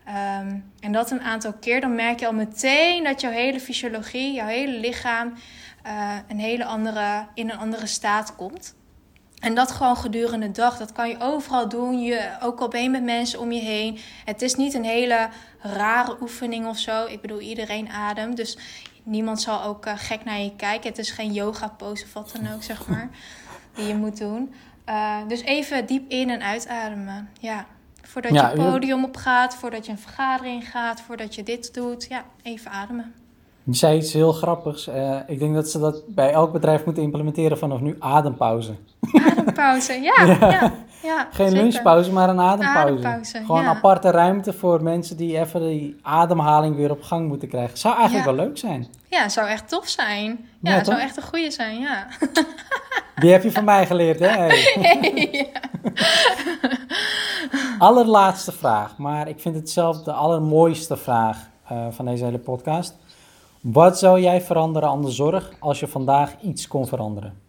Ehm, 0.05 0.57
en 0.81 0.93
dat 0.93 1.11
een 1.11 1.23
aantal 1.23 1.53
keer, 1.53 1.81
dan 1.81 1.95
merk 1.95 2.21
je 2.21 2.27
al 2.27 2.33
meteen 2.33 3.05
dat 3.05 3.21
jouw 3.21 3.31
hele 3.31 3.61
fysiologie, 3.61 4.33
jouw 4.33 4.47
hele 4.47 4.79
lichaam 4.79 5.35
uh, 5.87 6.17
een 6.29 6.39
hele 6.39 6.65
andere, 6.65 7.27
in 7.35 7.51
een 7.51 7.59
andere 7.59 7.87
staat 7.87 8.37
komt. 8.37 8.75
En 9.45 9.55
dat 9.55 9.71
gewoon 9.71 9.97
gedurende 9.97 10.47
de 10.47 10.53
dag. 10.53 10.79
Dat 10.79 10.93
kan 10.93 11.09
je 11.09 11.21
overal 11.21 11.69
doen. 11.69 12.01
Je, 12.01 12.37
ook 12.43 12.61
al 12.61 12.69
ben 12.69 12.83
je 12.83 12.89
met 12.91 13.03
mensen 13.03 13.41
om 13.41 13.53
je 13.53 13.61
heen. 13.61 13.99
Het 14.25 14.43
is 14.43 14.55
niet 14.55 14.75
een 14.75 14.85
hele 14.85 15.29
rare 15.61 16.17
oefening 16.21 16.67
of 16.67 16.79
zo. 16.79 17.07
Ik 17.07 17.21
bedoel, 17.21 17.41
iedereen 17.41 17.89
ademt. 17.89 18.37
Dus 18.37 18.59
niemand 19.03 19.41
zal 19.41 19.63
ook 19.63 19.87
uh, 19.87 19.93
gek 19.97 20.25
naar 20.25 20.39
je 20.39 20.57
kijken. 20.57 20.89
Het 20.89 20.99
is 20.99 21.11
geen 21.11 21.33
yoga 21.33 21.69
pose 21.69 22.05
of 22.05 22.13
wat 22.13 22.33
dan 22.37 22.53
ook, 22.53 22.63
zeg 22.63 22.87
maar. 22.89 23.09
die 23.75 23.87
je 23.87 23.95
moet 23.95 24.19
doen. 24.19 24.55
Uh, 24.89 25.17
dus 25.29 25.41
even 25.41 25.87
diep 25.87 26.11
in- 26.11 26.31
en 26.31 26.43
uitademen. 26.43 27.31
Ja. 27.41 27.67
Voordat 28.03 28.33
je 28.33 28.41
het 28.41 28.55
podium 28.55 29.05
op 29.05 29.17
gaat, 29.17 29.55
voordat 29.55 29.87
je 29.87 29.93
een 29.93 29.99
vergadering 29.99 30.71
gaat, 30.71 31.01
voordat 31.01 31.35
je 31.35 31.43
dit 31.43 31.75
doet. 31.75 32.07
Ja, 32.09 32.25
even 32.43 32.71
ademen. 32.71 33.15
Je 33.65 33.75
zei 33.75 33.99
iets 33.99 34.13
heel 34.13 34.33
grappigs. 34.33 34.89
Uh, 34.89 35.17
ik 35.27 35.39
denk 35.39 35.55
dat 35.55 35.69
ze 35.71 35.79
dat 35.79 36.03
bij 36.07 36.33
elk 36.33 36.53
bedrijf 36.53 36.85
moeten 36.85 37.03
implementeren 37.03 37.59
vanaf 37.59 37.81
nu 37.81 37.97
adempauze. 37.99 38.75
Adempauze, 39.27 39.93
ja. 39.93 40.25
ja. 40.41 40.73
ja, 41.03 41.29
Geen 41.31 41.49
zeker. 41.49 41.63
lunchpauze, 41.63 42.13
maar 42.13 42.29
een 42.29 42.41
adempauze. 42.41 42.93
adempauze 42.93 43.45
Gewoon 43.45 43.67
aparte 43.67 44.11
ruimte 44.11 44.53
voor 44.53 44.83
mensen 44.83 45.17
die 45.17 45.39
even 45.39 45.69
die 45.69 45.97
ademhaling 46.03 46.77
weer 46.77 46.91
op 46.91 47.03
gang 47.03 47.29
moeten 47.29 47.49
krijgen. 47.49 47.79
Zou 47.79 47.95
eigenlijk 47.97 48.25
wel 48.25 48.35
leuk 48.35 48.59
zijn. 48.59 48.87
Ja, 49.09 49.29
zou 49.29 49.49
echt 49.49 49.69
tof 49.69 49.89
zijn. 49.89 50.49
Ja, 50.61 50.75
ja 50.75 50.85
zou 50.85 51.01
echt 51.01 51.17
een 51.17 51.23
goede 51.23 51.51
zijn, 51.51 51.79
ja. 51.79 52.07
Die 53.15 53.31
heb 53.31 53.43
je 53.43 53.53
van 53.53 53.65
mij 53.65 53.87
geleerd, 53.87 54.19
hè? 54.19 54.27
Hey. 54.27 55.53
Allerlaatste 57.79 58.53
vraag, 58.53 58.97
maar 58.99 59.29
ik 59.29 59.41
vind 59.41 59.55
het 59.55 59.71
zelf 59.71 60.03
de 60.03 60.13
allermooiste 60.13 60.97
vraag 60.97 61.39
uh, 61.73 61.87
van 61.91 62.05
deze 62.05 62.25
hele 62.25 62.39
podcast. 62.39 62.97
Wat 63.65 63.99
zou 63.99 64.21
jij 64.21 64.41
veranderen 64.41 64.89
aan 64.89 65.03
de 65.03 65.11
zorg 65.11 65.53
als 65.59 65.81
je 65.81 65.89
vandaag 65.89 66.41
iets 66.41 66.69
kon 66.69 66.87
veranderen? 66.87 67.41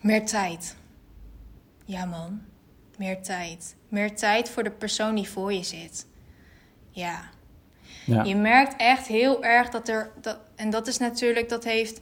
Meer 0.00 0.26
tijd. 0.26 0.76
Ja, 1.84 2.04
man. 2.04 2.40
Meer 2.96 3.22
tijd. 3.22 3.76
Meer 3.88 4.16
tijd 4.16 4.50
voor 4.50 4.62
de 4.62 4.70
persoon 4.70 5.14
die 5.14 5.28
voor 5.28 5.52
je 5.52 5.62
zit. 5.62 6.06
Ja. 6.90 7.20
ja. 8.04 8.22
Je 8.22 8.36
merkt 8.36 8.74
echt 8.76 9.06
heel 9.06 9.44
erg 9.44 9.68
dat 9.68 9.88
er. 9.88 10.10
Dat, 10.20 10.38
en 10.54 10.70
dat 10.70 10.86
is 10.86 10.98
natuurlijk, 10.98 11.48
dat 11.48 11.64
heeft. 11.64 12.00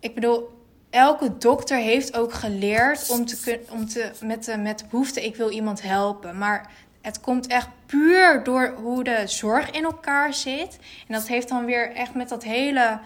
Ik 0.00 0.14
bedoel, 0.14 0.64
elke 0.90 1.36
dokter 1.38 1.78
heeft 1.78 2.16
ook 2.16 2.32
geleerd 2.32 3.10
om 3.10 3.24
te, 3.24 3.60
om 3.70 3.86
te, 3.88 4.12
met, 4.20 4.44
de, 4.44 4.56
met 4.56 4.78
de 4.78 4.84
behoefte: 4.90 5.24
ik 5.24 5.36
wil 5.36 5.50
iemand 5.50 5.82
helpen. 5.82 6.38
Maar 6.38 6.70
het 7.02 7.20
komt 7.20 7.46
echt 7.46 7.68
puur 7.86 8.44
door 8.44 8.74
hoe 8.76 9.04
de 9.04 9.22
zorg 9.26 9.70
in 9.70 9.84
elkaar 9.84 10.34
zit. 10.34 10.78
En 11.08 11.14
dat 11.14 11.28
heeft 11.28 11.48
dan 11.48 11.64
weer 11.64 11.92
echt 11.94 12.14
met 12.14 12.28
dat 12.28 12.44
hele. 12.44 13.00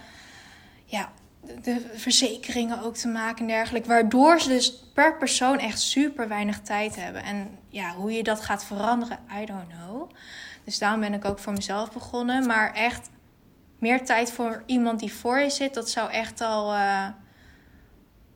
Ja, 0.84 1.12
de 1.62 1.90
verzekeringen 1.94 2.82
ook 2.82 2.96
te 2.96 3.08
maken 3.08 3.40
en 3.40 3.46
dergelijke. 3.46 3.88
Waardoor 3.88 4.40
ze 4.40 4.48
dus 4.48 4.82
per 4.94 5.16
persoon 5.16 5.58
echt 5.58 5.80
super 5.80 6.28
weinig 6.28 6.60
tijd 6.60 6.96
hebben. 6.96 7.22
En 7.22 7.58
ja, 7.68 7.94
hoe 7.94 8.12
je 8.12 8.22
dat 8.22 8.40
gaat 8.40 8.64
veranderen, 8.64 9.18
I 9.42 9.44
don't 9.44 9.68
know. 9.68 10.10
Dus 10.64 10.78
daarom 10.78 11.00
ben 11.00 11.14
ik 11.14 11.24
ook 11.24 11.38
voor 11.38 11.52
mezelf 11.52 11.92
begonnen. 11.92 12.46
Maar 12.46 12.74
echt 12.74 13.10
meer 13.78 14.04
tijd 14.04 14.32
voor 14.32 14.62
iemand 14.66 15.00
die 15.00 15.12
voor 15.12 15.38
je 15.38 15.50
zit, 15.50 15.74
dat 15.74 15.90
zou 15.90 16.10
echt 16.10 16.40
al 16.40 16.74
uh, 16.74 17.08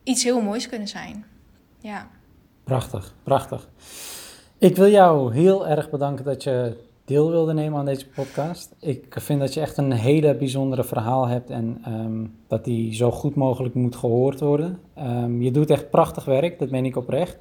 iets 0.03 0.23
heel 0.23 0.41
moois 0.41 0.69
kunnen 0.69 0.87
zijn. 0.87 1.25
Ja. 1.79 2.07
Prachtig, 2.63 3.13
prachtig. 3.23 3.67
Ik 4.61 4.75
wil 4.75 4.89
jou 4.89 5.33
heel 5.33 5.67
erg 5.67 5.89
bedanken 5.89 6.25
dat 6.25 6.43
je 6.43 6.77
deel 7.05 7.29
wilde 7.29 7.53
nemen 7.53 7.79
aan 7.79 7.85
deze 7.85 8.07
podcast. 8.07 8.75
Ik 8.79 9.15
vind 9.19 9.39
dat 9.39 9.53
je 9.53 9.59
echt 9.59 9.77
een 9.77 9.91
hele 9.91 10.35
bijzondere 10.35 10.83
verhaal 10.83 11.27
hebt 11.27 11.49
en 11.49 11.81
um, 11.87 12.35
dat 12.47 12.65
die 12.65 12.93
zo 12.93 13.11
goed 13.11 13.35
mogelijk 13.35 13.75
moet 13.75 13.95
gehoord 13.95 14.39
worden. 14.39 14.79
Um, 14.99 15.41
je 15.41 15.51
doet 15.51 15.69
echt 15.69 15.89
prachtig 15.89 16.25
werk, 16.25 16.59
dat 16.59 16.69
meen 16.69 16.85
ik 16.85 16.95
oprecht. 16.95 17.37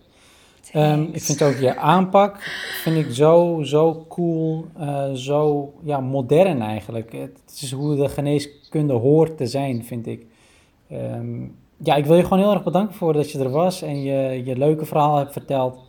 Um, 0.74 1.08
ik 1.12 1.22
vind 1.22 1.42
ook 1.42 1.56
je 1.56 1.76
aanpak 1.76 2.38
vind 2.82 2.96
ik 2.96 3.10
zo, 3.10 3.60
zo 3.62 4.04
cool, 4.08 4.64
uh, 4.80 5.12
zo 5.12 5.72
ja, 5.82 6.00
modern 6.00 6.62
eigenlijk. 6.62 7.12
Het 7.12 7.60
is 7.60 7.72
hoe 7.72 7.96
de 7.96 8.08
geneeskunde 8.08 8.92
hoort 8.92 9.36
te 9.36 9.46
zijn, 9.46 9.84
vind 9.84 10.06
ik. 10.06 10.26
ja, 11.76 11.94
ik 11.94 12.06
wil 12.06 12.16
je 12.16 12.22
gewoon 12.22 12.38
heel 12.38 12.52
erg 12.52 12.64
bedanken 12.64 12.94
voor 12.94 13.12
dat 13.12 13.30
je 13.30 13.38
er 13.38 13.50
was 13.50 13.82
en 13.82 14.02
je, 14.02 14.44
je 14.44 14.56
leuke 14.56 14.84
verhaal 14.84 15.16
hebt 15.16 15.32
verteld. 15.32 15.88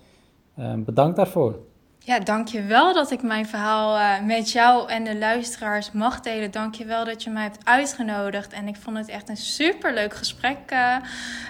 Bedankt 0.56 1.16
daarvoor. 1.16 1.60
Ja, 2.04 2.20
dankjewel 2.20 2.93
dat 2.93 3.12
ik 3.12 3.22
mijn 3.22 3.45
verhaal 3.45 3.97
uh, 3.97 4.28
met 4.28 4.52
jou 4.52 4.89
en 4.89 5.04
de 5.04 5.18
luisteraars 5.18 5.91
mag 5.91 6.20
delen. 6.20 6.52
Dankjewel 6.52 7.06
dat 7.06 7.24
je 7.24 7.30
mij 7.30 7.43
hebt 7.43 7.58
uitgenodigd. 7.64 8.54
En 8.54 8.68
ik 8.68 8.76
vond 8.76 8.97
het 8.97 9.10
echt 9.10 9.30
een 9.30 9.38
superleuk 9.38 10.14
gesprek. 10.14 10.58
Uh, 10.74 10.95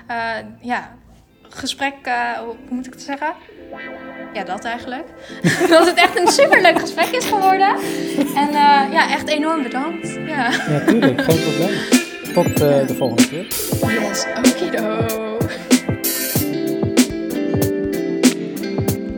uh, 0.09 0.35
ja, 0.59 0.89
gesprek, 1.49 1.95
hoe 2.45 2.55
moet 2.69 2.85
ik 2.85 2.93
het 2.93 3.01
zeggen? 3.01 3.33
Ja, 4.33 4.43
dat 4.43 4.63
eigenlijk. 4.65 5.07
dat 5.69 5.85
het 5.85 5.97
echt 5.97 6.19
een 6.19 6.27
superleuk 6.27 6.79
gesprek 6.79 7.09
is 7.09 7.25
geworden. 7.25 7.75
En 8.35 8.51
ja, 8.91 9.11
echt 9.11 9.27
enorm 9.27 9.63
bedankt. 9.63 10.13
Ja, 10.13 10.51
ja 10.51 10.85
tuurlijk. 10.85 11.21
Geen 11.21 11.41
probleem. 11.41 11.79
Tot 12.33 12.57
de 12.87 12.95
volgende 12.95 13.27
keer. 13.27 13.47
Yes, 14.01 14.25
okido. 14.37 15.30